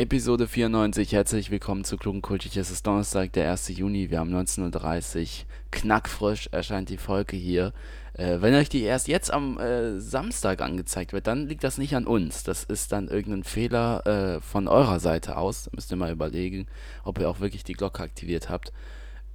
Episode 0.00 0.46
94. 0.46 1.10
Herzlich 1.10 1.50
willkommen 1.50 1.82
zu 1.82 1.96
Klugen 1.96 2.22
Kultig. 2.22 2.56
Es 2.56 2.70
ist 2.70 2.86
Donnerstag, 2.86 3.32
der 3.32 3.50
1. 3.50 3.66
Juni. 3.70 4.10
Wir 4.10 4.20
haben 4.20 4.32
19.30 4.32 5.22
Uhr. 5.22 5.28
Knackfrisch 5.72 6.48
erscheint 6.52 6.88
die 6.88 6.98
Folge 6.98 7.36
hier. 7.36 7.72
Äh, 8.12 8.40
wenn 8.40 8.54
euch 8.54 8.68
die 8.68 8.84
erst 8.84 9.08
jetzt 9.08 9.32
am 9.32 9.58
äh, 9.58 9.98
Samstag 9.98 10.62
angezeigt 10.62 11.12
wird, 11.12 11.26
dann 11.26 11.48
liegt 11.48 11.64
das 11.64 11.78
nicht 11.78 11.96
an 11.96 12.06
uns. 12.06 12.44
Das 12.44 12.62
ist 12.62 12.92
dann 12.92 13.08
irgendein 13.08 13.42
Fehler 13.42 14.06
äh, 14.06 14.40
von 14.40 14.68
eurer 14.68 15.00
Seite 15.00 15.36
aus. 15.36 15.64
Da 15.64 15.72
müsst 15.74 15.90
ihr 15.90 15.96
mal 15.96 16.12
überlegen, 16.12 16.68
ob 17.02 17.18
ihr 17.18 17.28
auch 17.28 17.40
wirklich 17.40 17.64
die 17.64 17.72
Glocke 17.72 18.04
aktiviert 18.04 18.48
habt. 18.48 18.72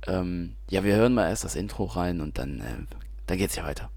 Ähm, 0.07 0.55
ja, 0.69 0.85
wir 0.85 0.95
hören 0.95 1.13
mal 1.13 1.27
erst 1.27 1.43
das 1.43 1.57
Intro 1.57 1.83
rein 1.83 2.21
und 2.21 2.37
dann, 2.37 2.61
äh, 2.61 2.95
dann 3.27 3.37
geht's 3.37 3.57
ja 3.57 3.65
weiter. 3.65 3.89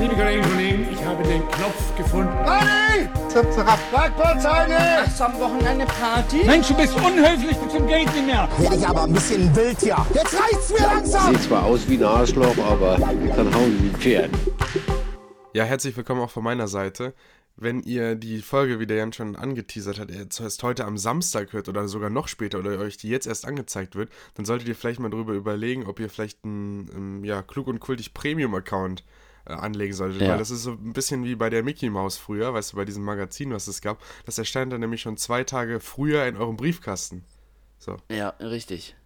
Liebe 0.00 0.16
Kolleginnen 0.16 0.44
und 0.44 0.50
Kollegen, 0.50 0.86
ich 0.92 1.04
habe 1.04 1.22
den 1.22 1.48
Knopf 1.48 1.96
gefunden. 1.96 2.32
Party! 2.44 3.08
Zap, 3.28 3.52
zap. 3.52 3.78
Schlagpolzeine! 3.90 4.76
Hast 5.06 5.20
du 5.20 5.24
am 5.24 5.38
Wochenende 5.38 5.86
Party? 5.86 6.44
Mensch, 6.44 6.66
du 6.66 6.74
bist 6.74 6.96
unhöflich 6.96 7.56
bis 7.56 7.72
zum 7.72 7.86
Geht 7.86 8.12
nicht 8.12 8.26
mehr. 8.26 8.48
Werde 8.58 8.76
ich 8.76 8.86
aber 8.86 9.04
ein 9.04 9.12
bisschen 9.12 9.54
wild 9.54 9.78
hier. 9.80 10.04
Jetzt 10.12 10.34
reicht's 10.34 10.70
mir 10.70 10.80
langsam! 10.80 11.32
Sieht 11.32 11.44
zwar 11.44 11.62
aus 11.62 11.88
wie 11.88 11.96
ein 11.96 12.02
Arschloch, 12.02 12.58
aber 12.58 12.98
kann 12.98 13.54
hauen 13.54 13.82
wie 13.82 13.88
ein 13.88 13.96
Pferd. 13.96 14.30
Ja, 15.52 15.62
herzlich 15.62 15.96
willkommen 15.96 16.22
auch 16.22 16.30
von 16.30 16.42
meiner 16.42 16.66
Seite. 16.66 17.14
Wenn 17.56 17.80
ihr 17.84 18.16
die 18.16 18.42
Folge, 18.42 18.80
wie 18.80 18.86
der 18.86 18.96
Jan 18.96 19.12
schon 19.12 19.36
angeteasert 19.36 20.00
hat, 20.00 20.10
jetzt 20.10 20.40
erst 20.40 20.64
heute 20.64 20.86
am 20.86 20.98
Samstag 20.98 21.52
hört 21.52 21.68
oder 21.68 21.86
sogar 21.86 22.10
noch 22.10 22.26
später 22.26 22.58
oder 22.58 22.80
euch 22.80 22.96
die 22.96 23.10
jetzt 23.10 23.28
erst 23.28 23.46
angezeigt 23.46 23.94
wird, 23.94 24.10
dann 24.34 24.44
solltet 24.44 24.66
ihr 24.66 24.74
vielleicht 24.74 24.98
mal 24.98 25.10
darüber 25.10 25.34
überlegen, 25.34 25.86
ob 25.86 26.00
ihr 26.00 26.10
vielleicht 26.10 26.44
einen 26.44 26.90
ähm, 26.92 27.24
ja, 27.24 27.42
klug 27.42 27.68
und 27.68 27.78
kultig 27.78 28.12
Premium-Account 28.12 29.02
äh, 29.02 29.04
anlegen 29.44 29.94
solltet. 29.94 30.22
Ja. 30.22 30.30
Weil 30.30 30.38
das 30.38 30.50
ist 30.50 30.62
so 30.62 30.72
ein 30.72 30.92
bisschen 30.92 31.24
wie 31.24 31.34
bei 31.34 31.50
der 31.50 31.62
Mickey 31.62 31.90
Maus 31.90 32.16
früher, 32.16 32.54
weißt 32.54 32.72
du, 32.72 32.76
bei 32.76 32.84
diesem 32.84 33.04
Magazin, 33.04 33.52
was 33.52 33.68
es 33.68 33.80
gab. 33.80 34.02
Das 34.24 34.38
erscheint 34.38 34.72
dann 34.72 34.80
nämlich 34.80 35.02
schon 35.02 35.16
zwei 35.16 35.44
Tage 35.44 35.80
früher 35.80 36.26
in 36.26 36.36
eurem 36.36 36.56
Briefkasten. 36.56 37.24
So. 37.78 37.96
Ja, 38.10 38.30
richtig. 38.40 38.96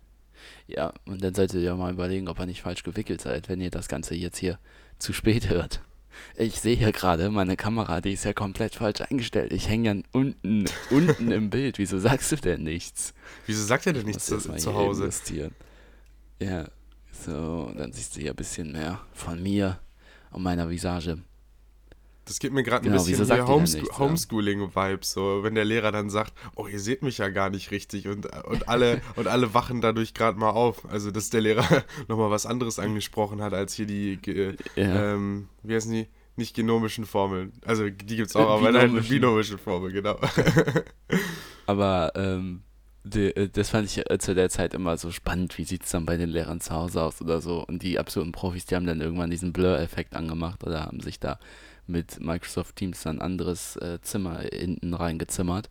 Ja, 0.67 0.93
und 1.07 1.23
dann 1.23 1.35
solltet 1.35 1.63
ihr 1.63 1.75
mal 1.75 1.93
überlegen, 1.93 2.29
ob 2.29 2.39
ihr 2.39 2.47
nicht 2.47 2.63
falsch 2.63 2.85
gewickelt 2.85 3.21
seid, 3.21 3.49
wenn 3.49 3.61
ihr 3.61 3.71
das 3.71 3.89
Ganze 3.89 4.15
jetzt 4.15 4.39
hier 4.39 4.59
zu 4.99 5.13
spät 5.13 5.49
hört. 5.49 5.81
Ich 6.37 6.61
sehe 6.61 6.77
hier 6.77 6.93
gerade, 6.93 7.31
meine 7.31 7.57
Kamera, 7.57 8.01
die 8.01 8.13
ist 8.13 8.25
ja 8.25 8.33
komplett 8.33 8.77
falsch 8.77 9.01
eingestellt. 9.01 9.53
Ich 9.53 9.69
hänge 9.69 9.95
ja 9.95 10.03
unten, 10.13 10.65
unten 10.91 11.31
im 11.31 11.51
Bild. 11.51 11.79
Wieso 11.79 11.99
sagst 11.99 12.33
du 12.33 12.37
denn 12.37 12.63
nichts? 12.63 13.15
Wieso 13.47 13.65
sagt 13.65 13.87
ihr 13.87 13.93
denn 13.93 14.01
Ich 14.03 14.07
nichts 14.07 14.27
zu, 14.27 14.39
zu 14.39 14.75
Hause? 14.75 15.03
investieren. 15.05 15.55
Ja, 16.41 16.69
so, 17.13 17.73
dann 17.77 17.93
siehst 17.93 18.17
du 18.17 18.21
hier 18.21 18.31
ein 18.31 18.37
bisschen 18.37 18.73
mehr 18.73 19.01
von 19.13 19.43
mir 19.43 19.81
und 20.31 20.43
meiner 20.43 20.69
Visage. 20.71 21.19
Das 22.25 22.41
gibt 22.41 22.53
mir 22.55 22.63
gerade 22.63 22.83
ein 22.87 22.93
Genau, 22.93 23.03
bisschen 23.03 23.47
Homescho 23.47 23.59
nichts, 23.81 23.89
ja? 23.91 23.99
Homeschooling-Vibes, 23.99 25.13
so 25.13 25.43
wenn 25.45 25.55
der 25.55 25.65
Lehrer 25.65 25.93
dann 25.93 26.11
sagt, 26.11 26.35
oh, 26.57 26.67
ihr 26.67 26.79
seht 26.79 27.03
mich 27.03 27.17
ja 27.17 27.31
gar 27.31 27.49
nicht 27.49 27.71
richtig 27.71 28.07
und, 28.07 28.27
und 28.45 28.69
alle 28.69 29.01
und 29.17 29.27
alle 29.29 29.55
wachen 29.55 29.81
dadurch 29.81 30.13
gerade 30.13 30.39
mal 30.39 30.51
auf. 30.51 30.85
Also 30.91 31.11
dass 31.11 31.31
der 31.31 31.41
Lehrer 31.41 31.65
nochmal 32.09 32.31
was 32.31 32.45
anderes 32.45 32.79
angesprochen 32.79 33.41
hat, 33.41 33.55
als 33.55 33.73
hier 33.73 33.87
die, 33.87 34.19
ge- 34.19 34.57
Ja. 34.77 35.15
ähm, 35.15 35.49
wie 35.63 35.75
heißen 35.75 35.91
die? 35.91 36.07
Nicht 36.37 36.55
genomischen 36.55 37.07
Formeln. 37.07 37.53
Also 37.65 37.89
die 37.89 38.17
gibt's 38.17 38.37
auch, 38.37 38.51
aber 38.51 38.71
nein, 38.73 38.89
Binomischen. 38.91 39.09
binomischen 39.11 39.59
Formeln, 39.59 39.93
genau. 39.95 40.19
Aber 41.67 42.13
ähm, 42.15 42.63
die, 43.09 43.37
äh, 43.37 43.49
das 43.49 43.71
fand 43.71 43.87
ich 43.87 44.11
äh, 44.11 44.19
zu 44.19 44.35
der 44.35 44.51
Zeit 44.51 44.75
immer 44.75 44.97
so 44.97 45.11
spannend. 45.11 45.59
Wie 45.59 45.65
sieht 45.65 45.85
es 45.85 45.91
dann 45.91 46.07
bei 46.07 46.17
den 46.17 46.29
Lehrern 46.31 46.61
zu 46.61 46.73
Hause 46.73 47.03
aus 47.03 47.21
oder 47.21 47.41
so? 47.41 47.65
Und 47.67 47.83
die 47.83 47.99
absoluten 47.99 48.33
Profis, 48.33 48.67
die 48.67 48.77
haben 48.77 48.87
dann 48.87 49.01
irgendwann 49.01 49.31
diesen 49.31 49.53
Blur-Effekt 49.53 50.15
angemacht 50.15 50.65
oder 50.65 50.85
haben 50.85 51.01
sich 51.01 51.19
da 51.21 51.39
mit 51.87 52.21
Microsoft 52.21 52.77
Teams 52.77 53.03
dann 53.03 53.19
ein 53.19 53.23
anderes 53.23 53.77
äh, 53.77 54.01
Zimmer 54.03 54.41
hinten 54.41 54.95
reingezimmert. 54.95 55.71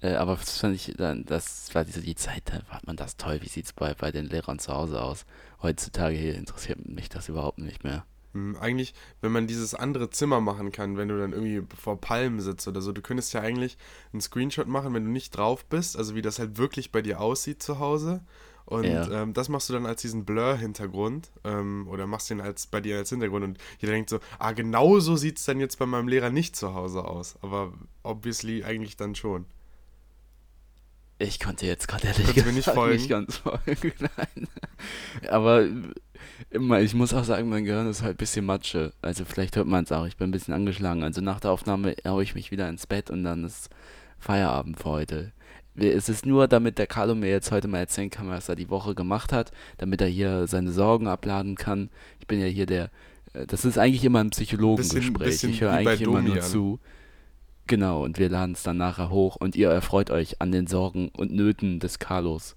Äh, 0.00 0.14
aber 0.14 0.36
das 0.36 0.58
fand 0.58 0.74
ich 0.74 0.94
dann, 0.96 1.24
das 1.24 1.74
war 1.74 1.84
diese 1.84 2.00
die 2.00 2.14
Zeit, 2.14 2.42
da 2.46 2.62
hat 2.68 2.86
man 2.86 2.96
das 2.96 3.16
toll. 3.16 3.40
Wie 3.42 3.48
sieht 3.48 3.66
es 3.66 3.72
bei, 3.72 3.94
bei 3.94 4.10
den 4.10 4.26
Lehrern 4.26 4.58
zu 4.58 4.72
Hause 4.72 5.02
aus? 5.02 5.26
Heutzutage 5.62 6.16
hier 6.16 6.34
interessiert 6.34 6.86
mich 6.88 7.08
das 7.08 7.28
überhaupt 7.28 7.58
nicht 7.58 7.84
mehr. 7.84 8.04
Hm, 8.34 8.56
Eigentlich, 8.60 8.94
wenn 9.20 9.32
man 9.32 9.46
dieses 9.46 9.74
andere 9.74 10.10
Zimmer 10.10 10.40
machen 10.40 10.70
kann, 10.72 10.96
wenn 10.96 11.08
du 11.08 11.18
dann 11.18 11.32
irgendwie 11.32 11.62
vor 11.80 12.00
Palmen 12.00 12.40
sitzt 12.40 12.68
oder 12.68 12.82
so, 12.82 12.92
du 12.92 13.00
könntest 13.00 13.32
ja 13.32 13.40
eigentlich 13.40 13.78
einen 14.12 14.20
Screenshot 14.20 14.66
machen, 14.68 14.92
wenn 14.92 15.04
du 15.04 15.10
nicht 15.10 15.36
drauf 15.36 15.64
bist, 15.64 15.96
also 15.96 16.14
wie 16.14 16.22
das 16.22 16.38
halt 16.38 16.58
wirklich 16.58 16.92
bei 16.92 17.00
dir 17.00 17.20
aussieht 17.20 17.62
zu 17.62 17.78
Hause. 17.78 18.22
Und 18.66 18.84
Ja. 18.84 19.22
ähm, 19.22 19.34
das 19.34 19.48
machst 19.50 19.68
du 19.68 19.74
dann 19.74 19.84
als 19.86 20.00
diesen 20.00 20.24
Blur-Hintergrund 20.24 21.30
ähm, 21.44 21.86
oder 21.88 22.06
machst 22.06 22.30
den 22.30 22.40
als 22.40 22.66
bei 22.66 22.80
dir 22.80 22.96
als 22.96 23.10
Hintergrund 23.10 23.44
und 23.44 23.58
jeder 23.78 23.92
denkt 23.92 24.08
so, 24.08 24.20
ah, 24.38 24.52
genau 24.52 25.00
so 25.00 25.16
sieht 25.16 25.38
es 25.38 25.44
dann 25.44 25.60
jetzt 25.60 25.78
bei 25.78 25.84
meinem 25.86 26.08
Lehrer 26.08 26.30
nicht 26.30 26.56
zu 26.56 26.74
Hause 26.74 27.04
aus. 27.04 27.36
Aber 27.42 27.74
obviously 28.02 28.64
eigentlich 28.64 28.96
dann 28.96 29.14
schon. 29.14 29.44
Ich 31.18 31.38
konnte 31.38 31.66
jetzt 31.66 31.86
gerade 31.88 32.08
ehrlich 32.08 32.34
mir 32.36 32.42
nicht 32.46 32.56
gesagt 32.56 32.74
folgen? 32.76 32.96
nicht 32.96 33.08
ganz 33.08 33.36
folgen. 33.36 33.92
Nein. 34.16 34.48
Aber 35.30 35.68
ich 36.50 36.94
muss 36.94 37.14
auch 37.14 37.24
sagen, 37.24 37.48
mein 37.48 37.64
Gehirn 37.64 37.88
ist 37.88 38.02
halt 38.02 38.14
ein 38.14 38.18
bisschen 38.18 38.44
Matsche. 38.44 38.92
Also 39.02 39.24
vielleicht 39.24 39.56
hört 39.56 39.66
man 39.66 39.84
es 39.84 39.92
auch, 39.92 40.06
ich 40.06 40.16
bin 40.16 40.28
ein 40.28 40.32
bisschen 40.32 40.54
angeschlagen. 40.54 41.02
Also 41.02 41.20
nach 41.20 41.40
der 41.40 41.50
Aufnahme 41.50 41.94
haue 42.06 42.22
ich 42.22 42.34
mich 42.34 42.50
wieder 42.50 42.68
ins 42.68 42.86
Bett 42.86 43.10
und 43.10 43.24
dann 43.24 43.44
ist 43.44 43.70
Feierabend 44.18 44.78
für 44.78 44.90
heute. 44.90 45.32
Es 45.76 46.08
ist 46.08 46.24
nur, 46.24 46.46
damit 46.46 46.78
der 46.78 46.86
Carlo 46.86 47.14
mir 47.14 47.30
jetzt 47.30 47.50
heute 47.50 47.66
mal 47.66 47.78
erzählen 47.78 48.10
kann, 48.10 48.28
was 48.28 48.48
er 48.48 48.54
die 48.54 48.70
Woche 48.70 48.94
gemacht 48.94 49.32
hat, 49.32 49.50
damit 49.78 50.00
er 50.00 50.06
hier 50.06 50.46
seine 50.46 50.70
Sorgen 50.70 51.08
abladen 51.08 51.56
kann. 51.56 51.90
Ich 52.20 52.28
bin 52.28 52.40
ja 52.40 52.46
hier 52.46 52.66
der, 52.66 52.90
äh, 53.32 53.46
das 53.46 53.64
ist 53.64 53.78
eigentlich 53.78 54.04
immer 54.04 54.20
ein 54.20 54.30
Psychologengespräch. 54.30 55.42
ich 55.42 55.60
höre 55.60 55.72
eigentlich 55.72 56.02
immer 56.02 56.22
nur 56.22 56.40
zu. 56.40 56.78
Genau, 57.66 58.04
und 58.04 58.18
wir 58.18 58.28
laden 58.28 58.52
es 58.52 58.62
dann 58.62 58.76
nachher 58.76 59.10
hoch 59.10 59.36
und 59.36 59.56
ihr 59.56 59.70
erfreut 59.70 60.10
euch 60.10 60.40
an 60.40 60.52
den 60.52 60.66
Sorgen 60.66 61.08
und 61.08 61.32
Nöten 61.32 61.80
des 61.80 61.98
Carlos. 61.98 62.56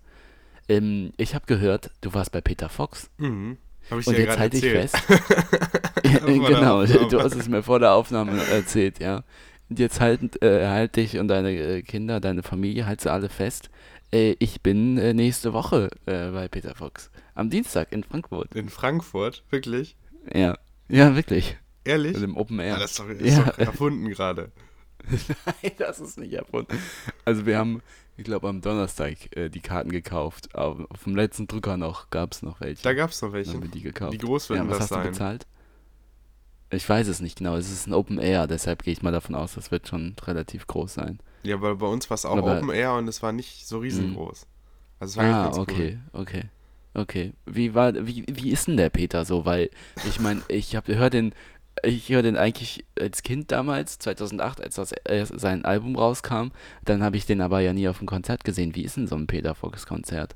Ähm, 0.70 1.12
ich 1.18 1.36
habe 1.36 1.46
gehört, 1.46 1.92
du 2.02 2.14
warst 2.14 2.32
bei 2.32 2.42
Peter 2.42 2.70
Fox. 2.70 3.10
Mhm. 3.18 3.58
Habe 3.90 4.02
ich 4.02 4.08
Und 4.08 4.18
dir 4.18 4.26
jetzt 4.26 4.40
halte 4.40 4.58
ich 4.58 4.64
fest. 4.64 4.98
Genau, 6.04 6.86
du 6.86 7.22
hast 7.22 7.36
es 7.36 7.48
mir 7.50 7.64
vor 7.64 7.80
der 7.80 7.94
Aufnahme 7.94 8.42
erzählt, 8.52 9.00
ja. 9.00 9.24
Und 9.70 9.80
jetzt 9.80 10.00
halt, 10.00 10.42
äh, 10.42 10.68
halt 10.68 10.96
dich 10.96 11.18
und 11.18 11.28
deine 11.28 11.52
äh, 11.52 11.82
Kinder, 11.82 12.20
deine 12.20 12.44
Familie, 12.44 12.86
halt 12.86 13.02
sie 13.02 13.12
alle 13.12 13.30
fest. 13.30 13.70
Äh, 14.14 14.36
ich 14.40 14.62
bin 14.62 14.98
äh, 14.98 15.14
nächste 15.14 15.52
Woche 15.54 15.90
äh, 16.06 16.30
bei 16.32 16.48
Peter 16.48 16.76
Fox. 16.76 17.12
Am 17.36 17.50
Dienstag 17.50 17.92
in 17.92 18.04
Frankfurt. 18.04 18.56
In 18.56 18.70
Frankfurt, 18.70 19.44
wirklich? 19.50 19.98
Ja. 20.34 20.58
Ja, 20.88 21.16
wirklich. 21.16 21.58
Ehrlich? 21.84 22.14
Also 22.16 22.26
im 22.26 22.38
Open 22.38 22.60
Air. 22.60 22.74
Ja, 22.76 22.80
das 22.80 22.92
ist 22.92 23.00
doch, 23.00 23.10
ist 23.10 23.38
Ja. 23.38 23.44
doch 23.44 23.58
erfunden 23.58 24.08
gerade. 24.10 24.52
Nein, 25.46 25.72
das 25.78 26.00
ist 26.00 26.18
nicht 26.18 26.34
erfunden. 26.34 26.78
Also 27.26 27.46
wir 27.46 27.58
haben, 27.58 27.82
ich 28.18 28.24
glaube, 28.24 28.48
am 28.50 28.62
Donnerstag 28.62 29.36
äh, 29.38 29.50
die 29.50 29.60
Karten 29.62 29.90
gekauft. 29.92 30.56
Auf, 30.56 30.80
auf 30.90 31.04
dem 31.04 31.16
letzten 31.16 31.48
Drücker 31.48 31.78
noch 31.78 32.10
gab 32.10 32.34
es 32.34 32.42
noch 32.42 32.60
welche. 32.62 32.82
Da 32.84 32.94
gab 32.94 33.12
es 33.12 33.22
noch 33.22 33.30
Dann 33.30 33.36
welche. 33.36 33.54
haben 33.54 33.62
wir 33.64 33.70
die 33.70 33.82
gekauft. 33.82 34.14
Wie 34.14 34.18
groß 34.18 34.50
ja, 34.50 34.56
werden 34.56 34.70
was 34.70 34.78
das 34.80 34.82
hast 34.84 34.90
sein? 34.90 35.04
du 35.04 35.10
bezahlt? 35.10 35.48
Ich 36.70 36.88
weiß 36.88 37.08
es 37.08 37.22
nicht 37.22 37.38
genau. 37.38 37.56
Es 37.56 37.72
ist 37.72 37.88
ein 37.88 37.94
Open 37.94 38.20
Air, 38.20 38.48
deshalb 38.48 38.84
gehe 38.84 38.92
ich 38.92 39.02
mal 39.02 39.12
davon 39.14 39.36
aus, 39.36 39.54
das 39.54 39.72
wird 39.72 39.88
schon 39.88 40.16
relativ 40.26 40.68
groß 40.68 40.96
sein. 40.96 41.20
Ja, 41.44 41.62
weil 41.62 41.76
bei 41.76 41.88
uns 41.88 42.10
war 42.10 42.16
es 42.16 42.26
auch 42.26 42.38
Aber- 42.38 42.58
Open 42.58 42.72
Air 42.72 42.94
und 42.96 43.08
es 43.08 43.22
war 43.24 43.32
nicht 43.32 43.66
so 43.68 43.80
riesengroß. 43.80 44.46
Also 45.00 45.12
es 45.12 45.18
war 45.18 45.24
Ah, 45.26 45.44
eigentlich 45.46 45.56
ganz 45.56 45.58
okay, 45.58 46.00
okay. 46.14 46.44
Okay. 46.94 47.34
Wie 47.46 47.76
war 47.76 47.94
wie, 48.08 48.26
wie 48.28 48.50
ist 48.50 48.68
denn 48.68 48.76
der 48.76 48.90
Peter 48.90 49.24
so? 49.24 49.46
Weil 49.46 49.70
ich 50.08 50.20
meine, 50.20 50.42
ich 50.48 50.76
habe 50.76 50.96
höre 50.96 51.12
den 51.12 51.34
ich 51.84 52.10
höre 52.10 52.24
den 52.24 52.38
eigentlich 52.38 52.86
als 53.00 53.24
Kind 53.24 53.52
damals, 53.52 54.00
2008, 54.00 54.62
als 54.62 54.76
das, 54.76 54.92
äh, 54.92 55.26
sein 55.26 55.66
Album 55.66 55.96
rauskam. 55.96 56.50
Dann 56.86 57.04
habe 57.04 57.18
ich 57.18 57.26
den 57.26 57.42
aber 57.42 57.60
ja 57.60 57.74
nie 57.74 57.88
auf 57.88 58.00
dem 58.00 58.08
Konzert 58.08 58.44
gesehen. 58.44 58.76
Wie 58.76 58.84
ist 58.84 58.98
denn 58.98 59.08
so 59.08 59.16
ein 59.16 59.28
Peter 59.28 59.56
Fox 59.56 59.86
Konzert? 59.86 60.36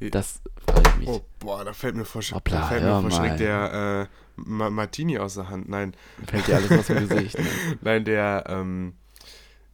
Ja. 0.00 0.10
Das 0.10 0.40
frage 0.66 0.88
ich 0.90 0.96
mich. 0.96 1.08
Oh, 1.08 1.22
boah, 1.38 1.64
da 1.64 1.72
fällt 1.72 1.94
mir 1.94 2.04
vor, 2.04 2.22
Hoppla, 2.22 2.60
da 2.60 2.66
fällt 2.66 2.82
mir 2.82 3.00
vor 3.00 3.10
Schreck 3.10 3.36
der 3.36 4.08
äh, 4.08 4.40
Ma 4.40 4.70
Martini 4.70 5.18
aus 5.18 5.34
der 5.34 5.48
Hand. 5.48 5.68
Nein, 5.68 5.94
Fällt 6.26 6.48
dir 6.48 6.56
alles 6.56 6.72
aus 6.72 6.86
dem 6.86 7.08
Gesicht. 7.08 7.38
Ne? 7.38 7.46
nein, 7.80 8.04
der, 8.04 8.44
ähm, 8.48 8.94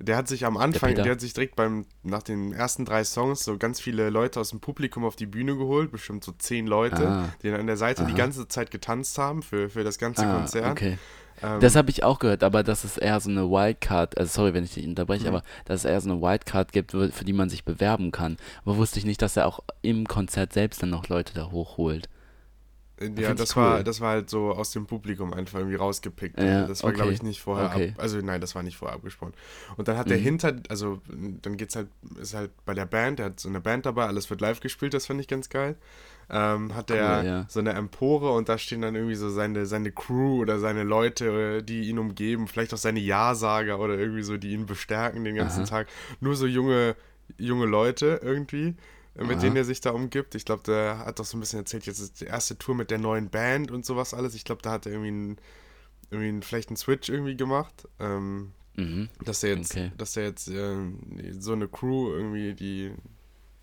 der 0.01 0.17
hat 0.17 0.29
sich 0.29 0.45
am 0.47 0.57
Anfang, 0.57 0.91
Peter? 0.91 1.03
der, 1.03 1.13
hat 1.13 1.21
sich 1.21 1.35
direkt 1.35 1.57
beim, 1.57 1.87
nach 2.03 2.23
den 2.23 2.53
ersten 2.53 2.85
drei 2.85 3.05
Songs 3.05 3.45
so 3.45 3.57
ganz 3.59 3.81
viele 3.81 4.11
Leute 4.11 4.41
aus 4.41 4.51
dem 4.51 4.61
Publikum 4.61 5.05
auf 5.05 5.17
die 5.17 5.27
Bühne 5.27 5.57
geholt, 5.57 5.91
bestimmt 5.91 6.23
so 6.25 6.33
zehn 6.33 6.67
Leute, 6.67 7.09
Ah. 7.09 7.29
die 7.43 7.51
dann 7.51 7.61
an 7.61 7.67
der 7.67 7.77
Seite 7.77 8.05
die 8.05 8.13
Aha. 8.13 8.19
ganze 8.19 8.47
Zeit 8.49 8.71
getanzt 8.71 9.19
haben 9.19 9.43
für, 9.43 9.69
für 9.71 9.85
das 9.85 9.99
ganze 9.99 10.27
Ah, 10.27 10.37
Konzert. 10.39 10.71
okay. 10.71 10.99
Ähm, 11.43 11.61
Das 11.61 11.77
habe 11.77 11.91
ich 11.91 12.03
auch 12.03 12.19
gehört, 12.19 12.43
aber 12.43 12.63
dass 12.65 12.83
es 12.85 12.97
eher 12.99 13.21
so 13.21 13.31
eine 13.31 13.49
Wildcard, 13.51 14.19
also 14.19 14.31
sorry, 14.43 14.55
wenn 14.55 14.65
ich 14.65 14.75
dich 14.75 14.87
unterbreche, 14.87 15.23
Mhm. 15.29 15.29
aber 15.37 15.43
dass 15.67 15.81
es 15.81 15.85
eher 15.85 16.01
so 16.01 16.11
eine 16.11 16.21
Wildcard 16.21 16.73
gibt, 16.73 16.91
für 16.93 17.25
die 17.25 17.33
man 17.33 17.49
sich 17.49 17.65
bewerben 17.65 18.11
kann. 18.11 18.37
Aber 18.65 18.77
wusste 18.77 18.99
ich 18.99 19.05
nicht, 19.05 19.23
dass 19.23 19.37
er 19.37 19.47
auch 19.47 19.61
im 19.83 20.07
Konzert 20.09 20.53
selbst 20.53 20.83
dann 20.83 20.91
noch 20.91 21.09
Leute 21.09 21.35
da 21.35 21.51
hochholt. 21.51 22.09
Ja, 23.01 23.07
Find 23.07 23.19
ich 23.21 23.35
das 23.37 23.57
cool. 23.57 23.63
war, 23.63 23.85
das 23.85 24.01
war 24.01 24.11
halt 24.11 24.29
so 24.31 24.51
aus 24.51 24.73
dem 24.73 24.87
Publikum 24.87 25.33
einfach 25.33 25.59
irgendwie 25.61 25.77
rausgepickt. 25.77 26.41
Ja, 26.41 26.67
das 26.67 26.83
war, 26.83 26.93
glaube 26.93 27.09
okay. 27.09 27.15
ich, 27.17 27.23
nicht 27.23 27.41
vorher 27.41 27.67
Okay. 27.67 27.93
ab, 27.97 28.03
also 28.03 28.19
nein, 28.19 28.41
das 28.41 28.55
war 28.55 28.63
nicht 28.65 28.77
vorher 28.77 28.97
abgesprochen. 28.97 29.35
Und 29.77 29.87
dann 29.87 29.97
hat 29.97 30.11
der 30.11 30.19
Mhm. 30.19 30.23
hinter, 30.23 30.57
also 30.69 31.01
dann 31.43 31.57
geht's 31.57 31.77
halt, 31.77 31.89
ist 32.21 32.35
halt 32.35 32.51
bei 32.65 32.75
der 32.75 32.87
Band, 32.87 33.21
der 33.21 33.27
hat 33.27 33.41
so 33.41 33.49
eine 33.49 33.61
Band 33.61 33.87
dabei, 33.87 34.07
alles 34.07 34.29
wird 34.31 34.41
live 34.41 34.61
gespielt, 34.61 34.95
das 34.95 35.07
fand 35.07 35.21
ich 35.21 35.29
ganz 35.29 35.49
geil. 35.49 35.77
Ähm, 36.31 36.75
hat 36.75 36.91
der 36.91 37.21
Cool, 37.21 37.27
ja. 37.27 37.47
so 37.49 37.61
eine 37.61 37.73
Empore 37.73 38.33
und 38.33 38.49
da 38.51 38.59
stehen 38.59 38.83
dann 38.83 38.95
irgendwie 38.95 39.15
so 39.15 39.31
seine, 39.31 39.65
seine 39.65 39.93
Crew 39.93 40.41
oder 40.41 40.59
seine 40.59 40.83
Leute, 40.83 41.59
äh, 41.59 41.63
die 41.63 41.89
ihn 41.89 41.99
umgeben, 41.99 42.49
vielleicht 42.49 42.75
auch 42.75 42.79
seine 42.79 43.01
Ja-Sager 43.01 43.79
oder 43.79 43.97
irgendwie 43.97 44.23
so, 44.23 44.37
die 44.37 44.53
ihn 44.53 44.67
bestärken 44.67 45.25
den 45.25 45.37
ganzen 45.37 45.61
Aha. 45.63 45.69
Tag. 45.69 45.87
Nur 46.21 46.37
so 46.37 46.47
junge, 46.47 46.97
junge 47.39 47.65
Leute 47.67 48.21
irgendwie 48.23 48.69
äh, 48.69 48.75
mit 49.27 49.37
Aha. 49.37 49.41
denen 49.41 49.57
er 49.57 49.65
sich 49.65 49.81
da 49.81 49.91
umgibt. 49.91 50.35
Ich 50.35 50.45
glaube, 50.45 50.63
der 50.65 50.99
hat 50.99 51.19
doch 51.19 51.25
so 51.25 51.37
ein 51.37 51.41
bisschen 51.41 51.59
erzählt, 51.61 51.87
jetzt 51.87 51.99
ist 52.01 52.21
die 52.21 52.27
erste 52.27 52.57
Tour 52.59 52.75
mit 52.75 52.91
der 52.91 52.99
neuen 52.99 53.31
Band 53.31 53.71
und 53.71 53.85
sowas 53.85 54.15
alles. 54.15 54.35
Ich 54.35 54.45
glaube, 54.45 54.63
da 54.63 54.71
hat 54.73 54.87
er 54.87 54.93
irgendwie, 54.93 55.09
einen, 55.09 55.37
irgendwie 56.11 56.29
einen, 56.29 56.43
vielleicht 56.43 56.69
einen 56.71 56.77
Switch 56.77 57.09
irgendwie 57.09 57.37
gemacht. 57.37 57.87
Ähm, 57.99 58.53
Mhm. 58.77 59.09
dass 59.25 59.43
er 59.43 59.57
jetzt, 59.57 59.73
Okay. 59.73 59.91
dass 59.99 60.17
er 60.17 60.23
jetzt 60.25 60.47
ähm, 60.47 61.01
so 61.41 61.53
eine 61.53 61.67
Crew 61.67 62.13
irgendwie, 62.13 62.55
die, 62.55 62.93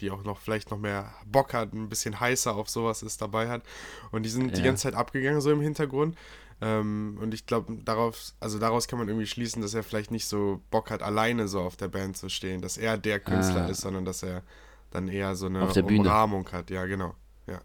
die 0.01 0.11
auch 0.11 0.25
noch 0.25 0.41
vielleicht 0.41 0.71
noch 0.71 0.77
mehr 0.77 1.13
Bock 1.25 1.53
hat, 1.53 1.71
ein 1.73 1.87
bisschen 1.87 2.19
heißer 2.19 2.53
auf 2.53 2.69
sowas 2.69 3.01
ist, 3.01 3.21
dabei 3.21 3.47
hat. 3.47 3.63
Und 4.11 4.23
die 4.23 4.29
sind 4.29 4.53
die 4.57 4.59
Ja. 4.59 4.65
ganze 4.65 4.83
Zeit 4.83 4.93
abgegangen, 4.95 5.39
so 5.39 5.51
im 5.51 5.61
Hintergrund. 5.61 6.17
Ähm, 6.59 7.17
und 7.21 7.33
ich 7.33 7.45
glaube, 7.45 7.77
darauf, 7.85 8.33
also 8.41 8.59
daraus 8.59 8.89
kann 8.89 8.99
man 8.99 9.07
irgendwie 9.07 9.25
schließen, 9.27 9.61
dass 9.61 9.73
er 9.73 9.83
vielleicht 9.83 10.11
nicht 10.11 10.25
so 10.25 10.61
Bock 10.69 10.89
hat, 10.91 11.01
alleine 11.01 11.47
so 11.47 11.61
auf 11.61 11.77
der 11.77 11.87
Band 11.87 12.17
zu 12.17 12.27
stehen, 12.27 12.61
dass 12.61 12.77
er 12.77 12.97
der 12.97 13.21
Künstler 13.21 13.65
Ah. 13.67 13.69
ist, 13.69 13.81
sondern 13.81 14.03
dass 14.03 14.21
er 14.21 14.43
dann 14.91 15.07
eher 15.07 15.35
so 15.35 15.47
eine. 15.47 15.67
Umrahmung 15.67 16.49
hat. 16.51 16.69
Ja, 16.69 16.85
genau. 16.85 17.13
Ja. 17.47 17.61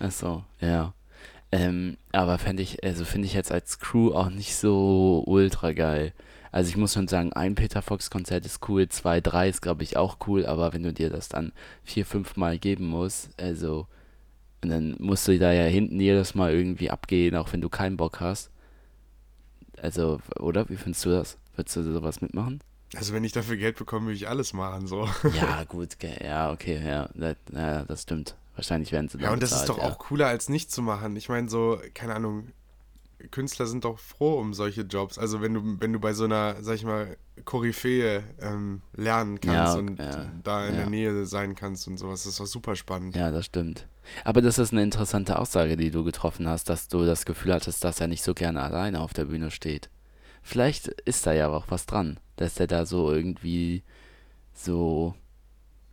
Ach 0.00 0.10
so, 0.10 0.44
ja. 0.60 0.92
Ähm, 1.52 1.96
aber 2.12 2.38
fände 2.38 2.62
ich, 2.62 2.82
also 2.82 3.04
finde 3.04 3.26
ich 3.26 3.34
jetzt 3.34 3.52
als 3.52 3.78
Crew 3.78 4.12
auch 4.12 4.30
nicht 4.30 4.56
so 4.56 5.22
ultra 5.26 5.72
geil. 5.72 6.12
Also 6.50 6.68
ich 6.70 6.76
muss 6.76 6.94
schon 6.94 7.08
sagen, 7.08 7.32
ein 7.32 7.54
Peter 7.54 7.82
Fox 7.82 8.10
Konzert 8.10 8.44
ist 8.46 8.68
cool, 8.68 8.88
zwei, 8.88 9.20
drei 9.20 9.48
ist 9.48 9.62
glaube 9.62 9.82
ich 9.82 9.96
auch 9.96 10.18
cool, 10.26 10.46
aber 10.46 10.72
wenn 10.72 10.82
du 10.82 10.92
dir 10.92 11.10
das 11.10 11.28
dann 11.28 11.52
vier, 11.84 12.06
fünf 12.06 12.36
Mal 12.36 12.58
geben 12.58 12.86
musst, 12.86 13.30
also 13.40 13.86
und 14.64 14.70
dann 14.70 14.96
musst 14.98 15.28
du 15.28 15.38
da 15.38 15.52
ja 15.52 15.64
hinten 15.64 16.00
jedes 16.00 16.34
Mal 16.34 16.54
irgendwie 16.54 16.90
abgehen, 16.90 17.36
auch 17.36 17.52
wenn 17.52 17.60
du 17.60 17.68
keinen 17.68 17.98
Bock 17.98 18.20
hast. 18.20 18.50
Also, 19.82 20.20
oder? 20.38 20.70
Wie 20.70 20.76
findest 20.76 21.04
du 21.04 21.10
das? 21.10 21.36
Würdest 21.54 21.76
du 21.76 21.82
sowas 21.82 22.22
mitmachen? 22.22 22.60
Also 22.96 23.12
wenn 23.12 23.24
ich 23.24 23.32
dafür 23.32 23.56
Geld 23.56 23.76
bekomme, 23.76 24.06
würde 24.06 24.16
ich 24.16 24.28
alles 24.28 24.52
machen, 24.52 24.86
so. 24.86 25.08
Ja, 25.34 25.64
gut, 25.68 25.96
ja, 26.22 26.52
okay, 26.52 26.80
ja, 26.84 27.08
das, 27.14 27.36
ja, 27.52 27.84
das 27.84 28.02
stimmt. 28.02 28.36
Wahrscheinlich 28.54 28.92
werden 28.92 29.08
sie 29.08 29.18
Ja, 29.18 29.32
und 29.32 29.42
das 29.42 29.52
ist 29.52 29.62
bezahlt, 29.62 29.78
doch 29.78 29.84
auch 29.84 29.98
cooler, 29.98 30.28
als 30.28 30.48
nicht 30.48 30.70
zu 30.70 30.80
machen. 30.80 31.16
Ich 31.16 31.28
meine, 31.28 31.48
so, 31.48 31.80
keine 31.92 32.14
Ahnung, 32.14 32.52
Künstler 33.30 33.66
sind 33.66 33.84
doch 33.84 33.98
froh 33.98 34.38
um 34.38 34.54
solche 34.54 34.82
Jobs. 34.82 35.18
Also 35.18 35.40
wenn 35.40 35.54
du, 35.54 35.80
wenn 35.80 35.92
du 35.92 35.98
bei 35.98 36.12
so 36.12 36.24
einer, 36.24 36.62
sag 36.62 36.76
ich 36.76 36.84
mal, 36.84 37.16
Koryphäe 37.44 38.22
ähm, 38.40 38.82
lernen 38.94 39.40
kannst 39.40 39.74
Ja, 39.74 39.78
und 39.80 39.98
ja, 39.98 40.26
da 40.42 40.66
in 40.66 40.74
ja. 40.74 40.80
der 40.80 40.90
Nähe 40.90 41.26
sein 41.26 41.54
kannst 41.54 41.88
und 41.88 41.96
sowas, 41.98 42.22
das 42.22 42.32
ist 42.32 42.40
doch 42.40 42.46
super 42.46 42.76
spannend. 42.76 43.16
Ja, 43.16 43.30
das 43.30 43.46
stimmt. 43.46 43.86
Aber 44.24 44.42
das 44.42 44.58
ist 44.58 44.72
eine 44.72 44.82
interessante 44.82 45.38
Aussage, 45.38 45.76
die 45.76 45.90
du 45.90 46.04
getroffen 46.04 46.46
hast, 46.46 46.68
dass 46.68 46.88
du 46.88 47.04
das 47.04 47.24
Gefühl 47.24 47.54
hattest, 47.54 47.82
dass 47.84 48.00
er 48.00 48.06
nicht 48.06 48.22
so 48.22 48.34
gerne 48.34 48.62
alleine 48.62 49.00
auf 49.00 49.14
der 49.14 49.24
Bühne 49.24 49.50
steht. 49.50 49.88
Vielleicht 50.42 50.88
ist 50.88 51.26
da 51.26 51.32
ja 51.32 51.48
auch 51.48 51.66
was 51.68 51.86
dran, 51.86 52.20
dass 52.36 52.58
er 52.60 52.66
da 52.66 52.86
so 52.86 53.12
irgendwie 53.12 53.82
so 54.52 55.14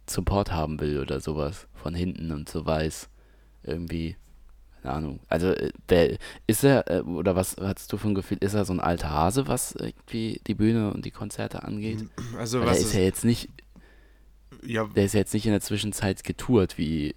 Support 0.09 0.51
haben 0.51 0.79
will 0.79 0.99
oder 0.99 1.19
sowas 1.19 1.67
von 1.73 1.93
hinten 1.93 2.31
und 2.31 2.49
so 2.49 2.65
weiß. 2.65 3.09
Irgendwie, 3.63 4.17
keine 4.81 4.95
Ahnung. 4.95 5.19
Also, 5.27 5.49
äh, 5.51 5.71
der, 5.89 6.17
ist 6.47 6.63
er, 6.63 6.89
äh, 6.89 7.01
oder 7.01 7.35
was 7.35 7.57
hattest 7.57 7.91
du 7.93 7.97
ein 8.03 8.15
Gefühl, 8.15 8.37
ist 8.41 8.53
er 8.55 8.65
so 8.65 8.73
ein 8.73 8.79
alter 8.79 9.09
Hase, 9.11 9.47
was 9.47 9.73
irgendwie 9.73 10.41
die 10.47 10.55
Bühne 10.55 10.91
und 10.93 11.05
die 11.05 11.11
Konzerte 11.11 11.63
angeht? 11.63 12.05
Also 12.37 12.61
Weil 12.61 12.67
was 12.67 12.77
der 12.77 12.81
ist 12.81 12.87
ist, 12.87 12.93
ja 12.93 13.01
jetzt 13.01 13.25
nicht, 13.25 13.49
ja, 14.63 14.85
der 14.95 15.05
ist 15.05 15.13
ja 15.13 15.19
jetzt 15.19 15.33
nicht 15.33 15.45
in 15.45 15.51
der 15.51 15.61
Zwischenzeit 15.61 16.23
getourt 16.23 16.77
wie 16.77 17.15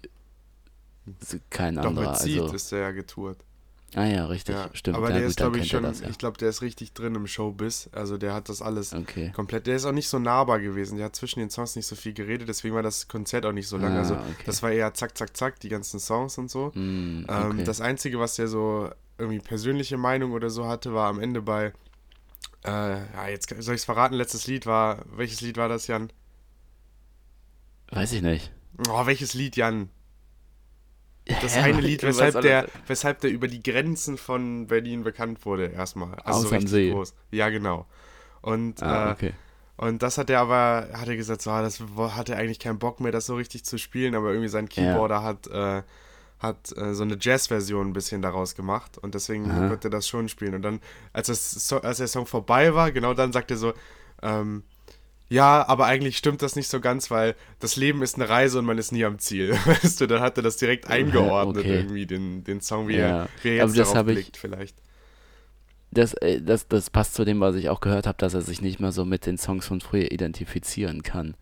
kein 1.49 1.79
doch 1.81 1.89
anderer. 1.89 2.11
mit 2.11 2.15
Seed 2.17 2.41
Also, 2.41 2.55
ist 2.55 2.71
der 2.71 2.79
ja 2.79 2.91
getourt. 2.91 3.44
Ah 3.95 4.05
ja, 4.05 4.25
richtig, 4.27 4.53
Ja, 4.55 4.69
stimmt. 4.73 4.97
aber 4.97 5.07
ja, 5.09 5.13
der 5.13 5.21
gut, 5.23 5.29
ist, 5.31 5.37
glaube 5.37 5.57
ich, 5.59 5.67
schon, 5.69 5.83
das, 5.83 6.01
ja. 6.01 6.09
ich 6.09 6.17
glaube, 6.17 6.37
der 6.37 6.49
ist 6.49 6.61
richtig 6.61 6.93
drin 6.93 7.15
im 7.15 7.25
Showbiz. 7.27 7.89
Also 7.93 8.17
der 8.17 8.33
hat 8.33 8.49
das 8.49 8.61
alles 8.61 8.93
Okay. 8.93 9.31
komplett. 9.35 9.65
Der 9.67 9.75
ist 9.75 9.85
auch 9.85 9.91
nicht 9.91 10.09
so 10.09 10.19
nahbar 10.19 10.59
gewesen. 10.59 10.97
Der 10.97 11.05
hat 11.05 11.15
zwischen 11.15 11.39
den 11.39 11.49
Songs 11.49 11.75
nicht 11.75 11.87
so 11.87 11.95
viel 11.95 12.13
geredet, 12.13 12.47
deswegen 12.49 12.75
war 12.75 12.83
das 12.83 13.07
Konzert 13.07 13.45
auch 13.45 13.51
nicht 13.51 13.67
so 13.67 13.77
lang. 13.77 13.93
Ah, 13.93 13.99
also 13.99 14.15
okay. 14.15 14.43
das 14.45 14.61
war 14.61 14.71
eher 14.71 14.93
zack, 14.93 15.17
zack, 15.17 15.35
zack, 15.35 15.59
die 15.59 15.69
ganzen 15.69 15.99
Songs 15.99 16.37
und 16.37 16.51
so. 16.51 16.71
Ähm, 16.75 17.25
okay. 17.27 17.63
Das 17.63 17.81
Einzige, 17.81 18.19
was 18.19 18.35
der 18.35 18.47
so 18.47 18.89
irgendwie 19.17 19.39
persönliche 19.39 19.97
Meinung 19.97 20.33
oder 20.33 20.49
so 20.49 20.67
hatte, 20.67 20.93
war 20.93 21.07
am 21.07 21.19
Ende 21.19 21.41
bei, 21.41 21.71
äh, 22.65 22.69
ja, 22.69 23.27
jetzt 23.29 23.49
soll 23.59 23.75
ich 23.75 23.81
es 23.81 23.85
verraten, 23.85 24.15
letztes 24.15 24.45
Lied 24.47 24.65
war, 24.65 25.05
welches 25.15 25.41
Lied 25.41 25.57
war 25.57 25.69
das, 25.69 25.87
Jan? 25.87 26.11
Weiß 27.91 28.11
ich 28.11 28.21
nicht. 28.21 28.51
Oh, 28.89 29.05
welches 29.05 29.33
Lied, 29.33 29.55
Jan? 29.55 29.89
Das 31.41 31.55
Ja, 31.55 31.63
eine 31.63 31.81
Lied, 31.81 32.03
weshalb 32.03 32.41
der, 32.41 32.67
weshalb 32.87 33.19
der 33.21 33.31
über 33.31 33.47
die 33.47 33.63
Grenzen 33.63 34.17
von 34.17 34.67
Berlin 34.67 35.03
bekannt 35.03 35.45
wurde, 35.45 35.67
erstmal. 35.67 36.15
Also 36.23 36.41
so 36.41 36.45
Außer 36.47 36.55
am 36.55 36.61
richtig 36.61 36.69
See. 36.71 36.91
groß. 36.91 37.13
Ja, 37.31 37.49
genau. 37.49 37.87
Und, 38.41 38.83
Ah, 38.83 39.09
äh, 39.09 39.11
okay. 39.13 39.33
und 39.77 40.03
das 40.03 40.19
hat 40.19 40.29
er 40.29 40.39
aber, 40.41 40.89
hat 40.93 41.07
er 41.07 41.15
gesagt, 41.15 41.41
so, 41.41 41.49
ah, 41.49 41.63
das 41.63 41.81
hat 42.15 42.29
er 42.29 42.37
eigentlich 42.37 42.59
keinen 42.59 42.77
Bock 42.77 42.99
mehr, 42.99 43.11
das 43.11 43.25
so 43.25 43.35
richtig 43.35 43.65
zu 43.65 43.79
spielen, 43.79 44.13
aber 44.13 44.29
irgendwie 44.29 44.49
sein 44.49 44.69
Keyboarder 44.69 45.23
hat, 45.23 45.47
äh, 45.47 45.81
hat 46.37 46.77
äh, 46.77 46.93
so 46.93 47.01
eine 47.01 47.17
Jazz-Version 47.19 47.87
ein 47.87 47.93
bisschen 47.93 48.21
daraus 48.21 48.53
gemacht 48.53 48.99
und 48.99 49.15
deswegen 49.15 49.49
Aha. 49.49 49.69
konnte 49.69 49.87
er 49.87 49.91
das 49.91 50.07
schon 50.07 50.29
spielen. 50.29 50.53
Und 50.53 50.61
dann, 50.61 50.79
als, 51.11 51.25
das 51.27 51.67
so 51.67 51.81
als 51.81 51.97
der 51.97 52.07
Song 52.07 52.27
vorbei 52.27 52.75
war, 52.75 52.91
genau 52.91 53.15
dann 53.15 53.31
sagt 53.31 53.49
er 53.49 53.57
so, 53.57 53.73
ähm, 54.21 54.61
ja, 55.29 55.67
aber 55.67 55.85
eigentlich 55.85 56.17
stimmt 56.17 56.41
das 56.41 56.55
nicht 56.55 56.67
so 56.69 56.79
ganz, 56.79 57.09
weil 57.09 57.35
das 57.59 57.75
Leben 57.75 58.01
ist 58.03 58.15
eine 58.15 58.29
Reise 58.29 58.59
und 58.59 58.65
man 58.65 58.77
ist 58.77 58.91
nie 58.91 59.05
am 59.05 59.17
Ziel. 59.19 59.51
Weißt 59.65 59.99
du, 60.01 60.07
dann 60.07 60.21
hat 60.21 60.37
er 60.37 60.43
das 60.43 60.57
direkt 60.57 60.87
eingeordnet, 60.87 61.63
okay. 61.65 61.75
irgendwie, 61.77 62.05
den, 62.05 62.43
den 62.43 62.61
Song, 62.61 62.87
wie, 62.87 62.97
Ja. 62.97 63.23
er, 63.23 63.29
wie 63.43 63.49
er 63.57 63.63
Aber 63.63 63.71
jetzt 63.71 63.79
das 63.79 63.87
darauf 63.89 63.95
hab 63.97 64.07
ich- 64.09 64.15
blickt, 64.15 64.37
vielleicht. 64.37 64.77
Das, 65.91 66.13
äh, 66.15 66.41
das, 66.41 66.67
das 66.67 66.89
passt 66.89 67.13
zu 67.13 67.23
dem, 67.23 67.39
was 67.39 67.55
ich 67.55 67.69
auch 67.69 67.79
gehört 67.79 68.05
habe, 68.05 68.17
dass 68.17 68.33
er 68.33 68.41
sich 68.41 68.61
nicht 68.61 68.79
mehr 68.79 68.91
so 68.91 69.05
mit 69.05 69.25
den 69.25 69.37
Songs 69.37 69.65
von 69.67 69.79
früher 69.81 70.11
identifizieren 70.11 71.03
kann. 71.03 71.35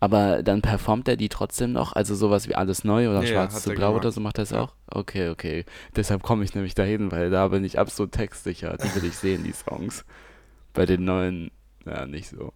Aber 0.00 0.42
dann 0.42 0.62
performt 0.62 1.06
er 1.06 1.16
die 1.16 1.28
trotzdem 1.28 1.72
noch, 1.72 1.92
also 1.92 2.14
sowas 2.16 2.48
wie 2.48 2.56
Alles 2.56 2.82
Neu 2.82 3.08
oder 3.08 3.20
Ja, 3.22 3.26
Schwarz 3.28 3.62
zu 3.62 3.70
Blau 3.70 3.90
oder 3.92 4.00
gemacht. 4.00 4.14
so 4.14 4.20
macht 4.20 4.38
er 4.38 4.42
es 4.44 4.50
Ja. 4.50 4.62
auch? 4.62 4.74
Okay, 4.88 5.28
okay. 5.28 5.64
Deshalb 5.94 6.22
komme 6.22 6.42
ich 6.44 6.54
nämlich 6.54 6.74
dahin, 6.74 7.12
weil 7.12 7.30
da 7.30 7.46
bin 7.48 7.62
ich 7.62 7.78
absolut 7.78 8.10
textsicher. 8.12 8.76
Die 8.78 8.94
will 8.96 9.04
ich 9.08 9.16
sehen, 9.16 9.44
die 9.44 9.52
Songs. 9.52 10.04
Bei 10.72 10.86
den 10.86 11.04
neuen, 11.04 11.50
ja, 11.86 12.06
nicht 12.06 12.28
so. 12.30 12.52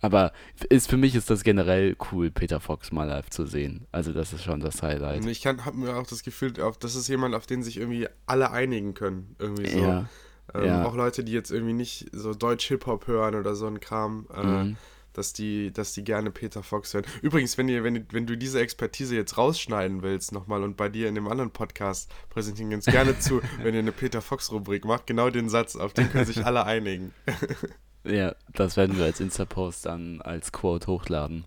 Aber 0.00 0.32
ist, 0.68 0.88
für 0.88 0.96
mich 0.96 1.14
ist 1.14 1.28
das 1.30 1.42
generell 1.44 1.96
cool, 2.10 2.30
Peter 2.30 2.58
Fox 2.60 2.90
mal 2.90 3.04
live 3.04 3.28
zu 3.30 3.44
sehen. 3.46 3.86
Also 3.92 4.12
das 4.12 4.32
ist 4.32 4.42
schon 4.44 4.60
das 4.60 4.82
Highlight. 4.82 5.22
Und 5.22 5.28
ich 5.28 5.46
habe 5.46 5.72
mir 5.76 5.96
auch 5.96 6.06
das 6.06 6.22
Gefühl, 6.22 6.60
auf, 6.60 6.78
das 6.78 6.94
ist 6.94 7.08
jemand, 7.08 7.34
auf 7.34 7.46
den 7.46 7.62
sich 7.62 7.76
irgendwie 7.76 8.08
alle 8.26 8.50
einigen 8.50 8.94
können. 8.94 9.36
Irgendwie 9.38 9.68
so. 9.68 9.78
Ja, 9.78 10.08
ähm, 10.54 10.64
ja. 10.64 10.84
Auch 10.84 10.94
Leute, 10.96 11.22
die 11.22 11.32
jetzt 11.32 11.50
irgendwie 11.50 11.74
nicht 11.74 12.08
so 12.12 12.32
Deutsch-Hip-Hop 12.34 13.06
hören 13.06 13.34
oder 13.34 13.54
so 13.54 13.66
ein 13.66 13.80
Kram, 13.80 14.26
äh, 14.34 14.42
Mhm. 14.42 14.76
dass, 15.12 15.32
die, 15.34 15.72
dass 15.72 15.92
die 15.92 16.02
gerne 16.02 16.30
Peter 16.30 16.62
Fox 16.62 16.94
hören. 16.94 17.04
Übrigens, 17.20 17.58
wenn, 17.58 17.68
ihr, 17.68 17.84
wenn, 17.84 18.06
wenn 18.10 18.26
du 18.26 18.36
diese 18.38 18.60
Expertise 18.60 19.14
jetzt 19.16 19.36
rausschneiden 19.36 20.02
willst 20.02 20.32
nochmal 20.32 20.62
und 20.62 20.76
bei 20.76 20.88
dir 20.88 21.08
in 21.08 21.14
dem 21.14 21.28
anderen 21.28 21.50
Podcast 21.50 22.10
präsentieren 22.30 22.70
ganz 22.70 22.86
gerne 22.86 23.18
zu, 23.18 23.42
wenn 23.62 23.74
ihr 23.74 23.80
eine 23.80 23.92
Peter 23.92 24.22
Fox-Rubrik 24.22 24.84
macht, 24.86 25.06
genau 25.06 25.28
den 25.28 25.48
Satz, 25.50 25.76
auf 25.76 25.92
den 25.92 26.10
können 26.10 26.24
sich 26.24 26.46
alle 26.46 26.64
einigen. 26.64 27.12
Ja, 28.04 28.34
das 28.54 28.76
werden 28.76 28.96
wir 28.96 29.04
als 29.04 29.20
Insta-Post 29.20 29.86
dann 29.86 30.20
als 30.22 30.52
Quote 30.52 30.86
hochladen. 30.86 31.44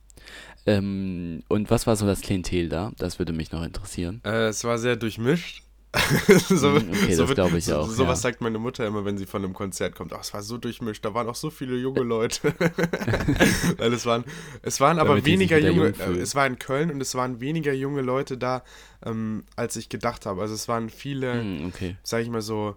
Ähm, 0.65 1.43
und 1.49 1.69
was 1.71 1.87
war 1.87 1.95
so 1.95 2.05
das 2.05 2.21
Klientel 2.21 2.69
da? 2.69 2.91
Das 2.97 3.19
würde 3.19 3.33
mich 3.33 3.51
noch 3.51 3.63
interessieren. 3.63 4.21
Äh, 4.23 4.47
es 4.47 4.63
war 4.63 4.77
sehr 4.77 4.95
durchmischt. 4.95 5.63
so, 6.49 6.69
okay, 6.75 7.15
das 7.15 7.17
wird- 7.19 7.35
glaube 7.35 7.59
ich 7.59 7.65
so, 7.65 7.77
auch, 7.77 7.87
Sowas 7.87 8.23
ja. 8.23 8.29
sagt 8.29 8.41
meine 8.41 8.57
Mutter 8.57 8.87
immer, 8.87 9.05
wenn 9.05 9.17
sie 9.19 9.27
von 9.27 9.43
einem 9.43 9.53
Konzert 9.53 9.93
kommt. 9.93 10.11
Ach, 10.13 10.21
es 10.21 10.33
war 10.33 10.41
so 10.41 10.57
durchmischt, 10.57 11.05
da 11.05 11.13
waren 11.13 11.27
auch 11.29 11.35
so 11.35 11.51
viele 11.51 11.75
junge 11.77 12.01
Leute. 12.03 12.53
Weil 13.77 13.93
es 13.93 14.05
waren, 14.05 14.23
es 14.63 14.79
waren 14.79 14.97
aber 14.97 15.09
Damit 15.09 15.25
weniger 15.25 15.59
junge, 15.59 15.93
jung 15.93 16.15
es 16.15 16.33
war 16.33 16.47
in 16.47 16.57
Köln 16.57 16.89
und 16.89 16.99
es 17.01 17.13
waren 17.13 17.39
weniger 17.41 17.73
junge 17.73 18.01
Leute 18.01 18.37
da, 18.37 18.63
ähm, 19.05 19.43
als 19.55 19.75
ich 19.75 19.89
gedacht 19.89 20.25
habe. 20.25 20.41
Also 20.41 20.55
es 20.55 20.67
waren 20.67 20.89
viele, 20.89 21.33
Hm, 21.41 21.65
okay. 21.67 21.95
sag 22.01 22.21
ich 22.23 22.29
mal 22.29 22.41
so, 22.41 22.75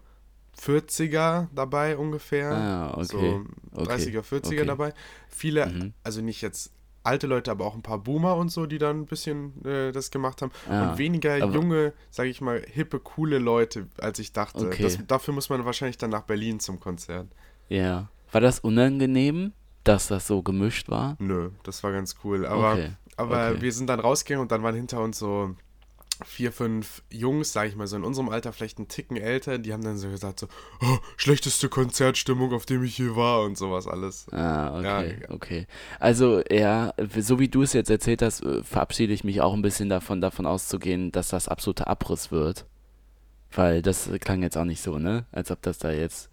40er 0.60 1.48
dabei 1.54 1.96
ungefähr. 1.96 2.50
Ah, 2.52 2.94
okay. 2.94 3.04
So 3.04 3.44
Okay, 3.82 3.92
30er, 3.92 4.22
40er 4.22 4.46
okay. 4.46 4.64
dabei. 4.64 4.92
Viele, 5.28 5.66
Mhm. 5.66 5.92
also 6.02 6.20
nicht 6.22 6.40
jetzt 6.42 6.72
alte 7.02 7.26
Leute, 7.28 7.50
aber 7.52 7.66
auch 7.66 7.74
ein 7.74 7.82
paar 7.82 7.98
Boomer 7.98 8.36
und 8.36 8.48
so, 8.48 8.66
die 8.66 8.78
dann 8.78 9.00
ein 9.02 9.06
bisschen 9.06 9.64
äh, 9.64 9.92
das 9.92 10.10
gemacht 10.10 10.42
haben. 10.42 10.50
Ah, 10.68 10.90
und 10.92 10.98
weniger 10.98 11.36
junge, 11.38 11.92
sage 12.10 12.28
ich 12.30 12.40
mal, 12.40 12.60
hippe, 12.66 12.98
coole 12.98 13.38
Leute, 13.38 13.86
als 13.98 14.18
ich 14.18 14.32
dachte. 14.32 14.66
Okay. 14.66 14.82
Das, 14.82 14.98
dafür 15.06 15.32
muss 15.34 15.48
man 15.48 15.64
wahrscheinlich 15.64 15.98
dann 15.98 16.10
nach 16.10 16.22
Berlin 16.22 16.58
zum 16.58 16.80
Konzert. 16.80 17.28
Ja. 17.68 18.08
War 18.32 18.40
das 18.40 18.58
unangenehm, 18.58 19.52
dass 19.84 20.08
das 20.08 20.26
so 20.26 20.42
gemischt 20.42 20.88
war? 20.88 21.16
Nö, 21.20 21.50
das 21.62 21.84
war 21.84 21.92
ganz 21.92 22.16
cool. 22.24 22.44
Aber, 22.44 22.72
Okay, 22.72 22.90
aber 23.16 23.50
okay. 23.52 23.62
wir 23.62 23.72
sind 23.72 23.86
dann 23.88 24.00
rausgegangen 24.00 24.42
und 24.42 24.50
dann 24.50 24.64
waren 24.64 24.74
hinter 24.74 25.00
uns 25.00 25.18
so 25.20 25.54
vier, 26.24 26.52
fünf 26.52 27.02
Jungs, 27.10 27.52
sag 27.52 27.68
ich 27.68 27.76
mal, 27.76 27.86
so 27.86 27.96
in 27.96 28.04
unserem 28.04 28.28
Alter 28.28 28.52
vielleicht 28.52 28.78
einen 28.78 28.88
Ticken 28.88 29.16
älter, 29.16 29.58
die 29.58 29.72
haben 29.72 29.82
dann 29.84 29.98
so 29.98 30.08
gesagt 30.08 30.40
so, 30.40 30.48
oh, 30.80 30.98
schlechteste 31.16 31.68
Konzertstimmung, 31.68 32.52
auf 32.52 32.66
dem 32.66 32.82
ich 32.84 32.96
hier 32.96 33.16
war 33.16 33.42
und 33.42 33.58
sowas 33.58 33.86
alles. 33.86 34.26
Ah, 34.32 34.78
okay, 34.78 35.18
Ja. 35.22 35.30
okay. 35.30 35.66
Also, 36.00 36.42
ja, 36.50 36.94
so 37.18 37.38
wie 37.38 37.48
du 37.48 37.62
es 37.62 37.72
jetzt 37.72 37.90
erzählt 37.90 38.22
hast, 38.22 38.42
äh, 38.44 38.62
verabschiede 38.62 39.12
ich 39.12 39.24
mich 39.24 39.40
auch 39.40 39.54
ein 39.54 39.62
bisschen 39.62 39.88
davon, 39.88 40.20
davon 40.20 40.46
auszugehen, 40.46 41.12
dass 41.12 41.28
das 41.28 41.48
absoluter 41.48 41.88
Abriss 41.88 42.30
wird. 42.30 42.66
Weil 43.52 43.80
das 43.82 44.10
klang 44.20 44.42
jetzt 44.42 44.56
auch 44.58 44.64
nicht 44.64 44.82
so, 44.82 44.98
ne? 44.98 45.24
Als 45.32 45.50
ob 45.50 45.62
das 45.62 45.78
da 45.78 45.90
jetzt 45.90 46.28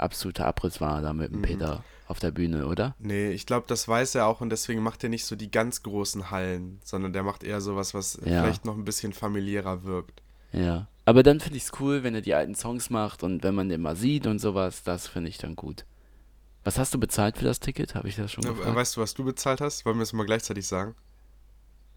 absoluter 0.00 0.46
Abriss 0.46 0.80
war, 0.80 1.02
da 1.02 1.12
mit 1.12 1.32
dem 1.32 1.42
Peter 1.42 1.84
auf 2.06 2.18
der 2.20 2.30
Bühne, 2.30 2.66
oder? 2.66 2.94
Nee, 2.98 3.30
ich 3.32 3.44
glaube, 3.46 3.66
das 3.68 3.86
weiß 3.86 4.14
er 4.14 4.26
auch 4.26 4.40
und 4.40 4.50
deswegen 4.50 4.82
macht 4.82 5.02
er 5.04 5.10
nicht 5.10 5.24
so 5.26 5.36
die 5.36 5.50
ganz 5.50 5.82
großen 5.82 6.30
Hallen, 6.30 6.80
sondern 6.84 7.12
der 7.12 7.22
macht 7.22 7.44
eher 7.44 7.60
sowas, 7.60 7.92
was 7.94 8.14
Ja. 8.24 8.42
vielleicht 8.42 8.64
noch 8.64 8.76
ein 8.76 8.84
bisschen 8.84 9.12
familiärer 9.12 9.84
wirkt. 9.84 10.22
Ja. 10.52 10.86
Aber 11.04 11.22
dann 11.22 11.40
finde 11.40 11.56
ich 11.58 11.64
es 11.64 11.72
cool, 11.80 12.02
wenn 12.02 12.14
er 12.14 12.20
die 12.22 12.34
alten 12.34 12.54
Songs 12.54 12.88
macht 12.90 13.22
und 13.22 13.42
wenn 13.42 13.54
man 13.54 13.68
den 13.68 13.80
mal 13.82 13.96
sieht 13.96 14.26
und 14.26 14.38
sowas, 14.38 14.82
das 14.82 15.06
finde 15.06 15.28
ich 15.30 15.38
dann 15.38 15.56
gut. 15.56 15.84
Was 16.64 16.78
hast 16.78 16.92
du 16.94 16.98
bezahlt 16.98 17.38
für 17.38 17.44
das 17.44 17.60
Ticket? 17.60 17.94
Habe 17.94 18.08
ich 18.08 18.16
das 18.16 18.32
schon 18.32 18.44
Äh, 18.44 18.48
gefragt? 18.48 18.74
Weißt 18.76 18.96
du, 18.96 19.00
was 19.00 19.14
du 19.14 19.24
bezahlt 19.24 19.60
hast? 19.60 19.84
Wollen 19.86 19.96
wir 19.96 20.02
es 20.02 20.12
mal 20.12 20.26
gleichzeitig 20.26 20.66
sagen? 20.66 20.94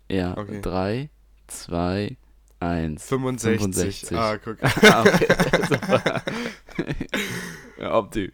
Ja, 0.10 0.38
Okay. 0.38 0.60
drei, 0.62 1.10
zwei, 1.48 2.18
eins. 2.60 3.06
65. 3.06 3.60
65. 4.08 4.18
Ah, 4.18 4.38
guck. 4.38 4.58
Ah, 4.64 5.02
okay, 5.06 5.28
ob 7.92 8.12
die. 8.12 8.32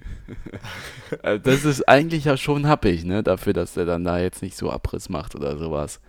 Also 1.22 1.44
das 1.44 1.66
ist 1.66 1.88
eigentlich 1.88 2.26
ja 2.26 2.38
schon 2.38 2.68
happig, 2.68 3.04
ne? 3.06 3.24
Dafür, 3.24 3.54
dass 3.54 3.78
er 3.78 3.86
dann 3.86 4.04
da 4.04 4.20
jetzt 4.20 4.42
nicht 4.42 4.58
so 4.58 4.72
Abriss 4.72 5.10
macht 5.10 5.36
oder 5.36 5.58
sowas. 5.58 6.02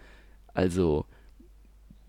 Also, 0.54 1.06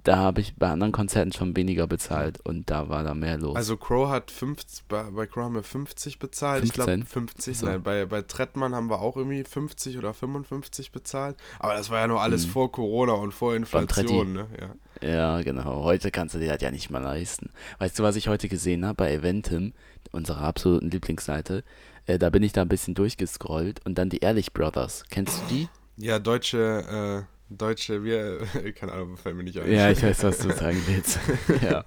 da 0.04 0.16
habe 0.16 0.42
ich 0.42 0.56
bei 0.56 0.70
anderen 0.70 0.94
Konzerten 0.94 1.34
schon 1.34 1.56
weniger 1.58 1.86
bezahlt 1.86 2.40
und 2.44 2.70
da 2.72 2.88
war 2.90 3.04
da 3.04 3.14
mehr 3.14 3.38
los. 3.38 3.56
Also 3.56 3.76
Crow 3.78 4.10
hat 4.10 4.32
50, 4.32 4.86
bei, 4.88 5.04
bei 5.04 5.28
Crow 5.28 5.44
haben 5.44 5.56
wir 5.56 5.62
50 5.62 6.18
bezahlt. 6.20 6.64
Ich 6.64 6.72
15? 6.74 7.02
glaube 7.02 7.10
50. 7.10 7.58
So. 7.58 7.66
Nein, 7.66 7.84
bei, 7.84 8.06
bei 8.06 8.22
Trettmann 8.22 8.74
haben 8.74 8.90
wir 8.90 9.02
auch 9.02 9.18
irgendwie 9.18 9.44
50 9.44 9.98
oder 9.98 10.14
55 10.14 10.92
bezahlt. 10.94 11.36
Aber 11.60 11.74
das 11.74 11.90
war 11.90 12.00
ja 12.00 12.08
nur 12.08 12.22
alles 12.22 12.48
Mhm. 12.48 12.52
vor 12.52 12.72
Corona 12.72 13.12
und 13.14 13.34
vor 13.34 13.54
Inflation, 13.56 14.34
ne? 14.34 14.48
Ja. 14.60 14.70
Ja, 15.02 15.42
genau. 15.44 15.84
Heute 15.84 16.12
kannst 16.12 16.34
du 16.34 16.40
dir 16.40 16.54
das 16.54 16.62
ja 16.62 16.72
nicht 16.72 16.90
mal 16.90 17.00
leisten. 17.04 17.52
Weißt 17.78 18.00
du, 18.00 18.04
was 18.04 18.16
ich 18.16 18.30
heute 18.30 18.48
gesehen 18.50 18.86
habe 18.86 18.96
bei 18.96 19.14
Eventim, 19.14 19.74
unserer 20.12 20.42
absoluten 20.42 20.90
Lieblingsseite? 20.92 21.64
Äh, 22.06 22.18
da 22.20 22.30
bin 22.30 22.44
ich 22.44 22.54
da 22.54 22.62
ein 22.64 22.70
bisschen 22.70 22.96
durchgescrollt 22.96 23.86
und 23.86 23.98
dann 23.98 24.10
die 24.10 24.20
Ehrlich 24.20 24.54
Brothers. 24.54 25.04
Kennst 25.10 25.42
du 25.42 25.46
die? 25.54 25.70
Ja, 25.98 26.18
deutsche, 26.20 27.28
äh, 27.50 27.54
deutsche, 27.54 28.04
wir, 28.04 28.40
keine 28.80 28.94
Ahnung, 28.94 29.18
fällt 29.18 29.36
mir 29.36 29.44
nicht 29.44 29.60
ein. 29.60 29.72
Ja, 29.72 29.92
ich 29.92 30.02
weiß, 30.02 30.24
was 30.24 30.40
du 30.40 30.52
sagen 30.54 30.82
willst. 30.88 31.20
ja. 31.62 31.84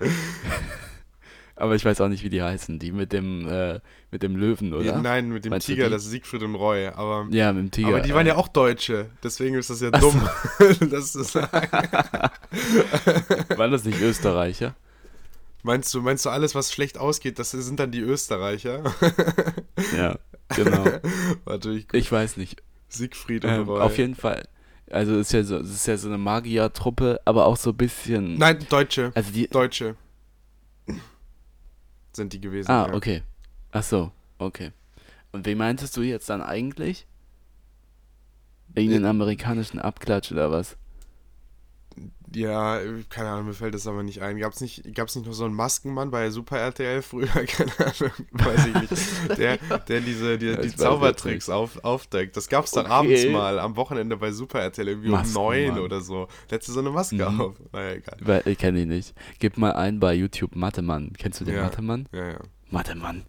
Aber 1.57 1.75
ich 1.75 1.85
weiß 1.85 2.01
auch 2.01 2.09
nicht, 2.09 2.25
wie 2.25 2.31
die 2.31 2.43
heißen. 2.43 2.79
Die 2.79 2.93
mit 2.93 3.13
dem, 3.13 3.47
äh, 3.49 3.81
mit 4.11 4.23
dem 4.23 4.37
Löwen, 4.37 4.73
oder? 4.73 4.85
Ja, 4.85 5.01
Nein, 5.01 5.29
mit 5.29 5.45
dem 5.45 5.51
Meinst 5.51 5.67
Tiger, 5.67 5.91
das 5.91 6.05
ist 6.05 6.11
Siegfried 6.11 6.43
und 6.43 6.55
Roy. 6.55 6.89
Aber, 6.89 7.27
Ja, 7.31 7.53
mit 7.53 7.65
dem 7.65 7.71
Tiger. 7.71 7.89
aber 7.89 8.01
die 8.01 8.15
waren 8.15 8.27
ja 8.27 8.37
auch 8.37 8.49
Deutsche, 8.49 9.11
deswegen 9.23 9.55
ist 9.57 9.71
das 9.71 9.81
ja 9.81 9.91
dumm. 9.91 10.21
das 10.91 11.15
ist, 11.15 11.35
Waren 11.35 12.31
das 13.71 13.85
nicht 13.85 14.01
Österreicher? 14.01 14.75
Meinst, 15.63 15.93
du, 15.95 16.03
meinst 16.03 16.25
du, 16.27 16.31
alles, 16.31 16.55
was 16.55 16.73
schlecht 16.73 16.99
ausgeht, 16.99 17.39
das 17.39 17.51
sind 17.53 17.79
dann 17.81 17.91
die 17.91 18.01
Österreicher? 18.01 18.83
Ja, 19.97 20.19
genau. 20.55 20.85
Warte, 21.45 21.73
ich 21.73 21.87
Ich 21.93 22.11
weiß 22.13 22.37
nicht. 22.37 22.63
Siegfried 22.89 23.45
und 23.45 23.51
Ähm, 23.51 23.69
Roy. 23.69 23.81
auf 23.81 23.99
jeden 23.99 24.15
Fall. 24.15 24.47
Also 24.91 25.15
es 25.15 25.29
ist 25.29 25.33
ja 25.33 25.43
so, 25.43 25.57
es 25.57 25.71
ist 25.71 25.87
ja 25.87 25.97
so 25.97 26.09
eine 26.09 26.19
Magier-Truppe, 26.19 27.21
aber 27.25 27.47
auch 27.47 27.57
so 27.57 27.71
ein 27.71 27.77
bisschen. 27.77 28.37
Nein, 28.39 28.65
Deutsche. 28.69 29.11
Also 29.15 29.33
die. 29.33 29.49
Deutsche 29.49 29.97
sind 32.13 32.33
die 32.33 32.41
gewesen. 32.41 32.71
Ah, 32.71 32.89
ja. 32.89 32.95
okay. 32.95 33.23
Ach 33.71 33.83
so, 33.83 34.13
okay. 34.39 34.73
Und 35.33 35.47
wen 35.47 35.57
meintest 35.59 35.97
du 35.97 36.03
jetzt 36.03 36.29
dann 36.29 36.43
eigentlich? 36.43 37.07
Wegen 38.69 38.91
den 38.91 39.05
amerikanischen 39.07 39.79
Abklatsch 39.79 40.33
oder 40.33 40.51
was? 40.51 40.77
Ja, 42.35 42.81
keine 43.09 43.29
Ahnung, 43.31 43.47
mir 43.47 43.53
fällt 43.55 43.75
das 43.75 43.87
aber 43.87 44.03
nicht 44.03 44.23
ein. 44.23 44.39
Gab's 44.39 44.61
nicht, 44.61 44.95
gab's 44.95 45.15
nicht 45.17 45.27
noch 45.27 45.33
so 45.35 45.45
einen 45.45 45.55
Maskenmann 45.55 46.11
bei 46.11 46.31
Super 46.31 46.59
RTL 46.59 47.03
früher? 47.03 47.27
Keine 47.47 47.73
Ahnung, 47.79 48.13
weiß 48.33 48.67
ich 48.67 48.75
nicht. 48.91 48.93
Der, 49.39 49.57
der 49.59 50.01
diese, 50.01 50.39
die, 50.39 50.47
Ja, 50.47 50.57
die 50.57 50.75
Zaubertricks 50.75 51.49
auf, 51.49 51.83
aufdeckt. 51.85 52.37
Das 52.37 52.49
gab's 52.49 52.71
dann 52.73 52.87
Okay. 52.87 52.95
abends 52.95 53.27
mal, 53.27 53.59
am 53.59 53.77
Wochenende 53.77 54.17
bei 54.17 54.33
Super 54.33 54.61
RTL, 54.61 54.89
irgendwie 54.89 55.11
um 55.11 55.33
neun 55.33 55.79
oder 55.79 56.01
so. 56.01 56.29
Letzte 56.51 56.73
so 56.73 56.81
eine 56.81 56.91
Maske 56.91 57.17
Mhm. 57.17 57.41
auf. 57.41 57.55
Naja, 57.73 57.95
egal. 57.97 58.43
Ich 58.47 58.59
kenne 58.59 58.81
ihn 58.83 58.89
nicht. 58.89 59.15
Gib 59.39 59.59
mal 59.59 59.73
ein 59.73 60.01
bei 60.01 60.15
YouTube 60.15 60.55
Mathemann. 60.57 61.13
Kennst 61.19 61.41
du 61.41 61.45
den 61.45 61.55
Ja. 61.57 61.63
Mathemann? 61.63 62.09
Ja, 62.13 62.29
ja. 62.33 62.39
Mathemann. 62.71 63.25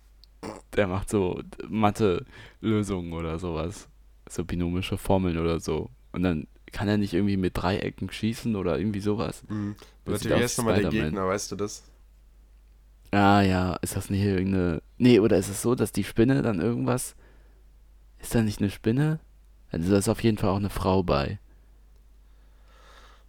Der 0.76 0.88
macht 0.88 1.10
so 1.10 1.40
Mathe-Lösungen 1.68 3.14
oder 3.14 3.40
sowas. 3.40 3.88
So 4.30 4.44
binomische 4.46 4.98
Formeln 4.98 5.38
oder 5.38 5.60
so. 5.60 5.90
Und 6.12 6.24
dann 6.24 6.48
kann 6.74 6.90
er 6.90 6.98
nicht 6.98 7.14
irgendwie 7.14 7.38
mit 7.38 7.56
Dreiecken 7.56 8.12
schießen 8.12 8.56
oder 8.56 8.78
irgendwie 8.78 9.00
sowas. 9.00 9.44
Mhm. 9.48 9.76
Sieht 10.06 10.26
wie 10.30 10.34
heißt 10.34 10.58
nochmal 10.58 10.82
der. 10.82 10.90
Gegner, 10.90 11.28
weißt 11.28 11.52
du 11.52 11.56
das? 11.56 11.84
Ah 13.12 13.42
ja, 13.42 13.76
ist 13.82 13.96
das 13.96 14.10
nicht 14.10 14.24
irgendeine. 14.24 14.82
Nee, 14.98 15.20
oder 15.20 15.38
ist 15.38 15.50
es 15.50 15.62
so, 15.62 15.76
dass 15.76 15.92
die 15.92 16.04
Spinne 16.04 16.42
dann 16.42 16.60
irgendwas. 16.60 17.16
Ist 18.20 18.36
da 18.36 18.42
nicht 18.42 18.60
eine 18.60 18.70
Spinne? 18.70 19.20
Also 19.72 19.92
da 19.92 19.98
ist 19.98 20.10
auf 20.10 20.24
jeden 20.24 20.38
Fall 20.38 20.50
auch 20.50 20.58
eine 20.58 20.70
Frau 20.70 21.04
bei. 21.04 21.40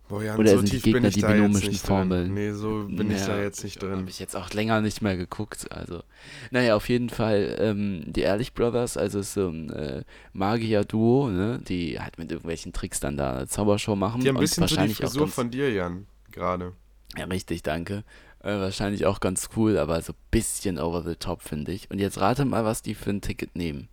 Boah, 0.07 0.23
Jan, 0.23 0.39
Oder 0.39 0.51
so 0.51 0.57
sind 0.59 0.67
die 0.67 0.71
tief 0.73 0.83
bin 0.83 0.93
Gegner 0.95 1.09
ich 1.09 1.15
die 1.15 1.23
binomischen 1.23 1.71
nicht 1.71 1.87
Formeln? 1.87 2.25
drin. 2.27 2.35
Nee, 2.35 2.53
so 2.53 2.85
bin 2.89 3.11
ich 3.11 3.23
da 3.23 3.39
Ja, 3.39 3.43
jetzt 3.43 3.65
nicht 3.65 3.83
drin. 3.83 3.93
Habe 4.01 4.11
ich 4.11 4.19
jetzt 4.19 4.37
auch 4.37 4.51
länger 4.51 4.83
nicht 4.83 5.01
mehr 5.01 5.17
geguckt. 5.17 5.67
Also, 5.73 6.03
naja, 6.51 6.77
auf 6.77 6.89
jeden 6.91 7.09
Fall 7.09 7.57
ähm, 7.59 8.03
die 8.07 8.21
Ehrlich 8.21 8.53
Brothers, 8.53 8.99
also 8.99 9.23
so 9.23 9.49
ein 9.49 9.71
äh, 9.71 10.05
Magier-Duo, 10.35 11.31
ne, 11.31 11.59
die 11.67 11.99
halt 11.99 12.19
mit 12.19 12.31
irgendwelchen 12.31 12.75
Tricks 12.75 13.01
dann 13.01 13.17
da 13.17 13.37
eine 13.37 13.47
Zaubershow 13.49 13.97
machen. 13.97 14.21
Die 14.21 14.29
haben 14.29 14.37
ein 14.37 14.41
bisschen 14.41 14.69
so 14.69 14.75
die 14.75 14.77
wahrscheinlich 14.77 14.99
auch 14.99 15.09
Frisur 15.09 15.23
ganz, 15.23 15.35
von 15.35 15.51
dir, 15.51 15.73
Jan, 15.73 16.07
gerade. 16.31 16.73
Ja, 17.17 17.25
richtig, 17.25 17.63
danke. 17.63 18.05
Äh, 18.41 18.59
wahrscheinlich 18.61 19.07
auch 19.07 19.21
ganz 19.21 19.49
cool, 19.57 19.79
aber 19.79 20.03
so 20.03 20.13
ein 20.13 20.19
bisschen 20.31 20.79
over 20.79 21.03
the 21.03 21.15
top, 21.15 21.41
finde 21.41 21.73
ich. 21.73 21.91
Und 21.91 21.99
jetzt 21.99 22.21
rate 22.21 22.45
mal, 22.45 22.67
was 22.67 22.83
die 22.83 22.95
für 22.95 23.09
ein 23.11 23.23
Ticket 23.23 23.57
nehmen. 23.57 23.89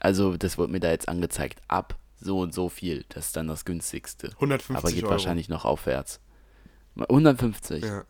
Also, 0.00 0.38
das 0.38 0.56
wird 0.56 0.70
mir 0.70 0.80
da 0.80 0.88
jetzt 0.90 1.10
angezeigt. 1.10 1.60
Ab 1.68 1.98
so 2.20 2.40
und 2.40 2.54
so 2.54 2.68
viel. 2.68 3.04
Das 3.08 3.26
ist 3.26 3.36
dann 3.36 3.48
das 3.48 3.64
günstigste. 3.64 4.28
150 4.34 4.76
aber 4.76 4.90
geht 4.92 5.04
Euro. 5.04 5.12
wahrscheinlich 5.12 5.48
noch 5.48 5.64
aufwärts. 5.64 6.20
150. 6.96 7.84
Ja. 7.84 7.98
Ein 8.00 8.04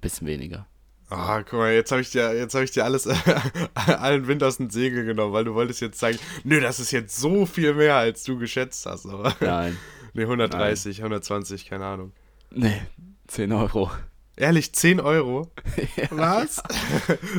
bisschen 0.00 0.26
weniger. 0.26 0.66
Ah, 1.10 1.42
guck 1.42 1.54
mal, 1.60 1.72
jetzt 1.72 1.90
habe 1.90 2.02
ich 2.02 2.10
dir, 2.10 2.34
jetzt 2.36 2.54
habe 2.54 2.64
ich 2.64 2.70
dir 2.70 2.84
alles, 2.84 3.08
allen 3.74 4.26
Wind 4.26 4.42
aus 4.42 4.58
den 4.58 4.68
Segel 4.68 5.06
genommen, 5.06 5.32
weil 5.32 5.44
du 5.44 5.54
wolltest 5.54 5.80
jetzt 5.80 5.98
sagen, 5.98 6.18
nö, 6.44 6.60
das 6.60 6.80
ist 6.80 6.90
jetzt 6.90 7.16
so 7.16 7.46
viel 7.46 7.72
mehr, 7.72 7.96
als 7.96 8.24
du 8.24 8.38
geschätzt 8.38 8.84
hast, 8.84 9.06
aber 9.06 9.34
Nein. 9.40 9.78
nee, 10.12 10.22
130, 10.22 10.98
120, 10.98 11.64
keine 11.66 11.86
Ahnung. 11.86 12.12
Nee, 12.50 12.82
10 13.28 13.52
Euro. 13.52 13.90
Ehrlich, 14.36 14.74
10 14.74 15.00
Euro? 15.00 15.50
Was? 16.10 16.62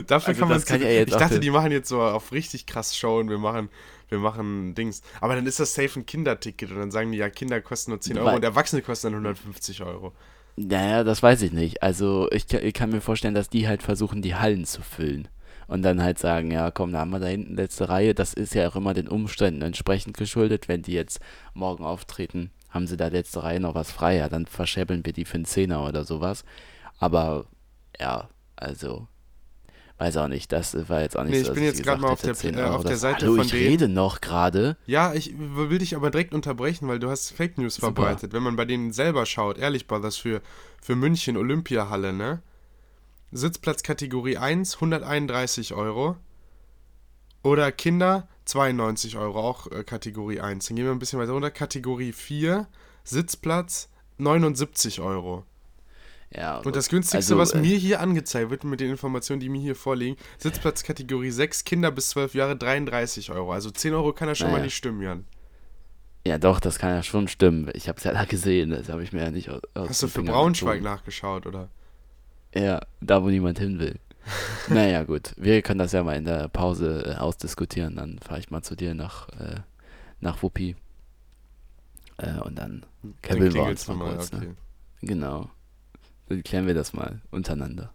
Dafür 0.08 0.30
Also 0.30 0.40
kann 0.40 0.50
man 0.50 0.66
kann 0.66 0.82
ja 0.82 0.90
jetzt 0.90 1.12
Ich 1.12 1.16
dachte, 1.16 1.40
die 1.40 1.52
machen 1.52 1.72
jetzt 1.72 1.90
so 1.90 2.02
auf 2.02 2.32
richtig 2.32 2.66
krass 2.66 2.98
Show 2.98 3.20
und 3.20 3.30
wir 3.30 3.38
machen, 3.38 3.70
wir 4.10 4.20
machen 4.20 4.75
Dings. 4.75 5.01
Aber 5.22 5.36
dann 5.36 5.46
ist 5.46 5.60
das 5.60 5.74
safe 5.74 6.00
ein 6.00 6.06
Kinderticket 6.06 6.72
und 6.72 6.78
dann 6.78 6.92
sagen 6.92 7.12
die, 7.12 7.18
ja, 7.18 7.30
Kinder 7.30 7.62
kosten 7.62 7.92
nur 7.92 8.01
10 8.01 8.18
Euro 8.18 8.28
Weil- 8.28 8.36
und 8.36 8.44
Erwachsene 8.44 8.82
kosten 8.82 9.08
dann 9.08 9.13
150 9.13 9.82
Euro. 9.84 10.13
Naja, 10.56 11.04
das 11.06 11.24
weiß 11.24 11.42
ich 11.44 11.54
nicht. 11.54 11.84
Also, 11.84 12.28
ich, 12.32 12.51
ich 12.54 12.74
kann 12.74 12.89
mir 12.89 13.00
vorstellen, 13.00 13.34
dass 13.34 13.50
die 13.50 13.68
halt 13.68 13.82
versuchen, 13.82 14.22
die 14.22 14.36
Hallen 14.36 14.66
zu 14.66 14.82
füllen. 14.82 15.30
Und 15.68 15.84
dann 15.84 16.01
halt 16.04 16.18
sagen, 16.18 16.51
ja, 16.51 16.72
komm, 16.72 16.92
da 16.92 17.00
haben 17.00 17.12
wir 17.12 17.20
da 17.20 17.28
hinten 17.28 17.56
letzte 17.56 17.88
Reihe. 17.88 18.13
Das 18.16 18.34
ist 18.34 18.56
ja 18.56 18.68
auch 18.68 18.75
immer 18.75 18.94
den 18.94 19.08
Umständen 19.08 19.62
entsprechend 19.62 20.18
geschuldet. 20.18 20.68
Wenn 20.68 20.82
die 20.82 20.94
jetzt 20.94 21.20
morgen 21.54 21.86
auftreten, 21.86 22.51
haben 22.70 22.88
sie 22.88 22.98
da 22.98 23.08
letzte 23.08 23.44
Reihe 23.44 23.60
noch 23.60 23.75
was 23.75 23.92
frei. 23.92 24.18
Ja, 24.18 24.30
dann 24.30 24.48
verschäbeln 24.48 25.06
wir 25.06 25.13
die 25.13 25.25
für 25.25 25.36
einen 25.36 25.46
Zehner 25.46 25.86
oder 25.86 26.04
sowas. 26.04 26.44
Aber, 26.98 27.46
ja, 28.00 28.30
also, 28.56 29.08
weiß 30.00 30.18
auch 30.18 30.27
nicht. 30.27 30.51
Das 30.51 30.75
war 30.89 31.01
jetzt 31.01 31.18
auch 31.18 31.24
nicht 31.24 31.34
Nee, 31.34 31.44
so, 31.44 31.50
ich 31.50 31.56
bin 31.56 31.63
jetzt 31.63 31.84
gerade 31.84 32.01
mal 32.01 32.10
auf 32.10 32.22
der- 32.22 32.34
10 32.34 32.58
äh, 32.58 32.63
auf 32.63 32.84
der 32.84 32.98
Seite 32.98 33.25
Hallo, 33.25 33.36
von 33.36 33.46
ich 33.46 33.51
denen. 33.51 33.68
rede 33.68 33.88
noch 33.89 34.22
gerade. 34.22 34.77
Ja, 34.86 35.13
ich 35.13 35.34
will 35.38 35.77
dich 35.77 35.96
aber 35.96 36.10
direkt 36.10 36.34
unterbrechen, 36.34 36.88
weil 36.88 37.00
du 37.00 37.10
hast 37.10 37.32
Fake 37.32 37.58
News 37.58 37.75
Super. 37.75 37.88
verbreitet. 37.94 38.34
Wenn 38.34 38.44
man 38.44 38.56
bei 38.56 38.65
denen 38.65 38.91
selber 38.94 39.25
schaut, 39.25 39.58
ehrlich 39.58 39.88
Brothers 39.88 40.18
für, 40.18 40.41
für 40.82 40.96
München 40.96 41.38
Olympiahalle, 41.38 42.13
ne? 42.13 42.41
Sitzplatz 43.32 43.84
Kategorie 43.84 44.38
1, 44.38 44.75
131 44.75 45.74
Euro. 45.74 46.15
Oder 47.44 47.72
Kinder, 47.72 48.27
92 48.46 49.18
Euro, 49.18 49.39
auch 49.39 49.68
äh, 49.72 49.84
Kategorie 49.84 50.39
1. 50.41 50.68
Dann 50.68 50.75
gehen 50.75 50.86
wir 50.86 50.91
ein 50.91 51.00
bisschen 51.00 51.20
weiter 51.20 51.32
runter. 51.34 51.51
Kategorie 51.51 52.12
4, 52.12 52.68
Sitzplatz 53.03 53.89
79 54.18 55.00
Euro. 55.01 55.44
Ja, 56.36 56.59
Und 56.59 56.75
das 56.75 56.89
günstigste, 56.89 57.33
also, 57.33 57.38
was 57.39 57.53
äh, 57.53 57.59
mir 57.59 57.75
hier 57.75 58.01
angezeigt 58.01 58.51
wird, 58.51 58.63
mit 58.63 58.79
den 58.79 58.91
Informationen, 58.91 59.39
die 59.39 59.50
mir 59.50 59.59
hier 59.62 59.75
vorliegen, 59.75 60.15
Sitzplatz 60.38 60.83
Kategorie 60.83 61.31
6, 61.31 61.63
Kinder 61.63 61.89
bis 61.91 62.09
12 62.12 62.36
Jahre, 62.36 62.55
33 62.55 63.31
Euro. 63.31 63.51
Also 63.51 63.71
10 63.71 63.93
Euro 63.95 64.13
kann 64.13 64.27
ja 64.27 64.36
schon 64.36 64.48
mal 64.48 64.53
Naja. 64.53 64.65
nicht 64.65 64.75
stimmen, 64.75 65.01
Jan. 65.01 65.25
Ja, 66.27 66.38
doch, 66.38 66.59
das 66.59 66.77
kann 66.77 66.91
ja 66.91 67.01
schon 67.01 67.27
stimmen. 67.27 67.71
Ich 67.74 67.88
habe 67.88 67.98
es 67.98 68.03
ja 68.03 68.13
da 68.13 68.25
gesehen, 68.25 68.69
das 68.69 68.89
habe 68.89 69.01
ich 69.03 69.12
mir 69.12 69.24
ja 69.24 69.31
nicht 69.31 69.50
aus 69.50 69.62
Hast 69.74 70.03
du 70.03 70.07
für 70.07 70.21
Braunschweig 70.21 70.79
gezogen. 70.79 70.83
nachgeschaut, 70.93 71.45
oder? 71.48 71.69
Ja, 72.53 72.81
da 73.01 73.24
wo 73.24 73.29
niemand 73.29 73.57
hin 73.57 73.79
will. 73.79 73.98
naja, 74.67 75.03
gut. 75.03 75.33
Wir 75.38 75.62
können 75.63 75.79
das 75.79 75.93
ja 75.93 76.03
mal 76.03 76.15
in 76.15 76.25
der 76.25 76.48
Pause 76.50 77.15
äh, 77.15 77.19
ausdiskutieren. 77.19 77.95
Dann 77.95 78.19
fahre 78.19 78.39
ich 78.39 78.51
mal 78.51 78.62
zu 78.62 78.75
dir 78.75 78.93
nach, 78.93 79.29
äh, 79.29 79.62
nach 80.19 80.43
Wuppi. 80.43 80.75
Äh, 82.17 82.39
und 82.41 82.55
dann 82.59 82.86
kebbeln 83.24 83.53
wir 83.53 83.63
uns 83.63 83.88
mal 83.88 83.98
kurz. 83.98 84.31
okay. 84.33 84.48
Ne? 84.48 84.55
Genau. 85.01 85.50
Dann 86.29 86.43
klären 86.43 86.67
wir 86.67 86.74
das 86.74 86.93
mal 86.93 87.21
untereinander. 87.31 87.93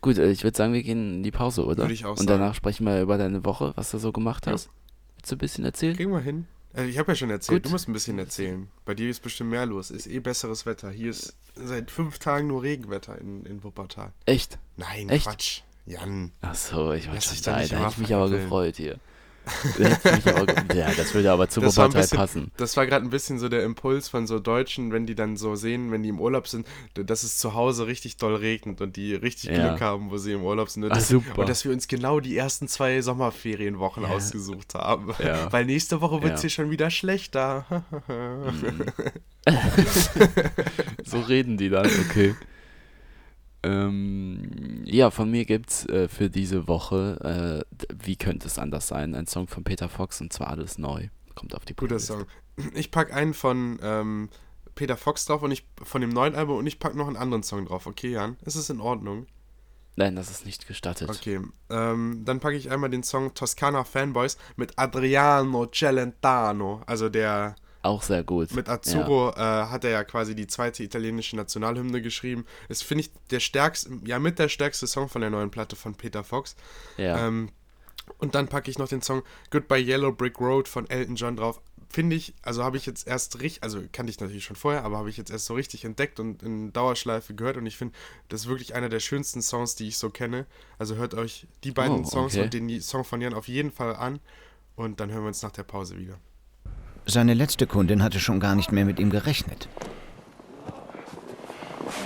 Gut, 0.00 0.18
äh, 0.18 0.30
ich 0.30 0.44
würde 0.44 0.56
sagen, 0.56 0.72
wir 0.72 0.82
gehen 0.82 1.14
in 1.16 1.22
die 1.22 1.30
Pause, 1.30 1.64
oder? 1.64 1.84
Würde 1.84 1.94
ich 1.94 2.04
auch 2.04 2.10
und 2.10 2.18
sagen. 2.18 2.28
danach 2.28 2.54
sprechen 2.54 2.84
wir 2.86 3.00
über 3.00 3.18
deine 3.18 3.44
Woche, 3.44 3.72
was 3.76 3.90
du 3.90 3.98
so 3.98 4.12
gemacht 4.12 4.46
Ja. 4.46 4.52
hast. 4.52 4.70
Willst 5.16 5.32
du 5.32 5.36
ein 5.36 5.38
bisschen 5.38 5.64
erzählen? 5.64 5.96
Kriegen 5.96 6.12
wir 6.12 6.20
hin. 6.20 6.46
Äh, 6.76 6.84
ich 6.86 6.98
habe 6.98 7.12
ja 7.12 7.16
schon 7.16 7.30
erzählt, 7.30 7.62
Gut. 7.62 7.66
du 7.66 7.70
musst 7.72 7.88
ein 7.88 7.92
bisschen 7.92 8.18
erzählen. 8.18 8.68
Bei 8.84 8.94
dir 8.94 9.08
ist 9.10 9.20
bestimmt 9.20 9.50
mehr 9.50 9.66
los. 9.66 9.90
Ist 9.90 10.06
eh 10.06 10.18
besseres 10.20 10.66
Wetter. 10.66 10.90
Hier 10.90 11.10
ist 11.10 11.34
seit 11.54 11.90
fünf 11.90 12.18
Tagen 12.18 12.48
nur 12.48 12.62
Regenwetter 12.62 13.18
in, 13.18 13.44
in 13.46 13.64
Wuppertal. 13.64 14.12
Echt? 14.26 14.58
Nein, 14.76 15.08
Echt? 15.08 15.24
Quatsch. 15.26 15.60
Jan. 15.86 16.32
Ach 16.40 16.54
so, 16.54 16.92
ich 16.92 17.08
war 17.08 17.20
schon 17.20 17.36
da 17.44 17.52
da. 17.52 17.58
nicht 17.60 17.72
Da 17.72 17.76
immer 17.76 17.84
hätte 17.86 17.92
ich 17.94 17.98
mich 17.98 18.14
aber 18.14 18.30
gefreut 18.30 18.76
hier. 18.76 18.98
Ja, 20.74 20.90
das 20.96 21.14
würde 21.14 21.30
aber 21.32 21.48
zu 21.48 21.60
Das 21.60 21.76
Wuppertal 21.76 22.00
bisschen, 22.02 22.18
passen. 22.18 22.50
das 22.56 22.76
war 22.76 22.86
gerade 22.86 23.04
ein 23.04 23.10
bisschen 23.10 23.38
so 23.38 23.48
der 23.48 23.62
Impuls 23.62 24.08
von 24.08 24.26
so 24.26 24.38
Deutschen, 24.38 24.92
wenn 24.92 25.06
die 25.06 25.14
dann 25.14 25.36
so 25.36 25.54
sehen, 25.56 25.92
wenn 25.92 26.02
die 26.02 26.08
im 26.08 26.20
Urlaub 26.20 26.48
sind, 26.48 26.66
dass 26.94 27.22
es 27.22 27.38
zu 27.38 27.54
Hause 27.54 27.86
richtig 27.86 28.16
doll 28.16 28.34
regnet 28.36 28.80
und 28.80 28.96
die 28.96 29.14
richtig 29.14 29.50
Ja. 29.50 29.68
Glück 29.68 29.80
haben, 29.80 30.10
wo 30.10 30.16
sie 30.16 30.32
im 30.32 30.42
Urlaub 30.42 30.68
sind. 30.70 30.84
Und, 30.84 30.92
Ach, 30.92 30.96
dass, 30.96 31.08
super. 31.08 31.38
und 31.40 31.48
dass 31.48 31.64
wir 31.64 31.72
uns 31.72 31.88
genau 31.88 32.20
die 32.20 32.36
ersten 32.36 32.68
zwei 32.68 33.00
Sommerferienwochen 33.02 34.02
Ja. 34.04 34.08
ausgesucht 34.10 34.74
haben. 34.74 35.12
Ja. 35.22 35.52
Weil 35.52 35.64
nächste 35.66 36.00
Woche 36.00 36.22
wird 36.22 36.34
es 36.34 36.40
Ja. 36.40 36.42
hier 36.42 36.50
schon 36.50 36.70
wieder 36.70 36.90
schlechter. 36.90 37.64
So 41.04 41.20
reden 41.20 41.56
die 41.58 41.68
dann, 41.68 41.86
okay. 42.08 42.34
Ähm, 43.64 44.82
ja, 44.84 45.10
von 45.10 45.30
mir 45.30 45.44
gibt's 45.44 45.86
äh, 45.86 46.08
für 46.08 46.28
diese 46.28 46.68
Woche, 46.68 47.64
äh, 47.70 47.94
wie 48.04 48.16
könnte 48.16 48.46
es 48.46 48.58
anders 48.58 48.88
sein, 48.88 49.14
ein 49.14 49.26
Song 49.26 49.48
von 49.48 49.64
Peter 49.64 49.88
Fox 49.88 50.20
und 50.20 50.32
zwar 50.32 50.48
alles 50.48 50.78
neu. 50.78 51.08
Kommt 51.34 51.54
auf 51.54 51.64
die 51.64 51.74
Guter 51.74 51.96
Playlist. 51.96 52.06
Song. 52.06 52.26
Ich 52.74 52.90
pack 52.90 53.12
einen 53.12 53.34
von 53.34 53.78
ähm, 53.82 54.28
Peter 54.74 54.96
Fox 54.96 55.24
drauf 55.24 55.42
und 55.42 55.50
ich 55.50 55.66
von 55.82 56.00
dem 56.00 56.10
neuen 56.10 56.34
Album 56.34 56.58
und 56.58 56.66
ich 56.66 56.78
pack 56.78 56.94
noch 56.94 57.06
einen 57.06 57.16
anderen 57.16 57.42
Song 57.42 57.64
drauf. 57.66 57.86
Okay, 57.86 58.12
Jan? 58.12 58.36
Ist 58.44 58.56
es 58.56 58.70
in 58.70 58.80
Ordnung? 58.80 59.26
Nein, 59.96 60.16
das 60.16 60.30
ist 60.30 60.44
nicht 60.44 60.66
gestattet. 60.66 61.08
Okay. 61.08 61.40
Ähm, 61.70 62.22
dann 62.24 62.40
packe 62.40 62.56
ich 62.56 62.70
einmal 62.70 62.90
den 62.90 63.04
Song 63.04 63.32
Toscana 63.34 63.84
Fanboys 63.84 64.36
mit 64.56 64.72
Adriano 64.76 65.66
Celentano. 65.66 66.82
Also 66.86 67.08
der 67.08 67.54
Auch 67.84 68.02
sehr 68.02 68.24
gut. 68.24 68.50
mit 68.52 68.68
Azzurro 68.68 69.30
äh, 69.30 69.34
hat 69.36 69.84
er 69.84 69.90
ja 69.90 70.04
quasi 70.04 70.34
die 70.34 70.46
zweite 70.46 70.82
italienische 70.82 71.36
Nationalhymne 71.36 72.00
geschrieben. 72.00 72.46
Ist, 72.68 72.82
finde 72.82 73.02
ich, 73.02 73.10
der 73.30 73.40
stärkste, 73.40 73.90
ja 74.06 74.18
mit 74.18 74.38
der 74.38 74.48
stärkste 74.48 74.86
Song 74.86 75.08
von 75.08 75.20
der 75.20 75.30
neuen 75.30 75.50
Platte 75.50 75.76
von 75.76 75.94
Peter 75.94 76.24
Fox. 76.24 76.56
Ja, 76.96 77.04
ja. 77.04 77.26
Ähm, 77.28 77.50
und 78.18 78.34
dann 78.34 78.48
packe 78.48 78.70
ich 78.70 78.78
noch 78.78 78.88
den 78.88 79.02
Song 79.02 79.22
Goodbye 79.50 79.80
Yellow 79.82 80.12
Brick 80.12 80.40
Road 80.40 80.66
von 80.68 80.88
Elton 80.88 81.16
John 81.16 81.36
drauf. 81.36 81.60
Finde 81.90 82.16
ich, 82.16 82.34
also 82.42 82.64
habe 82.64 82.76
ich 82.76 82.86
jetzt 82.86 83.06
erst 83.06 83.40
richtig, 83.40 83.62
also 83.62 83.80
kannte 83.92 84.10
ich 84.10 84.18
natürlich 84.18 84.44
schon 84.44 84.56
vorher, 84.56 84.82
aber 84.84 84.98
habe 84.98 85.10
ich 85.10 85.16
jetzt 85.16 85.30
erst 85.30 85.46
so 85.46 85.54
richtig 85.54 85.84
entdeckt 85.84 86.18
und 86.18 86.42
in 86.42 86.72
Dauerschleife 86.72 87.34
gehört 87.34 87.56
und 87.56 87.66
ich 87.66 87.76
finde, 87.76 87.94
das 88.30 88.42
ist 88.42 88.48
wirklich 88.48 88.74
einer 88.74 88.88
der 88.88 88.98
schönsten 89.00 89.42
Songs, 89.42 89.76
die 89.76 89.88
ich 89.88 89.96
so 89.98 90.10
kenne. 90.10 90.46
Also 90.78 90.96
hört 90.96 91.14
euch 91.14 91.46
die 91.62 91.70
beiden 91.70 92.00
Oh, 92.00 92.08
Songs 92.08 92.34
okay. 92.34 92.44
und 92.44 92.54
den 92.54 92.80
Song 92.80 93.04
von 93.04 93.20
Jan 93.20 93.32
auf 93.34 93.46
jeden 93.46 93.70
Fall 93.70 93.94
an 93.94 94.18
und 94.74 94.98
dann 95.00 95.10
hören 95.12 95.22
wir 95.22 95.28
uns 95.28 95.42
nach 95.42 95.52
der 95.52 95.62
Pause 95.62 95.96
wieder. 95.98 96.18
Seine 97.06 97.34
letzte 97.34 97.66
Kundin 97.66 98.02
hatte 98.02 98.18
schon 98.18 98.40
gar 98.40 98.54
nicht 98.54 98.72
mehr 98.72 98.84
mit 98.84 98.98
ihm 98.98 99.10
gerechnet. 99.10 99.68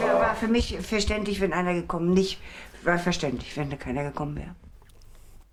War 0.00 0.34
für 0.34 0.48
mich 0.48 0.78
verständlich, 0.80 1.40
wenn 1.40 1.52
einer 1.52 1.74
gekommen 1.74 2.12
nicht 2.12 2.38
war 2.84 2.98
verständlich, 2.98 3.56
wenn 3.56 3.70
da 3.70 3.76
keiner 3.76 4.04
gekommen 4.04 4.36
wäre. 4.36 4.54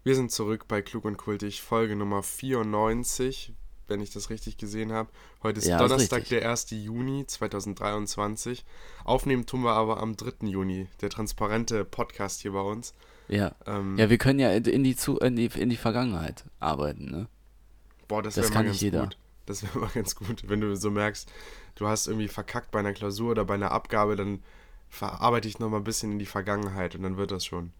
Wir 0.04 0.16
sind 0.16 0.32
zurück 0.32 0.68
bei 0.68 0.82
Klug 0.82 1.06
und 1.06 1.18
Kultig, 1.18 1.62
Folge 1.62 1.96
Nummer 1.96 2.22
94, 2.22 3.52
wenn 3.88 4.00
ich 4.00 4.12
das 4.12 4.30
richtig 4.30 4.58
gesehen 4.58 4.92
habe. 4.92 5.10
Heute 5.42 5.60
ist 5.60 5.68
Ja, 5.68 5.78
ist 5.78 5.82
Donnerstag, 5.82 6.22
richtig. 6.22 6.40
der 6.42 6.52
1. 6.52 6.68
Juni 6.72 7.26
2023. 7.26 8.64
Aufnehmen 9.04 9.46
tun 9.48 9.62
wir 9.64 9.72
aber 9.74 10.00
am 10.02 10.16
3. 10.16 10.48
Juni, 10.48 10.88
der 11.02 11.10
transparente 11.10 11.84
Podcast 11.86 12.42
hier 12.42 12.52
bei 12.52 12.62
uns. 12.62 12.94
ja. 13.28 13.54
Ähm, 13.66 13.98
ja, 13.98 14.10
wir 14.10 14.18
können 14.20 14.40
ja 14.40 14.52
in 14.52 14.84
die, 14.84 14.96
zu, 14.96 15.18
in 15.18 15.36
die, 15.36 15.46
in 15.56 15.70
die 15.70 15.78
Vergangenheit 15.78 16.46
arbeiten, 16.60 17.10
ne? 17.10 17.28
boah, 18.08 18.22
das, 18.22 18.36
das 18.36 18.52
kann 18.52 18.68
nicht 18.68 18.82
jeder. 18.82 19.02
gut. 19.04 19.18
Das 19.46 19.64
wäre 19.64 19.80
mal 19.80 19.90
ganz 19.90 20.16
gut, 20.16 20.48
wenn 20.48 20.62
du 20.62 20.76
so 20.76 20.92
merkst, 20.92 21.32
du 21.76 21.88
hast 21.88 22.08
irgendwie 22.08 22.28
verkackt 22.28 22.72
bei 22.72 22.80
einer 22.80 22.94
Klausur 22.94 23.32
oder 23.32 23.46
bei 23.46 23.56
einer 23.56 23.72
Abgabe, 23.72 24.16
dann 24.16 24.44
verarbeite 24.90 25.48
ich 25.48 25.60
nochmal 25.60 25.82
ein 25.82 25.86
bisschen 25.86 26.14
in 26.14 26.20
die 26.20 26.26
Vergangenheit 26.26 26.96
und 26.96 27.04
dann 27.04 27.18
wird 27.18 27.32
das 27.32 27.46
schon. 27.46 27.72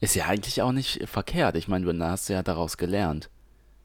Ist 0.00 0.16
ja 0.16 0.26
eigentlich 0.26 0.62
auch 0.62 0.72
nicht 0.72 1.08
verkehrt. 1.08 1.56
Ich 1.56 1.68
meine, 1.68 1.92
da 1.94 2.10
hast 2.10 2.28
du 2.28 2.32
ja 2.32 2.42
daraus 2.42 2.76
gelernt. 2.76 3.30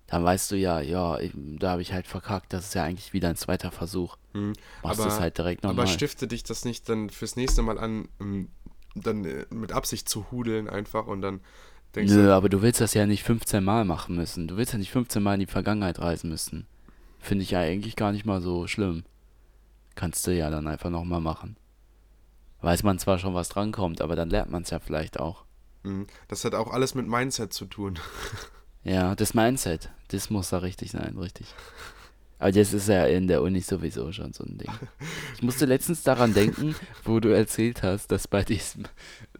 Dann 0.08 0.24
weißt 0.24 0.52
du 0.52 0.56
ja, 0.56 0.80
ja, 0.80 1.20
da 1.34 1.72
habe 1.72 1.82
ich 1.82 1.92
halt 1.94 2.08
verkackt. 2.08 2.54
Das 2.54 2.66
ist 2.66 2.76
ja 2.76 2.84
eigentlich 2.84 3.14
wieder 3.14 3.30
ein 3.30 3.36
zweiter 3.36 3.72
Versuch. 3.72 4.18
Mhm. 4.34 4.54
Machst 4.82 5.00
du 5.00 5.04
es 5.04 5.20
halt 5.20 5.38
direkt 5.38 5.66
aber 5.66 5.74
nochmal. 5.74 5.88
stifte 5.88 6.28
dich 6.28 6.44
das 6.44 6.66
nicht 6.66 6.88
dann 6.90 7.10
fürs 7.10 7.36
nächste 7.36 7.62
Mal 7.62 7.78
an, 7.78 8.08
ähm, 8.20 8.50
dann 8.96 9.26
äh, 9.26 9.46
mit 9.52 9.74
Absicht 9.74 10.08
zu 10.08 10.32
hudeln 10.32 10.70
einfach 10.70 11.08
und 11.08 11.22
dann 11.22 11.42
denkst 11.96 12.14
Nö, 12.14 12.24
du, 12.26 12.34
aber 12.34 12.50
du 12.50 12.62
willst 12.62 12.82
das 12.82 12.94
ja 12.94 13.06
nicht 13.06 13.24
15 13.24 13.64
Mal 13.64 13.86
machen 13.86 14.16
müssen. 14.16 14.48
Du 14.48 14.58
willst 14.58 14.74
ja 14.74 14.80
nicht 14.80 14.92
15 14.92 15.22
Mal 15.22 15.36
in 15.36 15.40
die 15.42 15.46
Vergangenheit 15.46 16.00
reisen 16.00 16.30
müssen. 16.30 16.68
Finde 17.20 17.44
ich 17.44 17.52
ja 17.52 17.60
eigentlich 17.60 17.96
gar 17.96 18.12
nicht 18.12 18.26
mal 18.26 18.42
so 18.42 18.68
schlimm. 18.68 19.04
Kannst 19.96 20.26
du 20.28 20.32
ja 20.36 20.50
dann 20.50 20.68
einfach 20.68 20.90
nochmal 20.90 21.22
machen. 21.22 21.58
Weiß 22.62 22.84
man 22.84 23.00
zwar 23.00 23.20
schon, 23.20 23.34
was 23.34 23.50
drankommt, 23.50 24.02
aber 24.02 24.16
dann 24.16 24.30
lernt 24.30 24.52
man 24.52 24.64
es 24.64 24.70
ja 24.70 24.80
vielleicht 24.80 25.20
auch. 25.20 25.46
mhm, 25.84 26.08
das 26.28 26.44
hat 26.46 26.56
auch 26.56 26.72
alles 26.72 26.96
mit 26.96 27.08
Mindset 27.08 27.54
zu 27.54 27.66
tun. 27.66 28.00
Ja, 28.84 29.16
das 29.16 29.34
Mindset, 29.34 29.90
das 30.10 30.30
muss 30.30 30.50
da 30.50 30.60
richtig 30.60 30.92
sein, 30.92 31.18
richtig. 31.18 31.48
Aber 32.40 32.52
das 32.52 32.74
ist 32.74 32.88
ja 32.88 33.06
in 33.06 33.28
der 33.28 33.42
Uni 33.42 33.62
sowieso 33.62 34.12
schon 34.12 34.32
so 34.34 34.44
ein 34.44 34.58
Ding. 34.58 34.72
Ich 35.36 35.42
musste 35.42 35.66
letztens 35.66 36.04
daran 36.04 36.34
denken, 36.34 36.76
wo 37.04 37.20
du 37.20 37.30
erzählt 37.30 37.84
hast, 37.84 38.12
dass 38.12 38.28
bei 38.28 38.44
diesem, 38.44 38.84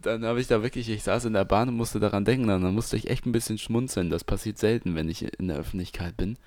dann 0.00 0.24
habe 0.24 0.40
ich 0.40 0.48
da 0.48 0.62
wirklich, 0.62 0.88
ich 0.88 1.02
saß 1.04 1.26
in 1.26 1.32
der 1.32 1.44
Bahn 1.44 1.68
und 1.68 1.76
musste 1.76 2.00
daran 2.00 2.24
denken, 2.24 2.48
dann 2.48 2.74
musste 2.74 2.96
ich 2.96 3.08
echt 3.10 3.26
ein 3.26 3.32
bisschen 3.32 3.58
schmunzeln. 3.58 4.10
Das 4.10 4.24
passiert 4.24 4.58
selten, 4.58 4.94
wenn 4.94 5.08
ich 5.08 5.22
in 5.38 5.48
der 5.48 5.58
Öffentlichkeit 5.58 6.16
bin. 6.16 6.38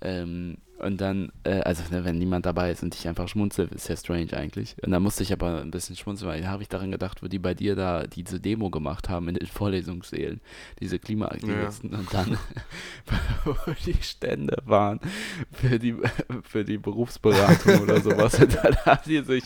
Ähm, 0.00 0.58
und 0.78 1.00
dann, 1.00 1.30
äh, 1.44 1.60
also 1.60 1.82
ne, 1.90 2.04
wenn 2.04 2.18
niemand 2.18 2.46
dabei 2.46 2.70
ist 2.72 2.82
und 2.82 2.94
ich 2.94 3.06
einfach 3.08 3.28
schmunzel, 3.28 3.68
ist 3.74 3.88
ja 3.88 3.96
strange 3.96 4.32
eigentlich. 4.34 4.74
Und 4.82 4.90
dann 4.90 5.02
musste 5.02 5.22
ich 5.22 5.32
aber 5.32 5.60
ein 5.60 5.70
bisschen 5.70 5.94
schmunzeln, 5.96 6.30
weil 6.30 6.42
da 6.42 6.48
habe 6.48 6.62
ich 6.62 6.68
daran 6.68 6.90
gedacht, 6.90 7.22
wo 7.22 7.28
die 7.28 7.38
bei 7.38 7.54
dir 7.54 7.76
da 7.76 8.06
diese 8.06 8.40
Demo 8.40 8.70
gemacht 8.70 9.08
haben 9.08 9.28
in 9.28 9.36
den 9.36 9.46
Vorlesungssälen, 9.46 10.40
diese 10.80 10.98
Klimaaktivisten 10.98 11.90
und 11.94 12.12
dann, 12.12 12.36
wo 13.44 13.54
die 13.86 13.94
Stände 14.02 14.56
waren 14.64 15.00
für 15.52 15.78
die, 15.78 15.94
für 16.42 16.64
die 16.64 16.78
Berufsberatung 16.78 17.80
oder 17.82 18.00
sowas. 18.00 18.38
Und 18.40 18.54
dann 18.62 18.76
haben 18.84 19.02
die 19.06 19.22
sich 19.22 19.44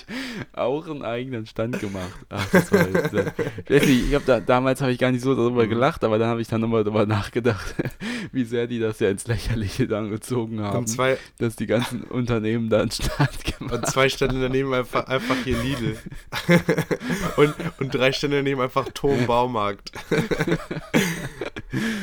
auch 0.54 0.86
einen 0.88 1.02
eigenen 1.02 1.46
Stand 1.46 1.78
gemacht. 1.78 2.18
Ach, 2.30 2.48
das 2.50 2.72
war, 2.72 2.88
ich 2.88 2.94
weiß 2.94 3.86
nicht, 3.86 4.08
ich 4.08 4.14
hab 4.14 4.24
da, 4.24 4.40
damals 4.40 4.80
habe 4.80 4.92
ich 4.92 4.98
gar 4.98 5.12
nicht 5.12 5.22
so 5.22 5.34
darüber 5.34 5.64
Mhm. 5.66 5.70
gelacht, 5.70 6.04
aber 6.04 6.18
dann 6.18 6.28
habe 6.28 6.40
ich 6.40 6.48
dann 6.48 6.60
nochmal 6.62 6.84
darüber 6.84 7.04
nachgedacht, 7.06 7.74
wie 8.32 8.44
sehr 8.44 8.66
die 8.66 8.78
das 8.78 8.98
ja 9.00 9.10
ins 9.10 9.26
Lächerliche 9.26 9.86
dann 9.86 10.08
gezogen 10.10 10.60
haben, 10.60 10.78
Und 10.78 10.86
zwei, 10.88 11.17
dass 11.38 11.56
die 11.56 11.66
ganzen 11.66 12.02
Unternehmen 12.02 12.68
da 12.70 12.80
einen 12.80 12.90
Stand 12.90 13.44
gemacht 13.44 13.72
und 13.74 13.86
zwei 13.86 14.08
Stände 14.08 14.40
daneben 14.40 14.72
einfach, 14.74 15.06
einfach 15.06 15.36
hier 15.44 15.56
Lidl. 15.58 15.98
und, 17.36 17.54
und 17.78 17.94
drei 17.94 18.12
Stände 18.12 18.38
daneben 18.38 18.60
einfach 18.60 18.88
Tom 18.94 19.26
Baumarkt. 19.26 19.92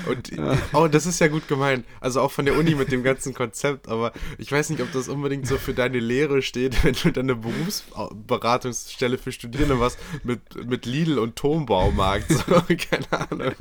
und 0.07 0.31
oh, 0.73 0.87
das 0.87 1.05
ist 1.05 1.19
ja 1.19 1.27
gut 1.27 1.47
gemeint. 1.47 1.85
Also 1.99 2.21
auch 2.21 2.31
von 2.31 2.45
der 2.45 2.57
Uni 2.57 2.75
mit 2.75 2.91
dem 2.91 3.03
ganzen 3.03 3.33
Konzept, 3.33 3.87
aber 3.87 4.13
ich 4.37 4.51
weiß 4.51 4.69
nicht, 4.69 4.81
ob 4.81 4.91
das 4.91 5.07
unbedingt 5.07 5.47
so 5.47 5.57
für 5.57 5.73
deine 5.73 5.99
Lehre 5.99 6.41
steht, 6.41 6.83
wenn 6.83 6.93
du 6.93 7.11
dann 7.11 7.25
eine 7.25 7.35
Berufsberatungsstelle 7.35 9.17
für 9.17 9.31
Studierende 9.31 9.79
was 9.79 9.97
mit, 10.23 10.65
mit 10.65 10.85
Lidl 10.85 11.19
und 11.19 11.35
Tom 11.35 11.65
Baumarkt. 11.65 12.31
So, 12.31 12.43
keine 12.43 13.29
Ahnung. 13.29 13.55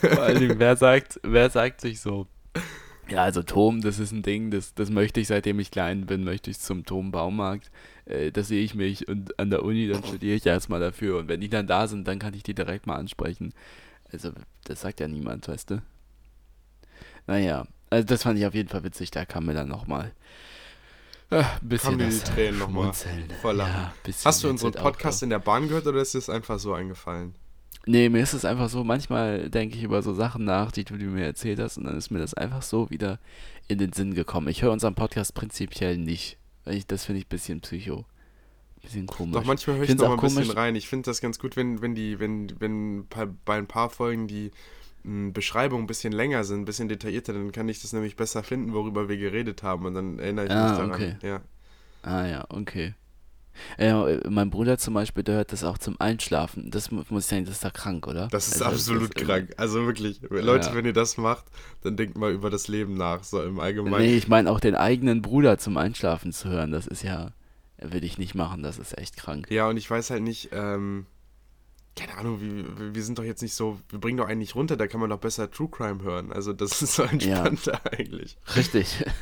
Vor 0.00 0.22
allem, 0.22 0.58
wer 0.58 0.76
sagt, 0.76 1.20
wer 1.22 1.50
sagt 1.50 1.80
sich 1.80 2.00
so? 2.00 2.26
Ja, 3.10 3.24
also 3.24 3.42
Tom, 3.42 3.80
das 3.80 3.98
ist 3.98 4.12
ein 4.12 4.22
Ding, 4.22 4.50
das, 4.50 4.72
das 4.74 4.88
möchte 4.90 5.18
ich, 5.20 5.26
seitdem 5.28 5.58
ich 5.58 5.70
klein 5.70 6.06
bin, 6.06 6.22
möchte 6.22 6.50
ich 6.50 6.60
zum 6.60 6.84
Tom-Baumarkt. 6.84 7.70
Äh, 8.04 8.30
da 8.30 8.42
sehe 8.42 8.62
ich 8.62 8.74
mich 8.74 9.08
und 9.08 9.38
an 9.38 9.50
der 9.50 9.64
Uni, 9.64 9.88
dann 9.88 10.04
studiere 10.04 10.36
ich 10.36 10.46
erstmal 10.46 10.78
dafür. 10.80 11.18
Und 11.18 11.28
wenn 11.28 11.40
die 11.40 11.48
dann 11.48 11.66
da 11.66 11.88
sind, 11.88 12.06
dann 12.06 12.18
kann 12.20 12.34
ich 12.34 12.44
die 12.44 12.54
direkt 12.54 12.86
mal 12.86 12.96
ansprechen. 12.96 13.52
Also, 14.12 14.30
das 14.64 14.80
sagt 14.82 15.00
ja 15.00 15.08
niemand, 15.08 15.48
weißt 15.48 15.70
du? 15.70 15.82
Naja, 17.26 17.66
also 17.90 18.06
das 18.06 18.22
fand 18.22 18.38
ich 18.38 18.46
auf 18.46 18.54
jeden 18.54 18.68
Fall 18.68 18.84
witzig, 18.84 19.10
da 19.10 19.24
kam 19.24 19.46
mir 19.46 19.54
dann 19.54 19.68
nochmal 19.68 20.12
äh, 21.30 21.42
ein 21.42 21.68
bisschen 21.68 21.90
Kamen 21.90 21.98
dir 21.98 22.06
die 22.08 22.20
das 22.20 22.24
Tränen 22.24 22.58
noch 22.58 22.68
mal 22.68 22.82
Schmunzeln. 22.82 23.30
vor 23.40 23.52
Lachen. 23.52 23.92
Ja, 24.06 24.12
Hast 24.24 24.42
du 24.42 24.48
unseren 24.48 24.72
Podcast 24.72 25.22
in 25.22 25.30
der 25.30 25.38
Bahn 25.38 25.68
gehört 25.68 25.86
oder 25.86 26.00
ist 26.00 26.14
dir 26.14 26.18
das 26.18 26.30
einfach 26.30 26.58
so 26.58 26.74
eingefallen? 26.74 27.34
Nee, 27.86 28.08
mir 28.10 28.22
ist 28.22 28.34
es 28.34 28.44
einfach 28.44 28.68
so, 28.68 28.84
manchmal 28.84 29.48
denke 29.48 29.76
ich 29.76 29.82
über 29.82 30.02
so 30.02 30.12
Sachen 30.12 30.44
nach, 30.44 30.70
die 30.70 30.84
du 30.84 30.94
mir 30.94 31.24
erzählt 31.24 31.58
hast, 31.58 31.78
und 31.78 31.84
dann 31.84 31.96
ist 31.96 32.10
mir 32.10 32.18
das 32.18 32.34
einfach 32.34 32.62
so 32.62 32.90
wieder 32.90 33.18
in 33.68 33.78
den 33.78 33.92
Sinn 33.92 34.14
gekommen. 34.14 34.48
Ich 34.48 34.62
höre 34.62 34.72
unseren 34.72 34.94
Podcast 34.94 35.34
prinzipiell 35.34 35.96
nicht. 35.96 36.36
Ich, 36.66 36.86
das 36.86 37.04
finde 37.06 37.20
ich 37.20 37.26
ein 37.26 37.30
bisschen 37.30 37.60
psycho. 37.60 38.04
Bisschen 38.82 39.06
komisch. 39.06 39.34
Doch 39.34 39.44
manchmal 39.44 39.76
höre 39.76 39.82
ich 39.84 39.88
find's 39.88 40.02
doch 40.02 40.08
mal 40.08 40.14
auch 40.16 40.22
ein 40.22 40.34
bisschen 40.34 40.50
rein. 40.50 40.74
Ich 40.76 40.88
finde 40.88 41.10
das 41.10 41.20
ganz 41.20 41.38
gut, 41.38 41.56
wenn, 41.56 41.80
wenn 41.82 41.94
die, 41.94 42.18
wenn, 42.18 42.52
wenn 42.60 43.06
bei, 43.44 43.56
ein 43.58 43.66
paar 43.66 43.90
Folgen 43.90 44.26
die 44.26 44.50
mh, 45.04 45.32
Beschreibungen 45.32 45.84
ein 45.84 45.86
bisschen 45.86 46.12
länger 46.12 46.44
sind, 46.44 46.60
ein 46.60 46.64
bisschen 46.66 46.88
detaillierter, 46.88 47.32
dann 47.32 47.52
kann 47.52 47.68
ich 47.68 47.80
das 47.82 47.92
nämlich 47.92 48.16
besser 48.16 48.42
finden, 48.42 48.72
worüber 48.74 49.08
wir 49.08 49.16
geredet 49.16 49.62
haben 49.62 49.86
und 49.86 49.94
dann 49.94 50.18
erinnere 50.18 50.46
ich 50.46 50.50
Ah, 50.50 50.62
mich 50.62 50.72
daran. 50.72 50.90
okay. 50.94 51.16
Ja. 51.22 51.40
Ah 52.02 52.26
ja, 52.26 52.44
okay. 52.50 52.94
Ja, 53.78 54.06
äh, 54.08 54.20
mein 54.28 54.50
Bruder 54.50 54.78
zum 54.78 54.94
Beispiel, 54.94 55.22
der 55.22 55.36
hört 55.36 55.52
das 55.52 55.64
auch 55.64 55.76
zum 55.78 56.00
Einschlafen. 56.00 56.70
Das 56.70 56.90
mu- 56.90 57.02
muss 57.10 57.24
ich 57.24 57.28
sagen, 57.30 57.44
das 57.44 57.54
ist 57.56 57.64
da 57.64 57.70
krank, 57.70 58.06
oder? 58.06 58.28
Das 58.28 58.48
ist 58.48 58.62
Also, 58.62 58.92
absolut 58.92 59.16
das- 59.16 59.22
krank. 59.24 59.50
Also 59.56 59.84
wirklich, 59.86 60.20
Leute, 60.30 60.68
Ja. 60.68 60.74
wenn 60.74 60.84
ihr 60.86 60.92
das 60.92 61.16
macht, 61.16 61.44
dann 61.82 61.96
denkt 61.96 62.16
mal 62.16 62.32
über 62.32 62.48
das 62.50 62.68
Leben 62.68 62.94
nach, 62.94 63.22
so 63.24 63.42
im 63.42 63.60
Allgemeinen. 63.60 64.04
Nee, 64.04 64.16
ich 64.16 64.28
meine 64.28 64.50
auch 64.50 64.60
den 64.60 64.74
eigenen 64.74 65.20
Bruder 65.22 65.58
zum 65.58 65.76
Einschlafen 65.76 66.32
zu 66.32 66.48
hören, 66.48 66.70
das 66.72 66.86
ist 66.86 67.02
ja, 67.02 67.32
will 67.78 68.04
ich 68.04 68.18
nicht 68.18 68.34
machen, 68.34 68.62
das 68.62 68.78
ist 68.78 68.96
echt 68.98 69.16
krank. 69.16 69.50
Ja, 69.50 69.68
und 69.68 69.76
ich 69.76 69.90
weiß 69.90 70.10
halt 70.10 70.22
nicht, 70.22 70.50
ähm, 70.52 71.06
keine 71.96 72.16
Ahnung, 72.16 72.40
wir- 72.40 72.94
wir 72.94 73.02
sind 73.02 73.18
doch 73.18 73.24
jetzt 73.24 73.42
nicht 73.42 73.54
so, 73.54 73.78
wir 73.90 73.98
bringen 73.98 74.16
doch 74.18 74.28
einen 74.28 74.38
nicht 74.38 74.54
runter, 74.54 74.76
da 74.76 74.86
kann 74.86 75.00
man 75.00 75.10
doch 75.10 75.18
besser 75.18 75.50
True 75.50 75.68
Crime 75.70 76.02
hören. 76.02 76.32
Also 76.32 76.52
das 76.52 76.80
ist 76.82 76.94
so 76.94 77.02
entspannter 77.02 77.80
eigentlich. 77.92 78.38
Richtig. 78.56 79.04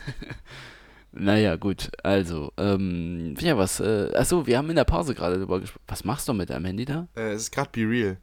naja, 1.12 1.56
gut, 1.56 1.90
also, 2.02 2.52
ähm, 2.58 3.34
ja, 3.40 3.56
was, 3.56 3.80
äh, 3.80 4.12
achso, 4.14 4.46
wir 4.46 4.58
haben 4.58 4.70
in 4.70 4.76
der 4.76 4.84
Pause 4.84 5.14
gerade 5.14 5.38
drüber 5.38 5.60
gesprochen. 5.60 5.84
Was 5.88 6.04
machst 6.04 6.28
du 6.28 6.32
mit 6.34 6.50
deinem 6.50 6.64
Handy 6.66 6.84
da? 6.84 7.08
Äh, 7.16 7.32
es 7.32 7.42
ist 7.42 7.50
gerade 7.52 7.70
Be 7.72 7.80
Real. 7.88 8.18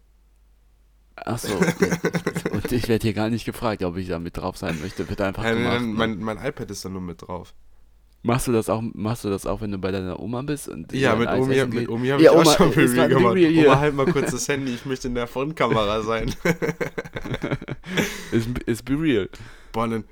Achso, 1.17 1.47
und 2.51 2.71
ich 2.71 2.87
werde 2.89 3.03
hier 3.03 3.13
gar 3.13 3.29
nicht 3.29 3.45
gefragt, 3.45 3.81
ob 3.83 3.95
ich 3.97 4.07
da 4.09 4.19
mit 4.19 4.35
drauf 4.37 4.57
sein 4.57 4.77
möchte, 4.81 5.07
wird 5.09 5.21
einfach 5.21 5.43
Nein, 5.43 5.57
gemacht. 5.57 5.73
nein, 5.73 5.89
ne? 5.89 5.93
mein, 5.95 6.19
mein 6.19 6.37
iPad 6.45 6.69
ist 6.71 6.83
da 6.83 6.89
nur 6.89 7.01
mit 7.01 7.21
drauf. 7.21 7.53
Machst 8.21 8.47
du 8.47 8.51
das 8.51 8.69
auch, 8.69 8.81
machst 8.81 9.23
du 9.23 9.29
das 9.29 9.45
auch, 9.45 9.61
wenn 9.61 9.71
du 9.71 9.77
bei 9.77 9.91
deiner 9.91 10.19
Oma 10.19 10.41
bist? 10.41 10.67
Und 10.67 10.91
Ja, 10.93 11.15
mit 11.15 11.29
Omi, 11.29 11.63
mit? 11.67 11.89
Omi 11.89 12.07
habe 12.07 12.23
Ja, 12.23 12.31
ich 12.31 12.37
auch 12.37 12.41
Oma, 12.41 12.53
schon 12.55 12.71
Be 12.71 12.91
Real 12.91 13.07
gemacht. 13.07 13.35
Real. 13.35 13.65
Oma, 13.67 13.79
halt 13.79 13.95
mal 13.95 14.07
kurz 14.07 14.31
das 14.31 14.47
Handy, 14.47 14.73
ich 14.73 14.85
möchte 14.85 15.07
in 15.07 15.15
der 15.15 15.27
Frontkamera 15.27 16.01
sein. 16.01 16.33
ist, 18.31 18.47
ist 18.65 18.83
be 18.83 18.99
real. 18.99 19.29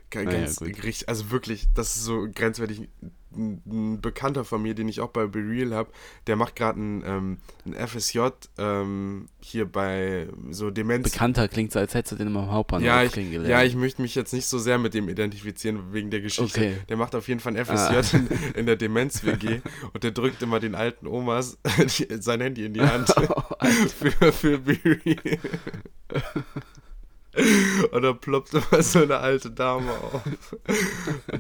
Ganz, 0.10 0.28
Ah 0.28 0.32
ganz 0.32 0.56
gut. 0.58 0.84
richtig, 0.84 1.10
also 1.10 1.32
wirklich, 1.32 1.68
das 1.74 1.96
ist 1.96 2.04
so 2.04 2.28
grenzwertig. 2.34 2.82
Ein, 3.36 4.00
Bekannter 4.00 4.46
von 4.46 4.62
mir, 4.62 4.76
den 4.76 4.88
ich 4.88 5.02
auch 5.02 5.10
bei 5.10 5.26
Be 5.26 5.40
Real 5.40 5.74
habe, 5.74 5.90
der 6.28 6.36
macht 6.36 6.56
gerade 6.56 6.80
ein, 6.80 7.04
ähm, 7.04 7.38
ein 7.66 7.88
FSJ 7.88 8.20
ähm, 8.60 9.28
hier 9.40 9.66
bei 9.66 10.28
so 10.52 10.70
Demenz. 10.70 11.10
Bekannter 11.12 11.48
klingt 11.48 11.72
so, 11.72 11.80
als 11.80 11.96
hättest 11.96 12.12
du 12.12 12.16
den 12.18 12.28
immer 12.28 12.42
am 12.42 12.52
Hauptbahnhof 12.52 12.86
ja, 12.86 13.02
ich, 13.02 13.12
kennengelernt. 13.12 13.50
ja, 13.50 13.64
ich 13.64 13.76
möchte 13.76 14.04
mich 14.04 14.14
jetzt 14.14 14.34
nicht 14.34 14.46
so 14.46 14.60
sehr 14.60 14.78
mit 14.78 14.94
dem 14.94 15.10
identifizieren 15.10 15.92
wegen 15.94 16.12
der 16.12 16.22
Geschichte. 16.22 16.60
Okay. 16.60 16.78
Der 16.90 16.96
macht 16.96 17.16
auf 17.16 17.28
jeden 17.28 17.40
Fall 17.40 17.58
ein 17.58 17.66
FSJ 17.66 17.96
Ah. 17.96 18.04
in, 18.14 18.28
in 18.54 18.66
der 18.68 18.76
Demenz-WG 18.76 19.62
und 19.94 20.04
der 20.04 20.12
drückt 20.12 20.44
immer 20.44 20.60
den 20.60 20.76
alten 20.76 21.08
Omas 21.08 21.58
sein 22.20 22.40
Handy 22.40 22.66
in 22.66 22.76
die 22.76 22.82
Hand 22.82 23.10
für, 23.98 24.32
für 24.32 24.60
Be 24.60 24.78
Real. 24.86 25.40
Und 27.92 28.02
dann 28.02 28.20
ploppt 28.20 28.54
immer 28.54 28.84
so 28.84 29.02
eine 29.02 29.18
alte 29.18 29.50
Dame 29.50 29.92
auf. 29.92 30.22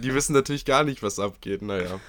Die 0.01 0.13
wissen 0.13 0.34
natürlich 0.34 0.65
gar 0.65 0.84
nicht, 0.84 1.03
was 1.03 1.19
abgeht. 1.19 1.62
Naja. 1.62 1.99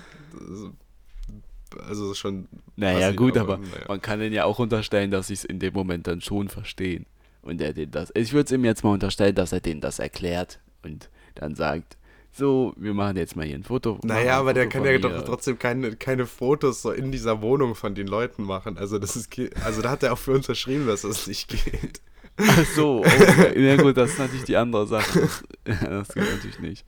Also 1.87 2.15
schon. 2.15 2.49
Naja, 2.77 3.13
gut, 3.13 3.37
aber 3.37 3.59
naja. 3.59 3.85
man 3.89 4.01
kann 4.01 4.21
den 4.21 4.33
ja 4.33 4.45
auch 4.45 4.59
unterstellen, 4.59 5.11
dass 5.11 5.27
sie 5.27 5.35
es 5.35 5.45
in 5.45 5.59
dem 5.59 5.75
Moment 5.75 6.07
dann 6.07 6.21
schon 6.21 6.49
verstehen. 6.49 7.07
Und 7.43 7.61
er 7.61 7.75
den 7.75 7.91
das. 7.91 8.11
Ich 8.15 8.33
würde 8.33 8.47
es 8.47 8.53
ihm 8.53 8.65
jetzt 8.65 8.85
mal 8.85 8.93
unterstellen, 8.93 9.35
dass 9.35 9.53
er 9.53 9.61
denen 9.61 9.83
das 9.83 9.99
erklärt 9.99 10.61
und 10.83 11.11
dann 11.35 11.55
sagt, 11.55 11.99
so, 12.33 12.73
wir 12.77 12.95
machen 12.95 13.17
jetzt 13.17 13.37
mal 13.37 13.45
hier 13.47 13.55
ein 13.55 13.65
Foto. 13.65 14.01
Naja, 14.03 14.33
ein 14.33 14.39
aber 14.41 14.55
der 14.55 14.65
Foto 14.65 14.73
kann 14.73 14.83
von 14.83 14.93
ja 14.93 14.99
doch 14.99 15.25
trotzdem 15.25 15.59
keine, 15.59 15.95
keine 15.95 16.27
Fotos 16.27 16.83
so 16.83 16.91
in 16.91 17.13
dieser 17.13 17.43
Wohnung 17.43 17.75
von 17.75 17.95
den 17.95 18.07
Leuten 18.07 18.43
machen. 18.43 18.77
Also 18.79 18.99
das 18.99 19.15
ist 19.15 19.31
also 19.63 19.83
da 19.83 19.91
hat 19.91 20.03
er 20.03 20.15
auch 20.15 20.19
für 20.19 20.33
unterschrieben, 20.33 20.87
dass 20.87 21.03
das 21.03 21.27
nicht 21.27 21.49
geht. 21.49 22.01
Ach 22.37 22.65
so, 22.75 22.99
okay. 23.01 23.65
ja 23.65 23.77
gut, 23.77 23.97
das 23.97 24.11
ist 24.11 24.19
natürlich 24.19 24.45
die 24.45 24.57
andere 24.57 24.87
Sache. 24.87 25.29
Das, 25.65 25.81
das 25.81 26.09
geht 26.15 26.25
natürlich 26.35 26.59
nicht. 26.59 26.85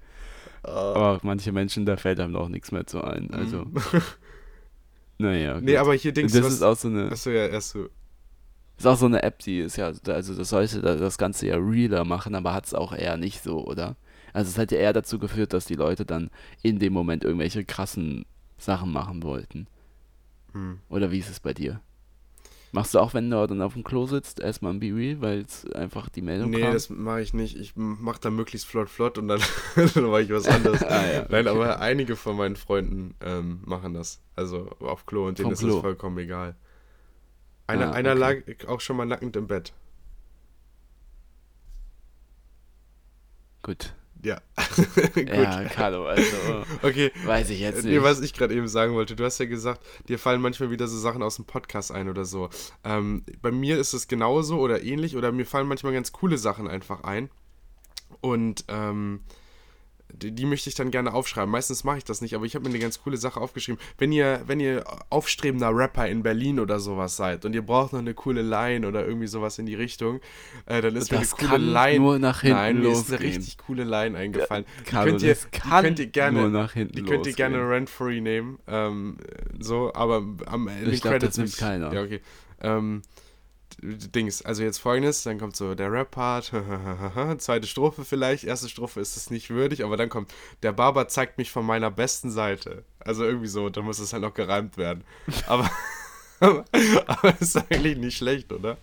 Aber 0.63 1.19
manche 1.23 1.53
Menschen, 1.53 1.87
da 1.87 1.97
fällt 1.97 2.19
einem 2.21 2.37
auch 2.37 2.49
nichts 2.49 2.73
mehr 2.73 2.87
zu 2.87 3.03
ein. 3.03 3.31
Also, 3.33 3.67
naja. 5.19 5.61
Nee, 5.61 5.73
gut. 5.73 5.81
aber 5.81 5.95
hier 5.95 6.13
Dings, 6.13 6.33
das 6.33 6.45
was- 6.45 6.53
ist 6.55 6.63
auch 6.63 6.77
so 6.77 6.89
eine, 6.89 7.11
Achso, 7.11 7.31
ja, 7.31 7.47
erst 7.47 7.71
so. 7.71 7.89
ist 8.77 8.87
auch 8.87 8.97
so 8.99 9.07
eine 9.07 9.23
App, 9.23 9.39
die 9.41 9.61
ist 9.61 9.77
ja, 9.77 9.93
also 10.09 10.35
das 10.35 10.49
sollte 10.49 10.81
da- 10.83 10.97
das 10.97 11.17
Ganze 11.19 11.47
ja 11.47 11.57
realer 11.57 12.05
machen, 12.05 12.35
aber 12.35 12.53
hat 12.53 12.67
es 12.67 12.75
auch 12.75 12.93
eher 12.93 13.17
nicht 13.17 13.43
so, 13.43 13.65
oder? 13.67 13.97
Also 14.33 14.51
es 14.51 14.59
hat 14.59 14.71
ja 14.73 14.79
eher 14.79 14.93
dazu 14.93 15.19
geführt, 15.19 15.53
dass 15.55 15.65
die 15.65 15.75
Leute 15.77 16.05
dann 16.05 16.31
in 16.63 16.79
dem 16.79 16.93
Moment 16.93 17.25
irgendwelche 17.25 17.65
krassen 17.65 18.27
Sachen 18.59 18.93
machen 18.93 19.23
wollten. 19.23 19.67
Hm. 20.53 20.81
Oder 20.91 21.11
wie 21.11 21.19
ist 21.21 21.31
es 21.31 21.41
bei 21.41 21.55
dir? 21.55 21.81
Machst 22.73 22.95
du 22.95 22.99
auch, 22.99 23.15
wenn 23.15 23.31
du 23.31 23.47
dann 23.47 23.63
auf 23.63 23.73
dem 23.75 23.85
Klo 23.85 24.07
sitzt, 24.07 24.39
erstmal 24.41 24.75
ein 24.75 24.81
Be-Real, 24.81 25.21
weil 25.23 25.41
es 25.41 25.65
einfach 25.73 26.09
die 26.09 26.21
Meldung 26.21 26.51
Nee, 26.51 26.61
kam? 26.61 26.73
das 26.73 26.91
mache 26.91 27.23
ich 27.23 27.33
nicht. 27.33 27.57
Ich 27.57 27.73
mache 27.77 28.21
dann 28.21 28.35
möglichst 28.37 28.67
flott 28.67 28.91
flott 28.91 29.17
und 29.19 29.29
dann, 29.29 29.41
dann 29.95 30.05
mache 30.05 30.23
ich 30.23 30.31
was 30.31 30.47
anderes. 30.47 30.83
Ah, 30.89 31.07
ja, 31.07 31.27
Nein, 31.31 31.49
aber 31.49 31.81
einige 31.81 32.17
von 32.17 32.37
meinen 32.37 32.57
Freunden 32.57 33.15
ähm, 33.21 33.61
machen 33.65 33.95
das. 33.95 34.21
Also 34.35 34.69
auf 34.81 35.07
Klo 35.07 35.27
und 35.27 35.39
denen 35.39 35.47
Vom 35.47 35.53
ist 35.55 35.61
Klo. 35.61 35.77
es 35.77 35.81
vollkommen 35.81 36.19
egal. 36.19 36.55
Einer, 37.67 37.89
Ah, 37.89 37.93
einer 37.93 38.13
okay. 38.13 38.55
lag 38.61 38.69
auch 38.69 38.81
schon 38.81 38.97
mal 38.97 39.07
nackend 39.07 39.37
im 39.37 39.47
Bett. 39.47 39.73
Gut. 43.63 43.95
Ja. 44.25 44.41
Gut. 45.15 45.29
Ja, 45.29 45.65
Carlo, 45.65 46.07
also 46.07 46.65
Okay. 46.83 47.13
weiß 47.25 47.51
ich 47.51 47.61
jetzt 47.61 47.85
Nee, 47.85 47.93
nicht. 47.93 48.03
was 48.03 48.21
ich 48.21 48.33
gerade 48.35 48.55
eben 48.55 48.67
sagen 48.67 48.95
wollte, 48.95 49.15
du 49.15 49.25
hast 49.25 49.39
ja 49.39 49.47
gesagt, 49.47 49.81
dir 50.09 50.19
fallen 50.19 50.41
manchmal 50.41 50.71
wieder 50.71 50.89
so 50.89 50.99
Sachen 50.99 51.23
aus 51.23 51.37
dem 51.37 51.45
Podcast 51.45 51.93
ein 51.93 52.09
oder 52.09 52.25
so. 52.25 52.49
Ähm, 52.83 53.25
bei 53.43 53.51
mir 53.53 53.79
ist 53.79 53.93
es 53.93 54.09
genauso 54.09 54.59
oder 54.59 54.83
ähnlich 54.83 55.17
oder 55.17 55.33
mir 55.33 55.47
fallen 55.47 55.69
manchmal 55.69 55.93
ganz 55.93 56.13
coole 56.13 56.39
Sachen 56.39 56.67
einfach 56.67 57.03
ein. 57.05 57.31
Und 58.21 58.65
ähm, 58.69 59.21
die, 60.13 60.33
die 60.33 60.47
möchte 60.47 60.69
ich 60.69 60.75
dann 60.75 60.91
gerne 60.91 61.13
aufschreiben. 61.13 61.51
Meistens 61.51 61.85
mache 61.85 61.99
ich 61.99 62.05
das 62.05 62.21
nicht, 62.21 62.35
aber 62.35 62.45
ich 62.45 62.55
habe 62.55 62.65
mir 62.65 62.71
eine 62.71 62.79
ganz 62.79 63.03
coole 63.03 63.17
Sache 63.17 63.41
aufgeschrieben. 63.41 63.81
Wenn 63.99 64.13
ihr, 64.13 64.43
wenn 64.47 64.61
ihr 64.61 64.85
aufstrebender 65.11 65.71
Rapper 65.75 66.09
in 66.09 66.23
Berlin 66.23 66.61
oder 66.61 66.79
sowas 66.81 67.17
seid 67.17 67.45
und 67.45 67.55
ihr 67.55 67.63
braucht 67.63 67.93
noch 67.93 68.01
eine 68.01 68.15
coole 68.15 68.43
Line 68.43 68.87
oder 68.87 69.07
irgendwie 69.07 69.27
sowas 69.27 69.59
in 69.59 69.67
die 69.67 69.75
Richtung, 69.75 70.21
äh, 70.67 70.81
dann 70.81 70.97
ist 70.97 71.11
mir 71.11 71.19
Das 71.19 71.35
eine 71.35 71.49
coole 71.49 71.61
kann 71.61 71.73
Line. 71.73 72.01
nur 72.01 72.19
nach 72.19 72.41
hinten 72.41 72.57
Nein, 72.57 72.81
mir 72.81 72.93
ist 72.93 73.11
eine 73.13 73.21
richtig 73.21 73.59
coole 73.59 73.85
Line 73.85 74.17
eingefallen. 74.17 74.65
Die 74.81 74.85
Carlo, 74.85 75.11
könnt 75.11 75.23
ihr, 75.23 75.35
die 75.35 75.59
könnt 75.59 75.99
ihr 75.99 76.07
gerne, 76.07 76.41
nur 76.41 76.51
nach 76.51 76.73
hinten 76.73 76.95
die 76.97 77.03
könnt 77.03 77.27
ihr 77.27 77.33
gerne 77.33 77.57
losgehen. 77.57 77.73
rent-free 77.73 78.21
nehmen. 78.21 78.59
Ähm, 78.67 79.17
so, 79.59 79.93
aber 79.95 80.23
am 80.47 80.69
Ende 80.69 80.91
Ich 80.91 81.03
glaub, 81.03 81.19
das 81.19 81.37
nimmt 81.37 81.57
keiner. 81.57 81.93
Ja, 81.93 82.03
okay. 82.03 82.21
Ähm, 82.61 83.03
Dings, 83.83 84.43
also 84.43 84.63
jetzt 84.63 84.79
folgendes, 84.79 85.23
dann 85.23 85.39
kommt 85.39 85.57
so 85.57 85.75
der 85.75 85.93
Rap-Part, 85.93 86.53
zweite 87.39 87.67
Strophe 87.67 88.05
vielleicht, 88.05 88.45
erste 88.45 88.69
Strophe 88.69 89.01
ist 89.01 89.17
es 89.17 89.31
nicht 89.31 89.51
würdig, 89.51 89.85
aber 89.85 89.97
dann 89.97 90.09
kommt, 90.09 90.33
der 90.63 90.73
Barber 90.73 91.09
zeigt 91.09 91.39
mich 91.39 91.51
von 91.51 91.67
meiner 91.67 91.91
besten 91.91 92.31
Seite. 92.31 92.85
Also 93.01 93.25
irgendwie 93.25 93.49
so, 93.49 93.69
dann 93.69 93.85
muss 93.85 93.99
es 93.99 94.13
halt 94.13 94.23
noch 94.23 94.35
gereimt 94.35 94.77
werden. 94.77 95.05
Aber, 95.47 95.71
aber, 96.41 96.65
aber 97.07 97.41
ist 97.41 97.57
eigentlich 97.57 97.97
nicht 97.97 98.19
schlecht, 98.19 98.53
oder? 98.53 98.77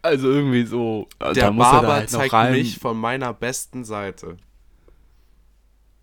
Also 0.00 0.30
irgendwie 0.30 0.64
so. 0.64 1.08
Der 1.20 1.34
da 1.34 1.40
er 1.40 1.50
da 1.50 1.50
Barber 1.50 1.92
halt 1.94 2.10
zeigt 2.10 2.32
rein. 2.32 2.52
mich 2.52 2.78
von 2.78 2.98
meiner 2.98 3.34
besten 3.34 3.84
Seite. 3.84 4.38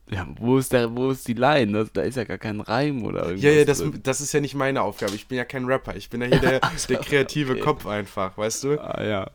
Ja, 0.09 0.25
wo 0.39 0.57
ist 0.57 0.71
der, 0.71 0.95
wo 0.95 1.11
ist 1.11 1.27
die 1.27 1.33
Line? 1.33 1.73
Das, 1.73 1.91
da 1.91 2.01
ist 2.01 2.15
ja 2.15 2.23
gar 2.23 2.37
kein 2.37 2.61
Reim 2.61 3.03
oder 3.03 3.23
irgendwas. 3.23 3.43
Ja, 3.43 3.51
ja, 3.51 3.65
das, 3.65 3.79
drin. 3.79 3.99
das 4.03 4.21
ist 4.21 4.31
ja 4.31 4.39
nicht 4.39 4.55
meine 4.55 4.81
Aufgabe. 4.81 5.15
Ich 5.15 5.27
bin 5.27 5.37
ja 5.37 5.43
kein 5.43 5.65
Rapper. 5.65 5.95
Ich 5.95 6.09
bin 6.09 6.21
ja 6.21 6.27
hier 6.27 6.39
der, 6.39 6.61
der 6.89 6.97
kreative 6.99 7.53
okay. 7.53 7.61
Kopf 7.61 7.85
einfach, 7.85 8.37
weißt 8.37 8.63
du? 8.63 8.79
Ah, 8.79 9.03
ja. 9.03 9.31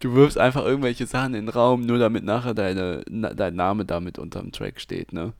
Du 0.00 0.14
wirfst 0.14 0.36
einfach 0.36 0.64
irgendwelche 0.64 1.06
Sachen 1.06 1.34
in 1.34 1.46
den 1.46 1.48
Raum, 1.48 1.86
nur 1.86 1.98
damit 1.98 2.24
nachher 2.24 2.52
deine, 2.52 3.02
na, 3.08 3.32
dein 3.32 3.54
Name 3.54 3.86
damit 3.86 4.18
unterm 4.18 4.52
Track 4.52 4.78
steht, 4.78 5.14
ne? 5.14 5.32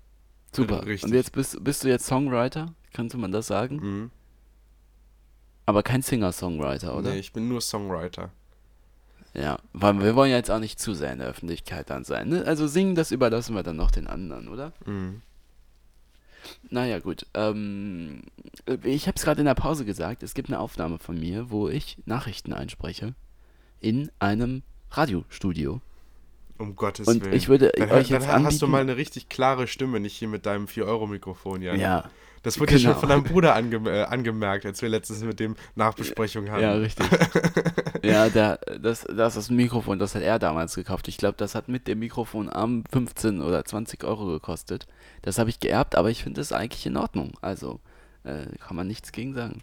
Super. 0.52 0.86
Richtig. 0.86 1.10
Und 1.10 1.14
jetzt 1.14 1.32
bist, 1.32 1.62
bist 1.62 1.84
du 1.84 1.88
jetzt 1.88 2.06
Songwriter? 2.06 2.74
Kannst 2.94 3.14
du 3.14 3.18
man 3.18 3.32
das 3.32 3.46
sagen? 3.46 3.76
Mhm. 3.76 4.10
Aber 5.66 5.82
kein 5.82 6.02
Singer-Songwriter, 6.02 6.96
oder? 6.96 7.10
Nee, 7.10 7.18
ich 7.18 7.32
bin 7.32 7.48
nur 7.48 7.60
Songwriter. 7.60 8.32
Ja, 9.34 9.58
weil 9.72 10.00
wir 10.02 10.16
wollen 10.16 10.30
ja 10.30 10.36
jetzt 10.36 10.50
auch 10.50 10.58
nicht 10.58 10.80
zu 10.80 10.92
sehr 10.94 11.12
in 11.12 11.18
der 11.20 11.28
Öffentlichkeit 11.28 11.88
dann 11.90 12.04
sein. 12.04 12.28
Ne? 12.28 12.44
Also 12.46 12.66
singen, 12.66 12.94
das 12.96 13.12
überlassen 13.12 13.54
wir 13.54 13.62
dann 13.62 13.76
noch 13.76 13.90
den 13.92 14.06
anderen, 14.08 14.48
oder? 14.48 14.72
Mhm. 14.86 15.22
Naja, 16.70 16.98
gut. 16.98 17.26
Ähm, 17.34 18.22
ich 18.82 19.06
habe 19.06 19.16
es 19.16 19.22
gerade 19.24 19.40
in 19.40 19.46
der 19.46 19.54
Pause 19.54 19.84
gesagt, 19.84 20.22
es 20.22 20.34
gibt 20.34 20.48
eine 20.48 20.58
Aufnahme 20.58 20.98
von 20.98 21.18
mir, 21.18 21.50
wo 21.50 21.68
ich 21.68 21.98
Nachrichten 22.06 22.52
einspreche 22.52 23.14
in 23.80 24.10
einem 24.18 24.62
Radiostudio. 24.90 25.80
Um 26.58 26.76
Gottes 26.76 27.06
Und 27.08 27.24
Willen. 27.24 27.34
ich 27.34 27.48
würde 27.48 27.72
dann, 27.76 27.90
euch 27.92 28.08
dann 28.08 28.20
jetzt 28.20 28.28
hast 28.28 28.60
du 28.60 28.66
anbieten- 28.66 28.70
mal 28.70 28.80
eine 28.80 28.96
richtig 28.96 29.28
klare 29.28 29.66
Stimme, 29.66 30.00
nicht 30.00 30.16
hier 30.16 30.28
mit 30.28 30.44
deinem 30.44 30.66
4-Euro-Mikrofon, 30.66 31.62
Jan. 31.62 31.78
Ja. 31.80 32.10
Das 32.42 32.58
wurde 32.58 32.74
genau. 32.74 32.92
schon 32.92 33.00
von 33.00 33.08
deinem 33.10 33.24
Bruder 33.24 33.54
ange 33.54 33.76
äh, 33.90 34.04
angemerkt, 34.04 34.64
als 34.66 34.80
wir 34.82 34.88
letztens 34.88 35.22
mit 35.22 35.40
dem 35.40 35.56
Nachbesprechung 35.74 36.50
hatten. 36.50 36.62
Ja, 36.62 36.72
richtig. 36.74 37.06
ja, 38.02 38.28
der, 38.28 38.58
das, 38.80 39.02
das 39.04 39.36
ist 39.36 39.50
ein 39.50 39.56
Mikrofon, 39.56 39.98
das 39.98 40.14
hat 40.14 40.22
er 40.22 40.38
damals 40.38 40.74
gekauft. 40.74 41.08
Ich 41.08 41.16
glaube, 41.16 41.36
das 41.36 41.54
hat 41.54 41.68
mit 41.68 41.88
dem 41.88 41.98
Mikrofonarm 41.98 42.84
15 42.90 43.40
oder 43.40 43.64
20 43.64 44.04
Euro 44.04 44.26
gekostet. 44.26 44.86
Das 45.22 45.38
habe 45.38 45.50
ich 45.50 45.60
geerbt, 45.60 45.94
aber 45.96 46.10
ich 46.10 46.22
finde 46.22 46.40
es 46.40 46.52
eigentlich 46.52 46.86
in 46.86 46.96
Ordnung. 46.96 47.32
Also, 47.40 47.80
äh, 48.24 48.46
kann 48.58 48.76
man 48.76 48.86
nichts 48.86 49.12
gegen 49.12 49.34
sagen. 49.34 49.62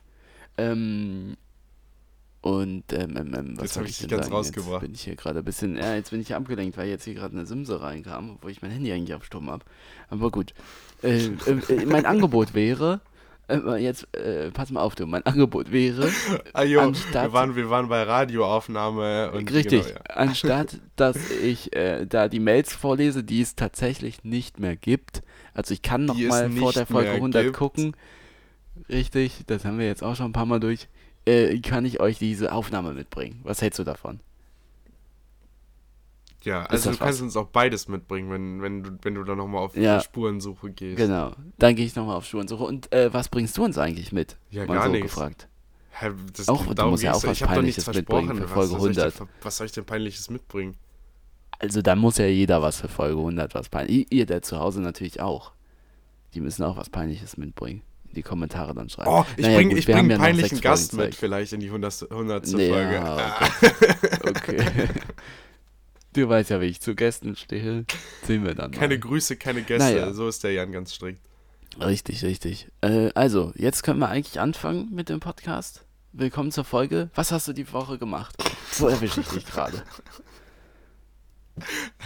Ähm, 0.57 1.37
und, 2.41 2.93
ähm, 2.93 3.17
ähm, 3.17 3.33
ähm, 3.33 3.53
was 3.57 3.63
Jetzt 3.63 3.73
soll 3.73 3.83
hab 3.83 3.89
ich 3.89 3.97
dich 3.97 4.07
denn 4.07 4.17
ganz 4.17 4.27
sagen? 4.27 4.35
rausgebracht. 4.35 4.81
Jetzt 4.81 4.81
bin 4.81 4.93
ich 4.93 5.01
hier 5.01 5.15
gerade 5.15 5.39
ein 5.39 5.45
bisschen, 5.45 5.75
ja, 5.75 5.95
jetzt 5.95 6.11
bin 6.11 6.21
ich 6.21 6.33
abgelenkt, 6.33 6.77
weil 6.77 6.87
jetzt 6.87 7.03
hier 7.03 7.15
gerade 7.15 7.35
eine 7.35 7.45
Simse 7.45 7.81
reinkam, 7.81 8.37
wo 8.41 8.47
ich 8.47 8.61
mein 8.61 8.71
Handy 8.71 8.91
eigentlich 8.91 9.13
auf 9.15 9.25
Stumm 9.25 9.49
habe. 9.49 9.65
Aber 10.09 10.31
gut. 10.31 10.53
Äh, 11.03 11.25
äh, 11.25 11.31
äh, 11.69 11.85
mein 11.85 12.05
Angebot 12.05 12.53
wäre, 12.53 13.01
jetzt, 13.79 14.13
äh, 14.15 14.51
pass 14.51 14.71
mal 14.71 14.81
auf, 14.81 14.95
du, 14.95 15.05
mein 15.05 15.25
Angebot 15.25 15.71
wäre, 15.71 16.09
Ah, 16.53 16.63
jo, 16.63 16.81
anstatt- 16.81 17.27
wir, 17.27 17.33
waren, 17.33 17.55
wir 17.55 17.69
waren 17.69 17.87
bei 17.87 18.03
Radioaufnahme 18.03 19.31
und 19.31 19.51
Richtig. 19.51 19.83
Genau, 19.85 19.95
ja. 19.95 20.15
Anstatt 20.15 20.79
dass 20.95 21.29
ich 21.31 21.73
äh, 21.75 22.05
da 22.05 22.27
die 22.27 22.39
Mails 22.39 22.73
vorlese, 22.73 23.23
die 23.23 23.41
es 23.41 23.55
tatsächlich 23.55 24.23
nicht 24.23 24.59
mehr 24.59 24.75
gibt. 24.75 25.21
Also 25.53 25.73
ich 25.73 25.81
kann 25.81 26.05
noch 26.05 26.15
Die 26.15 26.25
mal 26.27 26.49
vor 26.51 26.73
der 26.73 26.85
Folge 26.85 27.09
mehr 27.09 27.15
100 27.17 27.43
gibt. 27.45 27.55
gucken. 27.57 27.95
Richtig, 28.89 29.43
das 29.47 29.65
haben 29.65 29.79
wir 29.79 29.87
jetzt 29.87 30.03
auch 30.03 30.15
schon 30.15 30.27
ein 30.27 30.33
paar 30.33 30.45
Mal 30.45 30.59
durch. 30.59 30.87
Äh, 31.25 31.59
kann 31.59 31.85
ich 31.85 31.99
euch 31.99 32.19
diese 32.19 32.51
Aufnahme 32.53 32.93
mitbringen? 32.93 33.39
Was 33.43 33.61
hältst 33.61 33.79
du 33.79 33.83
davon? 33.83 34.19
Ja, 36.43 36.63
also 36.65 36.91
du 36.91 36.97
kannst 36.97 37.19
was? 37.19 37.21
uns 37.21 37.35
auch 37.35 37.47
beides 37.47 37.87
mitbringen, 37.87 38.29
wenn, 38.31 38.61
wenn, 38.61 38.83
du, 38.83 38.91
wenn 39.01 39.15
du 39.15 39.23
dann 39.23 39.37
nochmal 39.37 39.63
auf 39.63 39.75
Ja. 39.75 39.99
Spurensuche 39.99 40.71
gehst. 40.71 40.97
Genau. 40.97 41.33
Dann 41.57 41.75
gehe 41.75 41.85
ich 41.85 41.95
nochmal 41.95 42.15
auf 42.15 42.25
Spurensuche. 42.25 42.63
Und 42.63 42.91
äh, 42.93 43.11
was 43.13 43.27
bringst 43.29 43.57
du 43.57 43.63
uns 43.65 43.77
eigentlich 43.77 44.11
mit? 44.11 44.37
Ja, 44.51 44.65
Mal 44.65 44.75
gar 44.75 44.85
so 44.85 44.91
nichts. 44.91 45.07
gefragt. 45.13 45.47
Hä, 45.99 46.11
das, 46.33 46.47
Auch, 46.47 46.63
du 46.73 46.85
musst 46.85 47.01
ja 47.03 47.13
auch 47.13 47.23
was 47.23 47.39
Peinliches 47.39 47.87
mitbringen 47.87 48.35
für 48.37 48.47
Folge 48.47 48.73
was, 48.73 48.81
soll 48.81 48.91
ich 48.91 48.97
100. 48.99 49.19
denn, 49.19 49.27
was 49.41 49.57
soll 49.57 49.65
ich 49.65 49.73
denn 49.73 49.85
Peinliches 49.85 50.29
mitbringen? 50.29 50.75
Also 51.59 51.81
da 51.81 51.95
muss 51.95 52.19
ja 52.19 52.27
jeder 52.27 52.61
was 52.61 52.79
für 52.79 52.87
Folge 52.87 53.17
100 53.17 53.55
was 53.55 53.67
peinliches. 53.69 54.05
Ihr, 54.11 54.27
der 54.27 54.43
zu 54.43 54.59
Hause 54.59 54.79
natürlich 54.81 55.19
auch. 55.21 55.53
Die 56.35 56.39
müssen 56.41 56.61
auch 56.63 56.77
was 56.77 56.91
Peinliches 56.91 57.35
mitbringen. 57.37 57.81
In 58.09 58.13
die 58.13 58.21
Kommentare 58.21 58.75
dann 58.75 58.89
schreiben. 58.89 59.09
Oh, 59.09 59.25
ich 59.37 59.43
Naja, 59.43 59.57
bring, 59.57 59.69
gut, 59.69 59.79
ich 59.79 59.87
wir 59.87 59.95
bring 59.95 60.03
einen 60.03 60.11
ja 60.11 60.17
peinlichen 60.19 60.61
Gast 60.61 60.91
Folgen 60.91 61.05
mit 61.07 61.15
vielleicht 61.15 61.53
in 61.53 61.61
die 61.61 61.65
100. 61.67 62.11
100. 62.11 62.47
Nee, 62.53 62.69
Folge. 62.69 62.93
ja, 62.93 63.35
Okay. 64.23 64.63
Du 66.17 66.27
weißt 66.27 66.49
ja, 66.49 66.59
wie 66.59 66.65
ich 66.65 66.81
zu 66.81 66.95
Gästen 66.95 67.35
stehe. 67.35 67.85
Sehen 68.23 68.43
wir 68.43 68.55
dann 68.55 68.71
Keine 68.71 68.95
mal. 68.95 69.01
Grüße, 69.01 69.37
keine 69.37 69.61
Gäste. 69.61 69.91
Naja. 69.91 70.13
So 70.13 70.27
ist 70.27 70.43
der 70.43 70.51
Jan 70.51 70.71
ganz 70.71 70.95
strikt. 70.95 71.21
Richtig, 71.79 72.25
richtig. 72.25 72.69
Äh, 72.81 73.11
also, 73.13 73.53
jetzt 73.55 73.83
können 73.83 73.99
wir 73.99 74.09
eigentlich 74.09 74.39
anfangen 74.39 74.89
mit 74.91 75.09
dem 75.09 75.19
Podcast. 75.19 75.85
Willkommen 76.13 76.51
zur 76.51 76.63
Folge. 76.63 77.11
Was 77.13 77.31
hast 77.31 77.47
du 77.47 77.53
die 77.53 77.71
Woche 77.71 77.99
gemacht? 77.99 78.35
So 78.71 78.87
erwische 78.87 79.21
ich 79.21 79.27
dich 79.27 79.45
gerade. 79.45 79.83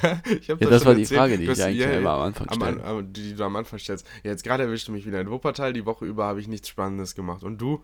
Ja, 0.01 0.55
das 0.55 0.81
schon 0.81 0.85
war 0.87 0.95
die 0.95 1.03
erzählt, 1.03 1.17
Frage, 1.17 1.37
die 1.37 1.45
du 1.45 1.51
ich 1.53 1.63
eigentlich 1.63 1.79
ja, 1.79 1.91
immer 1.91 2.11
am 2.11 2.21
Anfang 2.21 2.53
stelle. 2.53 2.83
am, 2.83 3.13
die 3.13 3.33
du 3.33 3.43
am 3.45 3.55
Anfang 3.55 3.79
stellst. 3.79 4.05
Ja, 4.23 4.31
jetzt 4.31 4.43
gerade 4.43 4.63
erwischte 4.63 4.91
mich 4.91 5.05
wieder 5.05 5.21
in 5.21 5.29
Wuppertal. 5.29 5.71
Die 5.71 5.85
Woche 5.85 6.05
über 6.05 6.25
habe 6.25 6.41
ich 6.41 6.49
nichts 6.49 6.67
Spannendes 6.67 7.15
gemacht. 7.15 7.43
Und 7.43 7.59
du? 7.59 7.81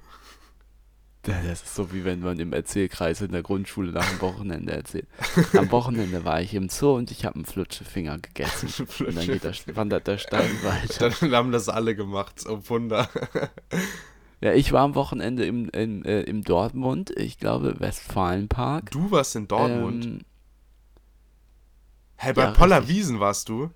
Das 1.28 1.64
ist 1.64 1.76
so 1.76 1.92
wie 1.92 2.06
wenn 2.06 2.22
man 2.22 2.40
im 2.40 2.54
Erzählkreis 2.54 3.22
in 3.22 3.32
der 3.32 3.44
Grundschule 3.44 3.92
nach 3.92 4.10
dem 4.10 4.22
Wochenende 4.22 4.72
erzählt. 4.72 5.08
Am 5.54 5.70
Wochenende 5.72 6.24
war 6.24 6.42
ich 6.42 6.54
im 6.54 6.70
Zoo 6.70 6.96
und 6.96 7.12
ich 7.12 7.26
habe 7.26 7.36
einen 7.36 7.46
Flutschefinger 7.46 8.18
gegessen. 8.20 8.88
und 9.06 9.16
dann 9.16 9.26
geht 9.26 9.44
der, 9.44 9.54
wandert 9.76 10.08
der 10.08 10.18
Stein 10.18 10.50
weiter. 10.64 11.10
Dann 11.10 11.32
haben 11.34 11.52
das 11.52 11.70
alle 11.70 11.96
gemacht. 11.96 12.46
Oh 12.48 12.62
Wunder. 12.66 13.10
Ja, 14.40 14.54
ich 14.54 14.72
war 14.72 14.84
am 14.84 14.94
Wochenende 14.94 15.48
im, 15.48 15.68
in, 15.70 16.06
äh, 16.06 16.22
im 16.22 16.44
Dortmund, 16.44 17.10
ich 17.10 17.40
glaube 17.40 17.80
Westfalenpark. 17.80 18.92
Du 18.92 19.10
warst 19.10 19.36
in 19.36 19.48
Dortmund. 19.48 20.06
Ähm, 20.06 20.20
Hä, 22.18 22.34
bei 22.34 22.44
ja, 22.44 22.52
Poller 22.52 22.82
richtig. 22.82 22.98
Wiesen 22.98 23.20
warst 23.20 23.50
du? 23.50 23.72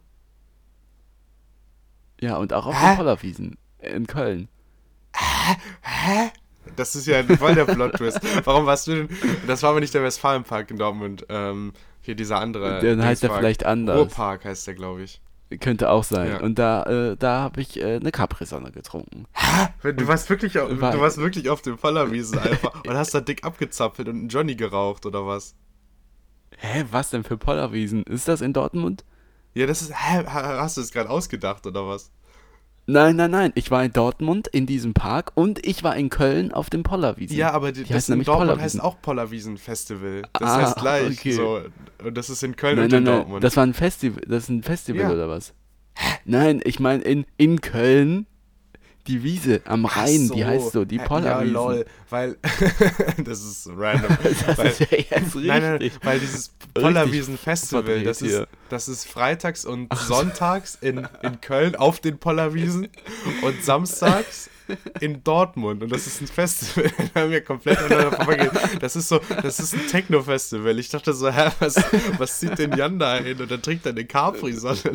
ja, 2.21 2.37
und 2.37 2.53
auch 2.53 2.67
auf 2.67 2.79
Hä? 2.79 2.89
den 2.89 2.97
Pollerwiesen 2.97 3.57
in 3.79 4.07
Köln. 4.07 4.47
Das 6.75 6.95
ist 6.95 7.07
ja 7.07 7.23
voll 7.23 7.55
der 7.55 7.65
Plot-Twist. 7.65 8.19
Warum 8.45 8.65
warst 8.65 8.87
du 8.87 8.91
denn? 9.05 9.09
Das 9.47 9.63
war 9.63 9.71
aber 9.71 9.79
nicht 9.79 9.93
der 9.93 10.03
Westfalenpark 10.03 10.69
in 10.71 10.77
Dortmund. 10.77 11.25
Ähm, 11.29 11.73
hier 12.01 12.15
dieser 12.15 12.39
andere. 12.39 12.79
Dann 12.81 13.03
heißt 13.03 13.23
er 13.23 13.27
Dingspark. 13.29 13.39
vielleicht 13.39 13.65
anders. 13.65 13.97
Ruhrpark 13.97 14.45
heißt 14.45 14.67
der, 14.67 14.75
glaube 14.75 15.03
ich. 15.03 15.21
Könnte 15.59 15.89
auch 15.89 16.03
sein. 16.05 16.29
Ja. 16.29 16.39
Und 16.39 16.57
da, 16.59 16.83
äh, 16.83 17.17
da 17.17 17.41
habe 17.41 17.59
ich 17.59 17.77
äh, 17.81 17.95
eine 17.97 18.11
Capri-Sonne 18.11 18.71
getrunken. 18.71 19.25
Du 19.83 20.07
warst 20.07 20.29
wirklich, 20.29 20.57
auf, 20.59 20.69
War- 20.79 20.93
du 20.93 20.99
warst 21.01 21.17
wirklich 21.17 21.49
auf 21.49 21.61
dem 21.61 21.75
Pollerwiesen 21.77 22.39
einfach 22.39 22.83
und 22.87 22.93
hast 22.95 23.13
da 23.13 23.19
dick 23.19 23.43
abgezapfelt 23.43 24.07
und 24.07 24.15
einen 24.15 24.29
Johnny 24.29 24.55
geraucht 24.55 25.05
oder 25.05 25.27
was? 25.27 25.55
Hä, 26.57 26.85
was 26.91 27.09
denn 27.09 27.23
für 27.25 27.37
Pollerwiesen? 27.37 28.03
Ist 28.03 28.27
das 28.27 28.39
in 28.41 28.53
Dortmund? 28.53 29.03
Ja, 29.53 29.65
das 29.65 29.81
ist. 29.81 29.91
Hä, 29.91 30.23
ha- 30.25 30.61
hast 30.61 30.77
du 30.77 30.81
es 30.81 30.91
gerade 30.91 31.09
ausgedacht 31.09 31.65
oder 31.67 31.85
was? 31.87 32.11
Nein, 32.91 33.15
nein, 33.15 33.31
nein. 33.31 33.51
Ich 33.55 33.71
war 33.71 33.83
in 33.83 33.93
Dortmund 33.93 34.47
in 34.47 34.65
diesem 34.65 34.93
Park 34.93 35.31
und 35.35 35.65
ich 35.65 35.83
war 35.83 35.95
in 35.95 36.09
Köln 36.09 36.51
auf 36.53 36.69
dem 36.69 36.83
Pollerwiesen. 36.83 37.37
Ja, 37.37 37.51
aber 37.51 37.71
die, 37.71 37.83
Die 37.83 37.93
das 37.93 38.09
in 38.09 38.13
nämlich 38.13 38.25
Dortmund 38.25 38.49
Pollerwiesen. 38.51 38.79
heißt 38.81 38.85
auch 38.85 39.01
Pollerwiesen 39.01 39.57
Festival. 39.57 40.23
Das 40.33 40.49
Ah, 40.49 40.61
heißt 40.61 40.75
gleich. 40.77 41.17
okay. 41.19 41.31
So. 41.31 41.61
Und 42.03 42.17
das 42.17 42.29
ist 42.29 42.43
in 42.43 42.55
Köln 42.55 42.75
Nein, 42.75 42.85
und 42.85 42.91
nein, 42.91 42.97
in 42.99 43.03
nein. 43.05 43.15
Dortmund. 43.15 43.43
Das 43.43 43.55
war 43.57 43.63
ein 43.65 43.73
Festival. 43.73 44.21
Das 44.27 44.43
ist 44.43 44.49
ein 44.49 44.63
Festival 44.63 45.01
Ja. 45.01 45.11
oder 45.11 45.29
was? 45.29 45.53
Nein, 46.25 46.61
ich 46.63 46.79
meine 46.79 47.03
in, 47.03 47.25
in 47.37 47.61
Köln 47.61 48.25
die 49.07 49.23
Wiese 49.23 49.61
am 49.65 49.85
Rhein, 49.85 50.29
die 50.29 50.45
heißt 50.45 50.73
so, 50.73 50.85
die 50.85 50.99
Pollerwiesen. 50.99 51.55
Ja, 51.55 51.59
lol, 51.61 51.85
weil 52.11 52.37
das 53.25 53.41
ist 53.43 53.67
random. 53.75 54.15
Das 54.45 54.57
weil, 54.57 54.67
ist 54.67 54.79
ja 54.79 54.87
jetzt 54.91 55.11
richtig. 55.35 55.45
nein, 55.45 55.61
nein, 55.79 55.91
weil 56.03 56.19
dieses 56.19 56.51
Pollerwiesen 56.73 57.37
Festival, 57.37 58.03
das 58.03 58.21
ist, 58.21 58.29
hier. 58.29 58.47
Das 58.71 58.87
ist 58.87 59.05
freitags 59.05 59.65
und 59.65 59.93
sonntags 59.93 60.77
in, 60.79 61.07
in 61.21 61.41
Köln 61.41 61.75
auf 61.75 61.99
den 61.99 62.17
Pollerwiesen 62.19 62.87
und 63.41 63.63
samstags 63.63 64.49
in 65.01 65.23
Dortmund 65.23 65.83
und 65.83 65.91
das 65.91 66.07
ist 66.07 66.21
ein 66.21 66.27
Festival, 66.27 66.91
da 67.13 67.21
haben 67.21 67.31
wir 67.31 67.41
komplett 67.41 67.77
vorbeigeht. 67.79 68.51
Das 68.79 68.95
ist 68.95 69.09
so, 69.09 69.19
das 69.41 69.59
ist 69.59 69.73
ein 69.73 69.87
Techno-Festival. 69.87 70.79
Ich 70.79 70.89
dachte 70.89 71.13
so, 71.13 71.29
hä, 71.29 71.49
was, 71.59 71.75
was 72.17 72.39
zieht 72.39 72.57
denn 72.57 72.77
Jan 72.77 72.97
da 72.97 73.17
hin? 73.17 73.39
Und 73.41 73.51
dann 73.51 73.61
trinkt 73.61 73.85
er 73.85 73.91
eine 73.91 74.05
Capri-Sonne. 74.05 74.93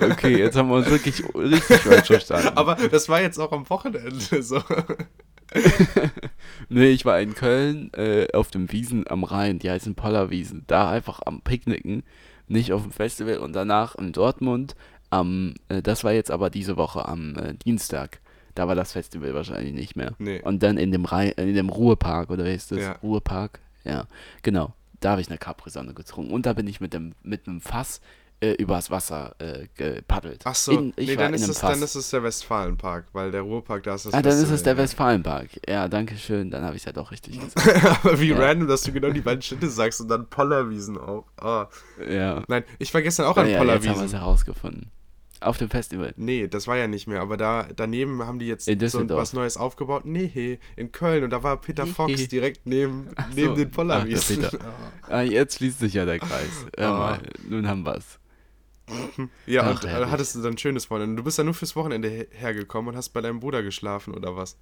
Okay, 0.00 0.36
jetzt 0.36 0.56
haben 0.56 0.68
wir 0.68 0.76
uns 0.76 0.90
wirklich 0.90 1.22
richtig 1.34 1.78
falsch 1.78 2.06
verstanden. 2.06 2.56
Aber 2.56 2.74
das 2.74 3.08
war 3.08 3.20
jetzt 3.20 3.38
auch 3.38 3.52
am 3.52 3.68
Wochenende 3.70 4.42
so. 4.42 4.62
Nee, 6.68 6.88
ich 6.88 7.04
war 7.04 7.20
in 7.20 7.34
Köln 7.34 7.92
äh, 7.94 8.28
auf 8.32 8.50
dem 8.50 8.70
Wiesen 8.72 9.04
am 9.08 9.24
Rhein, 9.24 9.58
die 9.58 9.70
heißen 9.70 9.94
Pollerwiesen. 9.94 10.64
Da 10.66 10.90
einfach 10.90 11.20
am 11.24 11.42
Picknicken, 11.42 12.02
nicht 12.48 12.72
auf 12.72 12.82
dem 12.82 12.92
Festival 12.92 13.38
und 13.38 13.52
danach 13.52 13.94
in 13.94 14.12
Dortmund 14.12 14.74
am, 15.10 15.54
äh, 15.68 15.82
das 15.82 16.04
war 16.04 16.12
jetzt 16.12 16.30
aber 16.30 16.50
diese 16.50 16.76
Woche 16.76 17.06
am 17.06 17.36
äh, 17.36 17.54
Dienstag. 17.54 18.20
Da 18.54 18.68
war 18.68 18.74
das 18.74 18.92
Festival 18.92 19.34
wahrscheinlich 19.34 19.74
nicht 19.74 19.96
mehr. 19.96 20.12
Nee. 20.18 20.40
Und 20.42 20.62
dann 20.62 20.76
in 20.76 20.92
dem 20.92 21.04
Rhein, 21.04 21.32
äh, 21.36 21.44
in 21.44 21.54
dem 21.54 21.68
Ruhepark, 21.68 22.30
oder 22.30 22.44
wie 22.44 22.54
ist 22.54 22.72
das? 22.72 22.80
Ja. 22.80 22.92
Ruhepark? 23.02 23.60
Ja, 23.84 24.06
genau. 24.42 24.74
Da 25.00 25.12
habe 25.12 25.20
ich 25.20 25.28
eine 25.28 25.38
Capri-Sonne 25.38 25.94
getrunken. 25.94 26.32
Und 26.32 26.46
da 26.46 26.52
bin 26.52 26.66
ich 26.66 26.80
mit 26.80 26.94
dem 26.94 27.14
mit 27.22 27.48
einem 27.48 27.60
Fass 27.60 28.00
äh, 28.42 28.54
übers 28.54 28.90
Wasser 28.90 29.34
äh, 29.38 29.68
gepaddelt. 29.76 30.40
Ach 30.44 30.54
so, 30.54 30.72
In, 30.72 30.92
ich 30.96 31.08
nee, 31.08 31.16
dann, 31.16 31.32
ist 31.32 31.48
es, 31.48 31.60
dann 31.60 31.80
ist 31.80 31.94
es 31.94 32.10
der 32.10 32.22
Westfalenpark, 32.24 33.06
weil 33.12 33.30
der 33.30 33.42
Ruhrpark, 33.42 33.84
da 33.84 33.94
ist 33.94 34.06
das 34.06 34.14
ah, 34.14 34.20
dann 34.20 34.32
ist 34.36 34.50
es 34.50 34.62
der. 34.62 34.76
Westfalenpark. 34.76 35.48
Ja, 35.68 35.86
danke 35.88 36.16
schön. 36.16 36.50
Dann 36.50 36.64
habe 36.64 36.74
ich 36.74 36.82
es 36.82 36.86
ja 36.86 36.92
doch 36.92 37.10
richtig 37.12 37.38
gesagt. 37.54 38.04
Aber 38.04 38.20
wie 38.20 38.30
Ja. 38.30 38.38
random, 38.38 38.66
dass 38.68 38.82
du 38.82 38.92
genau 38.92 39.10
die 39.10 39.20
beiden 39.20 39.42
Städte 39.42 39.68
sagst 39.70 40.00
und 40.00 40.08
dann 40.08 40.28
Pollerwiesen 40.28 40.98
auch. 40.98 41.24
Ah. 41.40 41.68
ja. 42.08 42.42
Nein, 42.48 42.64
ich 42.78 42.92
war 42.92 43.00
gestern 43.02 43.26
auch 43.26 43.36
an 43.36 43.46
ja, 43.46 43.52
jetzt 43.52 43.60
haben 43.60 43.68
wir 43.68 43.74
es 43.76 43.82
Pollerwiesen. 43.84 44.18
herausgefunden. 44.18 44.90
Auf 45.40 45.58
dem 45.58 45.70
Festival. 45.70 46.12
Nee, 46.16 46.46
das 46.46 46.66
war 46.68 46.76
ja 46.76 46.86
nicht 46.86 47.08
mehr, 47.08 47.20
aber 47.20 47.36
da 47.36 47.66
daneben 47.74 48.24
haben 48.24 48.38
die 48.38 48.46
jetzt 48.46 48.66
so 48.66 49.08
was 49.08 49.32
Neues 49.32 49.56
aufgebaut. 49.56 50.04
Nee, 50.04 50.58
in 50.76 50.92
Köln 50.92 51.24
und 51.24 51.30
da 51.30 51.42
war 51.42 51.60
Peter. 51.60 51.84
Fox 51.92 52.28
direkt 52.28 52.64
neben, 52.66 53.08
so. 53.36 53.54
den 53.54 53.70
Pollerwiesen. 53.70 54.46
Ach, 54.46 55.08
Ah, 55.10 55.22
jetzt 55.22 55.56
schließt 55.58 55.80
sich 55.80 55.94
ja 55.94 56.04
der 56.04 56.20
Kreis. 56.20 56.66
Ah. 56.76 56.90
mal, 56.90 57.20
nun 57.48 57.66
haben 57.68 57.84
wir's. 57.84 58.18
Ja, 59.46 59.62
Ach, 59.62 59.70
und 59.70 59.84
äh, 59.84 59.88
herrlich. 59.88 60.10
hattest 60.10 60.34
du 60.34 60.42
dann 60.42 60.54
ein 60.54 60.58
schönes 60.58 60.90
Wochenende. 60.90 61.16
Du 61.16 61.22
bist 61.24 61.38
ja 61.38 61.44
nur 61.44 61.54
fürs 61.54 61.74
Wochenende 61.76 62.08
her- 62.08 62.26
hergekommen 62.30 62.90
und 62.90 62.96
hast 62.96 63.10
bei 63.10 63.20
deinem 63.20 63.40
Bruder 63.40 63.62
geschlafen 63.62 64.14
oder 64.14 64.36
was? 64.36 64.56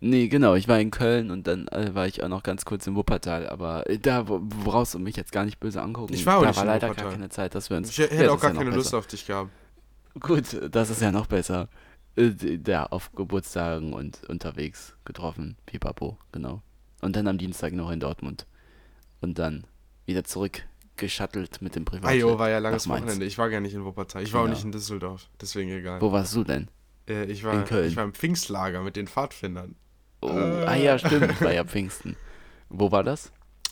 Nee, 0.00 0.28
genau, 0.28 0.54
ich 0.54 0.68
war 0.68 0.78
in 0.80 0.90
Köln 0.90 1.30
und 1.30 1.46
dann 1.46 1.66
äh, 1.68 1.94
war 1.94 2.06
ich 2.06 2.22
auch 2.22 2.28
noch 2.28 2.42
ganz 2.42 2.64
kurz 2.64 2.86
in 2.86 2.94
Wuppertal, 2.94 3.48
aber 3.48 3.88
äh, 3.88 3.98
da 3.98 4.22
brauchst 4.24 4.92
du 4.94 4.98
mich 4.98 5.16
jetzt 5.16 5.32
gar 5.32 5.44
nicht 5.44 5.60
böse 5.60 5.80
angucken. 5.80 6.12
Ich 6.12 6.26
war 6.26 6.38
auch 6.38 6.42
da 6.42 6.48
nicht 6.48 6.56
war 6.58 6.64
leider 6.66 6.88
Wuppertal. 6.88 7.04
gar 7.10 7.12
keine 7.14 7.28
Zeit, 7.30 7.54
dass 7.54 7.70
wir 7.70 7.76
uns. 7.78 7.90
Ich 7.90 7.98
hätte 7.98 8.14
Ja, 8.24 8.30
auch 8.32 8.40
gar 8.40 8.52
ja 8.52 8.58
keine 8.58 8.70
Lust 8.74 8.94
auf 8.94 9.06
dich 9.06 9.26
gehabt. 9.26 9.50
Gut, 10.20 10.44
das 10.70 10.90
ist 10.90 11.00
ja 11.00 11.10
noch 11.10 11.26
besser. 11.26 11.68
Da 12.16 12.84
auf 12.86 13.12
Geburtstagen 13.12 13.92
und 13.92 14.22
unterwegs 14.28 14.94
getroffen, 15.04 15.56
pipapo, 15.66 16.18
genau. 16.32 16.62
Und 17.00 17.16
dann 17.16 17.26
am 17.26 17.38
Dienstag 17.38 17.72
noch 17.72 17.90
in 17.90 17.98
Dortmund. 17.98 18.46
Und 19.20 19.38
dann 19.38 19.66
wieder 20.06 20.22
zurückgeschattelt 20.96 21.60
mit 21.62 21.74
dem 21.76 21.84
Privatjet. 21.84 22.24
Ajo, 22.24 22.38
war 22.38 22.50
ja 22.50 22.58
langes. 22.58 22.88
Wochenende. 22.88 23.24
Ich 23.24 23.38
war 23.38 23.50
gar 23.50 23.60
nicht 23.60 23.74
in 23.74 23.84
Wuppertal. 23.84 24.22
Ich 24.22 24.32
war 24.32 24.40
auch 24.40 24.44
Genau. 24.44 24.54
nicht 24.54 24.64
in 24.64 24.72
Düsseldorf. 24.72 25.28
Deswegen 25.40 25.70
egal. 25.70 26.00
Wo 26.00 26.12
warst 26.12 26.34
du 26.34 26.44
denn? 26.44 26.68
Äh, 27.08 27.24
ich, 27.24 27.44
war, 27.44 27.52
In 27.54 27.64
Köln. 27.64 27.88
ich 27.88 27.96
war 27.96 28.04
im 28.04 28.14
Pfingstlager 28.14 28.82
mit 28.82 28.96
den 28.96 29.06
Pfadfindern. 29.08 29.74
Oh, 30.22 30.28
ah 30.28 30.74
ja, 30.74 30.98
stimmt, 30.98 31.38
war 31.42 31.52
ja 31.52 31.64
Pfingsten. 31.64 32.16
Wo 32.70 32.90
war 32.90 33.04
das? 33.04 33.30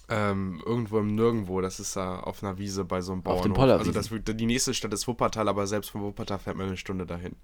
Ähm, 0.08 0.62
irgendwo 0.66 0.98
im 0.98 1.14
Nirgendwo. 1.14 1.60
Das 1.62 1.80
ist 1.80 1.96
da 1.96 2.18
auf 2.20 2.42
einer 2.42 2.58
Wiese 2.58 2.84
bei 2.84 3.00
so 3.00 3.12
einem 3.12 3.20
Auf 3.20 3.24
Bauernhof. 3.24 3.44
den 3.44 3.52
also 3.52 3.60
Pollerwiesen. 3.60 3.94
das, 3.94 4.10
wird- 4.10 4.40
die 4.40 4.46
nächste 4.46 4.74
Stadt 4.74 4.92
ist 4.92 5.08
Wuppertal, 5.08 5.48
aber 5.48 5.66
selbst 5.66 5.90
von 5.90 6.02
Wuppertal 6.02 6.38
fährt 6.38 6.56
man 6.56 6.66
eine 6.66 6.76
Stunde 6.76 7.06
dahin. 7.06 7.36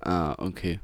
Ah, 0.00 0.34
okay. 0.38 0.80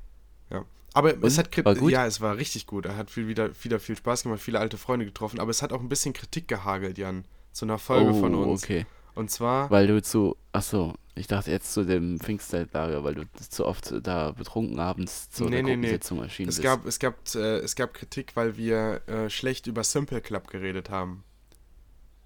Ja. 0.51 0.65
Aber 0.95 1.11
es 1.23 1.37
Und? 1.37 1.39
hat 1.39 1.65
War 1.65 1.75
gut? 1.75 1.93
ja, 1.93 2.07
es 2.07 2.21
war 2.23 2.37
richtig 2.39 2.67
gut. 2.67 2.87
Er 2.87 2.97
hat 2.97 3.11
viel, 3.11 3.29
wieder, 3.29 3.51
wieder 3.63 3.79
viel 3.81 3.97
Spaß 3.97 4.23
gemacht, 4.23 4.41
viele 4.41 4.59
alte 4.61 4.79
Freunde 4.79 5.05
getroffen, 5.05 5.41
aber 5.41 5.51
es 5.51 5.61
hat 5.61 5.73
auch 5.73 5.81
ein 5.81 5.89
bisschen 5.91 6.15
Kritik 6.15 6.49
gehagelt, 6.49 6.97
Jan, 6.97 7.27
zu 7.57 7.65
einer 7.65 7.79
Folge 7.79 8.11
oh, 8.11 8.21
von 8.21 8.35
uns. 8.35 8.63
okay. 8.63 8.87
Und 9.15 9.31
zwar, 9.31 9.71
Weil 9.71 9.87
du 9.87 10.03
zu, 10.03 10.37
ach 10.53 10.63
so, 10.63 10.95
ich 11.15 11.27
dachte 11.27 11.51
jetzt 11.51 11.73
zu 11.73 11.85
dem 11.85 12.21
Pfingstzeltlager, 12.21 13.03
weil 13.03 13.15
du 13.15 13.23
zu 13.49 13.65
oft 13.65 13.95
da 14.03 14.33
betrunken 14.33 14.79
abends 14.79 15.31
zur 15.31 15.49
Nee, 15.49 15.63
nee, 15.63 15.75
nee. 15.77 15.91
Erschienen 15.93 16.51
es 16.51 16.57
bist. 16.57 16.63
gab, 16.63 16.85
es, 16.85 16.99
gab, 16.99 17.17
äh, 17.35 17.59
es 17.61 17.75
gab 17.75 17.95
Kritik, 17.95 18.37
weil 18.37 18.59
wir 18.59 19.01
äh, 19.09 19.31
schlecht 19.31 19.67
über 19.69 19.85
Simple 19.85 20.21
Club 20.21 20.49
geredet 20.49 20.91
haben. 20.91 21.25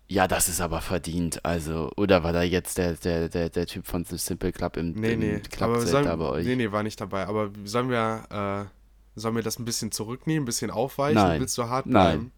Ja, 0.08 0.26
das 0.26 0.48
ist 0.48 0.60
aber 0.60 0.80
verdient, 0.80 1.44
also, 1.44 1.92
oder 1.96 2.24
war 2.24 2.32
da 2.32 2.42
jetzt 2.42 2.78
der, 2.78 2.94
der, 2.94 3.28
der, 3.28 3.50
der 3.50 3.66
Typ 3.66 3.86
von 3.86 4.04
The 4.04 4.18
Simple 4.18 4.50
Club 4.50 4.76
im, 4.76 4.94
Nee, 4.94 5.12
im 5.12 5.20
nee. 5.20 5.42
Sollen, 5.84 6.06
da 6.06 6.16
bei 6.16 6.28
euch? 6.28 6.44
nee, 6.46 6.56
nee, 6.56 6.72
war 6.72 6.82
nicht 6.82 7.00
dabei. 7.00 7.28
Aber 7.28 7.52
sollen 7.64 7.88
wir, 7.88 8.66
äh, 8.66 9.20
sollen 9.20 9.36
wir 9.36 9.44
das 9.44 9.60
ein 9.60 9.64
bisschen 9.64 9.92
zurücknehmen, 9.92 10.42
ein 10.42 10.46
bisschen 10.46 10.72
aufweichen? 10.72 11.22
Nein. 11.22 11.40
Willst 11.40 11.56
du 11.56 11.68
hart 11.68 11.86
Nein. 11.86 11.92
bleiben? 11.92 12.32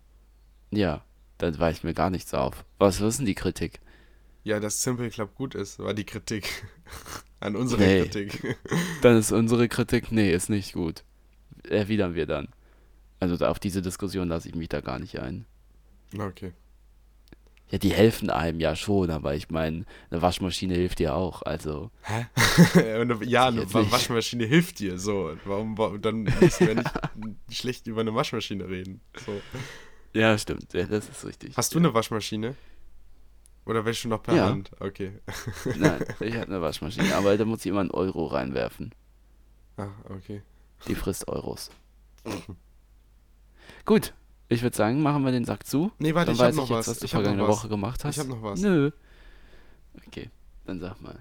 Ja, 0.72 1.02
dann 1.42 1.58
weicht 1.58 1.84
mir 1.84 1.92
gar 1.92 2.10
nichts 2.10 2.34
auf. 2.34 2.64
Was, 2.78 3.00
ist 3.00 3.18
denn 3.18 3.26
die 3.26 3.34
Kritik? 3.34 3.80
Ja, 4.44 4.60
dass 4.60 4.82
Simple 4.82 5.10
Club 5.10 5.34
gut 5.34 5.54
ist, 5.54 5.78
war 5.78 5.92
die 5.94 6.04
Kritik. 6.04 6.48
An 7.40 7.56
unsere 7.56 7.82
Nee. 7.82 8.02
Kritik. 8.02 8.56
Dann 9.02 9.16
ist 9.16 9.32
unsere 9.32 9.66
Kritik, 9.68 10.12
nee, 10.12 10.32
ist 10.32 10.48
nicht 10.48 10.72
gut. 10.74 11.02
Erwidern 11.68 12.14
wir 12.14 12.26
dann. 12.26 12.48
Also 13.18 13.44
auf 13.44 13.58
diese 13.58 13.82
Diskussion 13.82 14.28
lasse 14.28 14.48
ich 14.48 14.54
mich 14.54 14.68
da 14.68 14.80
gar 14.80 15.00
nicht 15.00 15.18
ein. 15.18 15.44
Okay. 16.16 16.52
Ja, 17.70 17.78
die 17.78 17.92
helfen 17.92 18.30
einem 18.30 18.60
ja 18.60 18.76
schon, 18.76 19.10
aber 19.10 19.34
ich 19.34 19.50
meine, 19.50 19.86
eine 20.10 20.22
Waschmaschine 20.22 20.74
hilft 20.74 21.00
dir 21.00 21.16
auch, 21.16 21.42
also. 21.42 21.90
Hä? 22.02 22.26
Ja, 23.24 23.46
eine 23.48 23.60
nicht. 23.60 23.74
Waschmaschine 23.74 24.44
hilft 24.44 24.78
dir. 24.78 24.98
So, 24.98 25.36
warum, 25.44 25.76
warum 25.78 26.00
dann 26.00 26.22
müssen 26.40 26.66
wir 26.68 26.74
nicht 26.76 26.90
schlecht 27.50 27.88
über 27.88 28.02
eine 28.02 28.14
Waschmaschine 28.14 28.68
reden? 28.68 29.00
So. 29.24 29.40
Ja, 30.14 30.36
stimmt, 30.36 30.72
ja, 30.74 30.84
das 30.84 31.08
ist 31.08 31.24
richtig. 31.24 31.56
Hast 31.56 31.74
du 31.74 31.78
eine 31.78 31.94
Waschmaschine? 31.94 32.54
Oder 33.64 33.84
wäschst 33.84 34.04
du 34.04 34.08
noch 34.08 34.22
per 34.22 34.34
Ja. 34.34 34.46
Hand? 34.50 34.70
Okay. 34.80 35.12
Nein, 35.78 36.04
ich 36.20 36.34
habe 36.34 36.46
eine 36.46 36.60
Waschmaschine, 36.60 37.14
aber 37.14 37.36
da 37.38 37.44
muss 37.44 37.60
ich 37.60 37.66
immer 37.66 37.80
einen 37.80 37.90
Euro 37.92 38.26
reinwerfen. 38.26 38.92
Ah, 39.76 39.88
okay. 40.08 40.42
Die 40.88 40.94
frisst 40.94 41.28
Euros. 41.28 41.70
Gut, 43.84 44.12
ich 44.48 44.62
würde 44.62 44.76
sagen, 44.76 45.02
machen 45.02 45.24
wir 45.24 45.32
den 45.32 45.44
Sack 45.44 45.66
zu. 45.66 45.92
Nee, 45.98 46.14
warte, 46.14 46.26
Dann 46.26 46.34
ich 46.34 46.40
hab 46.40 46.48
weiß 46.48 46.56
noch 46.56 46.64
ich 46.64 46.70
jetzt, 46.70 46.78
was. 46.80 46.88
was 46.88 46.98
du 46.98 47.04
Ich 47.06 47.14
hab 47.14 47.20
noch 47.20 47.24
vergangene 47.28 47.48
was. 47.48 47.56
Woche 47.58 47.68
gemacht 47.68 48.04
hast. 48.04 48.16
Ich 48.16 48.20
hab 48.20 48.28
noch 48.28 48.42
was. 48.42 48.60
Nö. 48.60 48.90
Okay, 50.06 50.30
dann 50.66 50.80
sag 50.80 51.00
mal. 51.00 51.18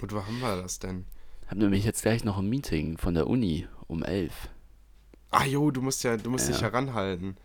Und 0.00 0.12
wo 0.12 0.24
haben 0.24 0.40
wir 0.40 0.60
das 0.62 0.78
denn? 0.78 1.04
Hab 1.46 1.58
nämlich 1.58 1.84
jetzt 1.84 2.02
gleich 2.02 2.24
noch 2.24 2.38
ein 2.38 2.48
Meeting 2.48 2.96
von 2.98 3.14
der 3.14 3.26
Uni 3.26 3.68
um 3.86 4.02
elf. 4.02 4.48
Ah 5.30 5.44
jo, 5.44 5.70
du 5.70 5.82
musst 5.82 6.02
ja, 6.04 6.16
du 6.16 6.30
musst 6.30 6.48
dich 6.48 6.56
Ja. 6.56 6.62
heranhalten. 6.62 7.36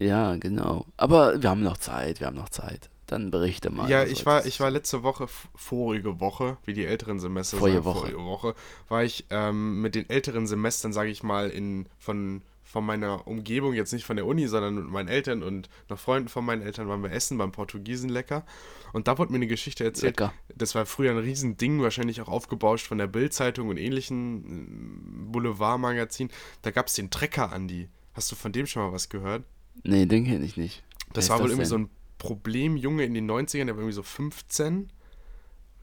Ja, 0.00 0.36
genau. 0.36 0.86
Aber 0.96 1.40
wir 1.40 1.50
haben 1.50 1.62
noch 1.62 1.76
Zeit, 1.76 2.20
wir 2.20 2.26
haben 2.26 2.36
noch 2.36 2.48
Zeit. 2.48 2.90
Dann 3.06 3.30
berichte 3.30 3.70
mal. 3.70 3.90
Ja, 3.90 4.04
ich 4.04 4.24
war, 4.24 4.46
ich 4.46 4.60
war 4.60 4.70
letzte 4.70 5.02
Woche, 5.02 5.26
vorige 5.54 6.20
Woche, 6.20 6.56
wie 6.64 6.72
die 6.72 6.84
älteren 6.84 7.18
Semester 7.18 7.58
Vorige 7.58 7.78
sagen, 7.78 7.86
Woche. 7.86 7.98
vorige 8.00 8.24
Woche, 8.24 8.54
war 8.88 9.04
ich 9.04 9.26
ähm, 9.30 9.82
mit 9.82 9.94
den 9.94 10.08
älteren 10.08 10.46
Semestern, 10.46 10.92
sage 10.92 11.10
ich 11.10 11.22
mal, 11.22 11.50
in 11.50 11.86
von 11.98 12.42
von 12.70 12.86
meiner 12.86 13.26
Umgebung, 13.26 13.74
jetzt 13.74 13.92
nicht 13.92 14.04
von 14.04 14.14
der 14.14 14.26
Uni, 14.26 14.46
sondern 14.46 14.76
mit 14.76 14.88
meinen 14.88 15.08
Eltern 15.08 15.42
und 15.42 15.68
noch 15.88 15.98
Freunden 15.98 16.28
von 16.28 16.44
meinen 16.44 16.62
Eltern 16.62 16.86
waren 16.86 17.02
wir 17.02 17.10
essen 17.10 17.36
beim 17.36 17.50
Portugiesen 17.50 18.08
lecker. 18.08 18.44
Und 18.92 19.08
da 19.08 19.18
wurde 19.18 19.32
mir 19.32 19.38
eine 19.38 19.48
Geschichte 19.48 19.82
erzählt. 19.82 20.20
Lecker. 20.20 20.32
Das 20.54 20.76
war 20.76 20.86
früher 20.86 21.10
ein 21.10 21.18
Riesending, 21.18 21.82
wahrscheinlich 21.82 22.20
auch 22.20 22.28
aufgebauscht 22.28 22.86
von 22.86 22.98
der 22.98 23.08
Bild-Zeitung 23.08 23.70
und 23.70 23.76
ähnlichen 23.76 24.44
äh, 24.44 25.32
Boulevardmagazin. 25.32 26.30
Da 26.62 26.70
gab 26.70 26.86
es 26.86 26.94
den 26.94 27.10
Trecker 27.10 27.52
Andi. 27.52 27.88
Hast 28.14 28.30
du 28.30 28.36
von 28.36 28.52
dem 28.52 28.66
schon 28.66 28.82
mal 28.82 28.92
was 28.92 29.08
gehört? 29.08 29.42
Nee, 29.82 30.06
den 30.06 30.24
kenne 30.24 30.44
ich 30.44 30.56
nicht. 30.56 30.82
Das 31.12 31.28
Wer 31.28 31.36
war 31.36 31.42
wohl 31.42 31.50
irgendwie 31.50 31.66
so 31.66 31.78
ein 31.78 31.90
Problemjunge 32.18 33.04
in 33.04 33.14
den 33.14 33.30
90ern, 33.30 33.64
der 33.64 33.74
war 33.74 33.82
irgendwie 33.82 33.92
so 33.92 34.02
15. 34.02 34.92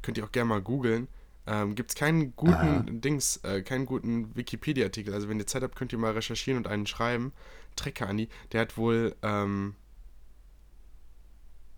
Könnt 0.02 0.18
ihr 0.18 0.24
auch 0.24 0.32
gerne 0.32 0.50
mal 0.50 0.62
googeln. 0.62 1.08
Ähm, 1.48 1.76
Gibt 1.76 1.92
es 1.92 1.96
keinen 1.96 2.36
guten 2.36 2.54
Aha. 2.54 2.86
Dings, 2.88 3.38
äh, 3.44 3.62
keinen 3.62 3.86
guten 3.86 4.36
Wikipedia-Artikel. 4.36 5.14
Also 5.14 5.30
wenn 5.30 5.40
ihr 5.40 5.48
Zeit 5.48 5.64
habt, 5.64 5.76
könnt 5.76 5.94
ihr 5.94 5.98
mal 5.98 6.12
recherchieren 6.12 6.58
und 6.58 6.68
einen 6.68 6.86
schreiben. 6.86 7.32
Trecker 7.76 8.08
Andi, 8.08 8.28
der 8.52 8.62
hat 8.62 8.78
wohl, 8.78 9.16
ähm, 9.22 9.76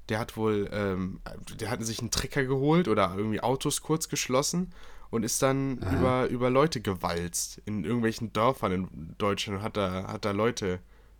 der 0.10 0.20
hat 0.20 0.38
wohl, 0.38 0.70
ähm, 0.72 1.20
der 1.60 1.70
hat 1.70 1.84
sich 1.84 2.00
einen 2.00 2.10
Trecker 2.10 2.46
geholt 2.46 2.88
oder 2.88 3.14
irgendwie 3.16 3.42
Autos 3.42 3.82
kurz 3.82 4.10
geschlossen 4.10 4.74
und 5.12 5.24
ist 5.24 5.42
dann 5.42 5.78
über, 5.78 6.28
über 6.28 6.50
Leute 6.50 6.82
gewalzt 6.82 7.62
in 7.66 7.84
irgendwelchen 7.84 8.34
Dörfern 8.34 8.72
in 8.72 9.16
Deutschland 9.18 9.60
und 9.60 9.64
hat 9.64 9.78
da, 9.78 10.08
hat 10.08 10.26
da 10.26 10.32
Leute 10.32 10.80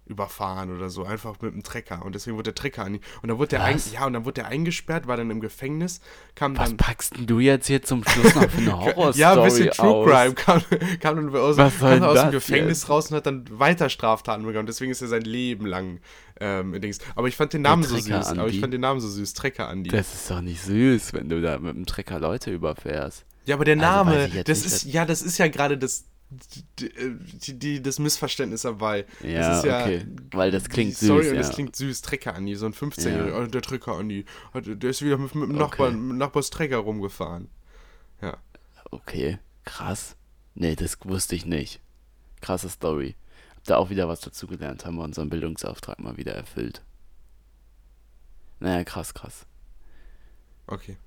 überfahren 0.10 0.76
oder 0.76 0.90
so, 0.90 1.06
einfach 1.06 1.36
mit 1.42 1.54
dem 1.54 1.64
Trecker. 1.64 2.04
Und 2.04 2.16
deswegen 2.16 2.36
wurde 2.36 2.52
der 2.52 2.56
Trecker 2.56 2.84
an. 2.84 2.96
Und 3.22 3.30
dann 3.30 3.38
wurde 3.38 3.50
der 3.50 3.64
ein, 3.64 3.76
Was? 3.76 3.92
ja, 3.94 4.06
und 4.06 4.14
dann 4.14 4.26
wurde 4.26 4.42
der 4.42 4.48
eingesperrt, 4.48 5.08
war 5.08 5.16
dann 5.18 5.30
im 5.32 5.40
Gefängnis, 5.40 6.02
kam 6.36 6.58
Was 6.58 6.68
dann. 6.70 6.78
packst 6.78 7.16
denn 7.18 7.28
du 7.28 7.40
jetzt 7.40 7.68
hier 7.68 7.82
zum 7.84 8.04
Schluss 8.04 8.36
noch 8.36 8.50
für 8.50 8.58
eine 8.58 8.78
Horrorstory 8.80 9.20
Ja, 9.20 9.34
ein 9.34 9.44
bisschen 9.44 9.70
True 9.72 9.88
aus? 9.96 10.10
Crime 10.10 10.34
kam, 10.34 10.62
kam 11.00 11.16
dann 11.16 11.36
aus, 11.36 11.58
Was 11.58 11.78
kam 11.80 12.04
aus 12.04 12.20
dem 12.22 12.32
Gefängnis 12.32 12.82
jetzt? 12.82 12.90
raus 12.90 13.12
und 13.12 13.18
hat 13.18 13.26
dann 13.28 13.46
weiter 13.52 13.90
Straftaten 13.90 14.44
begangen. 14.46 14.66
Deswegen 14.68 14.92
ist 14.92 15.02
er 15.02 15.08
sein 15.08 15.22
Leben 15.22 15.66
lang 15.66 16.00
ähm, 16.42 16.80
Dings. 16.82 17.00
Aber 17.16 17.28
ich 17.28 17.36
fand 17.36 17.54
den 17.54 17.62
Namen 17.62 17.84
so 17.84 17.96
süß. 17.98 18.12
Aber 18.12 18.32
ich 18.34 18.40
Andi. 18.40 18.60
fand 18.60 18.74
den 18.74 18.82
Namen 18.82 19.00
so 19.00 19.08
süß. 19.10 19.34
Trecker 19.34 19.68
Andi. 19.70 19.90
Das 19.90 20.14
ist 20.14 20.32
doch 20.32 20.42
nicht 20.42 20.62
süß, 20.62 21.14
wenn 21.14 21.30
du 21.30 21.42
da 21.42 21.60
mit 21.60 21.76
dem 21.76 21.86
Trecker 21.86 22.20
Leute 22.20 22.52
überfährst. 22.52 23.26
Ja, 23.46 23.56
aber 23.56 23.66
der 23.66 23.76
Also 23.80 23.86
Name, 23.86 24.26
jetzt 24.28 24.48
das 24.50 24.64
nicht, 24.64 24.74
ist, 24.74 24.84
ja, 24.86 25.06
das 25.06 25.22
ist 25.22 25.38
ja 25.38 25.48
gerade 25.48 25.78
das, 25.78 26.06
die, 26.30 26.64
die, 27.42 27.60
die, 27.60 27.82
das 27.82 27.98
Missverständnis 28.00 28.62
dabei. 28.62 29.06
Ja, 29.24 29.50
das 29.50 29.64
ja, 29.64 29.82
okay. 29.82 30.06
Weil 30.32 30.52
das 30.52 30.70
klingt 30.70 30.96
süß, 30.96 31.10
und 31.10 31.24
ja. 31.26 31.34
das 31.34 31.52
klingt 31.52 31.76
süß. 31.76 32.02
Trecker 32.02 32.36
Andi, 32.36 32.56
so 32.56 32.66
ein 32.68 32.74
15-Jähriger, 32.74 33.30
Ja. 33.30 33.40
oh, 33.40 33.46
der 33.48 33.62
Trecker 33.62 33.94
Andi, 33.98 34.26
hat- 34.54 34.66
der 34.68 34.90
ist 34.90 35.02
wieder 35.02 35.18
mit, 35.18 35.34
mit 35.34 35.50
dem 35.50 35.56
Okay. 35.56 35.60
Nachbarn, 35.60 35.94
mit 36.02 36.12
dem 36.12 36.18
Nachbars 36.18 36.50
Trecker 36.52 36.78
rumgefahren. 36.78 37.50
Ja. 38.22 38.38
Okay, 38.92 39.40
krass. 39.66 40.16
Nee, 40.56 40.76
das 40.76 40.98
wusste 41.04 41.36
ich 41.36 41.46
nicht. 41.46 41.82
Krasse 42.42 42.70
Story. 42.70 43.16
Hab 43.56 43.64
da 43.66 43.78
auch 43.78 43.90
wieder 43.90 44.08
was 44.08 44.22
dazugelernt, 44.22 44.86
haben 44.86 44.96
wir 44.98 45.04
unseren 45.04 45.30
Bildungsauftrag 45.30 46.00
mal 46.00 46.18
wieder 46.18 46.34
erfüllt. 46.34 46.84
Naja, 48.60 48.84
krass, 48.84 49.14
krass. 49.14 49.46
Okay. 50.68 50.98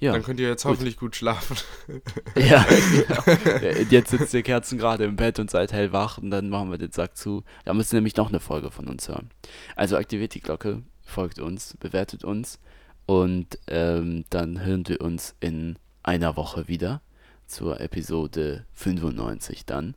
Ja, 0.00 0.12
Dann 0.12 0.22
könnt 0.22 0.40
ihr 0.40 0.48
jetzt 0.48 0.64
hoffentlich 0.64 0.96
gut 0.96 1.14
schlafen. 1.14 1.56
ja, 2.34 2.64
genau. 2.64 3.84
Jetzt 3.90 4.10
sitzt 4.10 4.32
ihr 4.32 4.42
Kerzen 4.42 4.78
gerade 4.78 5.04
im 5.04 5.16
Bett 5.16 5.38
und 5.38 5.50
seid 5.50 5.72
hellwach 5.72 6.16
und 6.16 6.30
dann 6.30 6.48
machen 6.48 6.70
wir 6.70 6.78
den 6.78 6.90
Sack 6.90 7.18
zu. 7.18 7.44
Da 7.66 7.74
müsst 7.74 7.92
ihr 7.92 7.98
nämlich 7.98 8.16
noch 8.16 8.30
eine 8.30 8.40
Folge 8.40 8.70
von 8.70 8.88
uns 8.88 9.08
hören. 9.08 9.30
Also 9.76 9.96
aktiviert 9.98 10.34
die 10.34 10.40
Glocke, 10.40 10.82
folgt 11.04 11.38
uns, 11.38 11.76
bewertet 11.78 12.24
uns 12.24 12.58
und 13.04 13.58
ähm, 13.66 14.24
dann 14.30 14.64
hören 14.64 14.88
wir 14.88 15.02
uns 15.02 15.34
in 15.40 15.76
einer 16.02 16.34
Woche 16.36 16.66
wieder 16.66 17.02
zur 17.46 17.80
Episode 17.80 18.64
95 18.72 19.66
dann. 19.66 19.94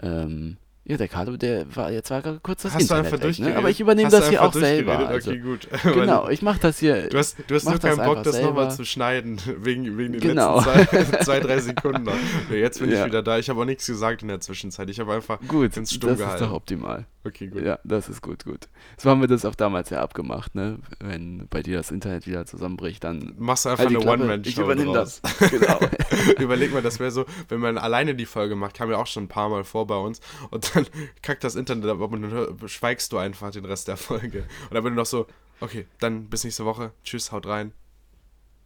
Ähm, 0.00 0.56
ja, 0.84 0.96
der 0.96 1.06
Carlo, 1.08 1.36
der 1.36 1.64
war 1.76 1.92
jetzt 1.92 2.10
war 2.10 2.22
gerade 2.22 2.40
kurz 2.42 2.62
das 2.62 2.72
Hast 2.74 2.80
du 2.90 2.94
Internet 2.94 3.12
einfach 3.14 3.28
weg, 3.28 3.38
ne? 3.38 3.56
Aber 3.56 3.70
ich 3.70 3.78
übernehme 3.80 4.06
Hast 4.06 4.14
du 4.14 4.18
das 4.20 4.28
hier 4.30 4.42
auch 4.42 4.52
selber. 4.52 4.98
Also, 5.08 5.30
Okay, 5.30 5.40
gut. 5.40 5.68
genau, 5.84 6.28
ich 6.28 6.42
mache 6.42 6.58
das 6.60 6.78
hier. 6.80 7.08
Du 7.08 7.18
hast, 7.18 7.36
du 7.46 7.54
hast 7.54 7.64
nur 7.64 7.78
das 7.78 7.96
keinen 7.96 8.04
Bock, 8.06 8.22
das 8.24 8.40
nochmal 8.42 8.70
zu 8.72 8.84
schneiden, 8.84 9.40
wegen, 9.58 9.96
wegen 9.96 10.12
den 10.14 10.20
Genau. 10.20 10.60
letzten 10.60 10.90
zwei, 11.06 11.18
zwei, 11.24 11.40
drei 11.40 11.60
Sekunden. 11.60 12.06
Ja, 12.50 12.56
jetzt 12.56 12.80
bin 12.80 12.90
ich 12.90 12.96
Ja. 12.96 13.06
wieder 13.06 13.22
da. 13.22 13.38
Ich 13.38 13.48
habe 13.48 13.60
auch 13.60 13.64
nichts 13.64 13.86
gesagt 13.86 14.22
in 14.22 14.28
der 14.28 14.40
Zwischenzeit. 14.40 14.90
Ich 14.90 14.98
habe 14.98 15.12
einfach 15.14 15.38
Gut, 15.46 15.76
das 15.76 15.92
stumm 15.92 16.10
ist 16.10 16.18
gehalten. 16.18 16.44
doch 16.44 16.52
optimal. 16.52 17.06
Okay, 17.24 17.46
gut. 17.46 17.62
Ja, 17.62 17.78
das 17.84 18.08
ist 18.08 18.20
gut, 18.20 18.44
gut. 18.44 18.68
So 18.96 19.08
haben 19.08 19.20
wir 19.20 19.28
das 19.28 19.44
auch 19.44 19.54
damals 19.54 19.90
ja 19.90 20.02
abgemacht, 20.02 20.56
ne? 20.56 20.80
Wenn 20.98 21.46
bei 21.48 21.62
dir 21.62 21.76
das 21.76 21.92
Internet 21.92 22.26
wieder 22.26 22.46
zusammenbricht, 22.46 23.04
dann 23.04 23.34
Machst 23.38 23.64
du 23.64 23.68
einfach 23.68 23.84
halt 23.84 23.96
eine 23.96 24.04
One-Man-Show 24.04 24.50
Ich 24.50 24.58
übernehme 24.58 24.92
das. 24.92 25.22
Genau. 25.50 25.78
Überleg 26.40 26.72
mal, 26.72 26.82
das 26.82 26.98
wäre 26.98 27.12
so, 27.12 27.24
wenn 27.48 27.60
man 27.60 27.78
alleine 27.78 28.16
die 28.16 28.26
Folge 28.26 28.56
macht, 28.56 28.74
kam 28.74 28.90
ja 28.90 28.96
auch 28.96 29.06
schon 29.06 29.24
ein 29.24 29.28
paar 29.28 29.48
Mal 29.48 29.62
vor 29.62 29.86
bei 29.86 29.96
uns 29.96 30.20
und 30.50 30.74
dann 30.74 30.86
kackt 31.22 31.44
das 31.44 31.54
Internet 31.54 31.90
ab 31.90 32.00
und 32.00 32.22
dann 32.22 32.68
schweigst 32.68 33.12
du 33.12 33.18
einfach 33.18 33.52
den 33.52 33.64
Rest 33.64 33.86
der 33.86 33.96
Folge. 33.96 34.44
Und 34.68 34.74
dann 34.74 34.82
bin 34.82 34.94
du 34.94 34.98
noch 34.98 35.06
so, 35.06 35.26
okay, 35.60 35.86
dann 36.00 36.28
bis 36.28 36.42
nächste 36.42 36.64
Woche. 36.64 36.92
Tschüss, 37.04 37.30
haut 37.30 37.46
rein. 37.46 37.72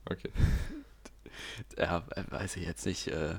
Okay. 0.09 0.31
ja, 1.77 2.05
weiß 2.31 2.57
ich 2.57 2.67
jetzt 2.67 2.87
nicht. 2.87 3.09
Äh, 3.09 3.35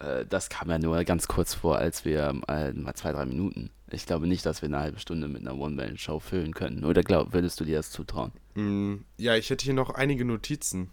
äh, 0.00 0.24
das 0.26 0.48
kam 0.48 0.70
ja 0.70 0.78
nur 0.78 1.02
ganz 1.04 1.28
kurz 1.28 1.54
vor, 1.54 1.78
als 1.78 2.04
wir 2.04 2.40
äh, 2.48 2.72
mal 2.72 2.94
zwei, 2.94 3.12
drei 3.12 3.26
Minuten. 3.26 3.70
Ich 3.90 4.06
glaube 4.06 4.26
nicht, 4.26 4.44
dass 4.44 4.62
wir 4.62 4.68
eine 4.68 4.80
halbe 4.80 4.98
Stunde 4.98 5.28
mit 5.28 5.42
einer 5.42 5.56
One-Man-Show 5.56 6.18
füllen 6.18 6.54
können. 6.54 6.84
Oder 6.84 7.02
glaub, 7.02 7.32
würdest 7.32 7.60
du 7.60 7.64
dir 7.64 7.76
das 7.76 7.90
zutrauen? 7.90 8.32
Mm, 8.54 8.96
ja, 9.16 9.36
ich 9.36 9.48
hätte 9.50 9.64
hier 9.64 9.74
noch 9.74 9.90
einige 9.90 10.24
Notizen. 10.24 10.90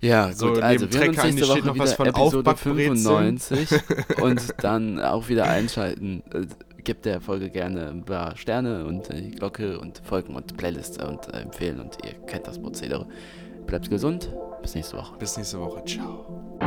Ja, 0.00 0.32
So, 0.32 0.52
gut, 0.52 0.62
also 0.62 0.90
wir 0.92 0.98
hören 0.98 1.08
uns 1.08 1.16
Trecker, 1.16 1.32
nächste 1.32 1.48
Woche 1.48 1.66
noch 1.66 1.78
was 1.78 1.94
von 1.94 2.06
Episode 2.08 2.50
Aufbackbrezeln. 2.50 3.38
95 3.38 3.70
und 4.20 4.54
dann 4.62 5.00
auch 5.00 5.28
wieder 5.28 5.48
einschalten. 5.48 6.22
Äh, 6.32 6.46
Gebt 6.84 7.04
der 7.04 7.20
Folge 7.20 7.50
gerne 7.50 7.88
ein 7.90 8.04
paar 8.04 8.36
Sterne 8.36 8.86
und 8.86 9.10
äh, 9.10 9.20
die 9.20 9.30
Glocke 9.32 9.78
und 9.78 10.00
folgen 10.04 10.34
und 10.34 10.56
Playlist 10.56 11.02
und 11.02 11.32
empfehlen 11.34 11.80
und 11.80 11.98
ihr 12.04 12.14
kennt 12.26 12.46
das 12.46 12.58
Prozedere. 12.58 13.06
Bleibt 13.66 13.90
gesund, 13.90 14.32
bis 14.62 14.74
nächste 14.74 14.96
Woche. 14.96 15.18
Bis 15.18 15.36
nächste 15.36 15.60
Woche. 15.60 15.84
Ciao. 15.84 16.58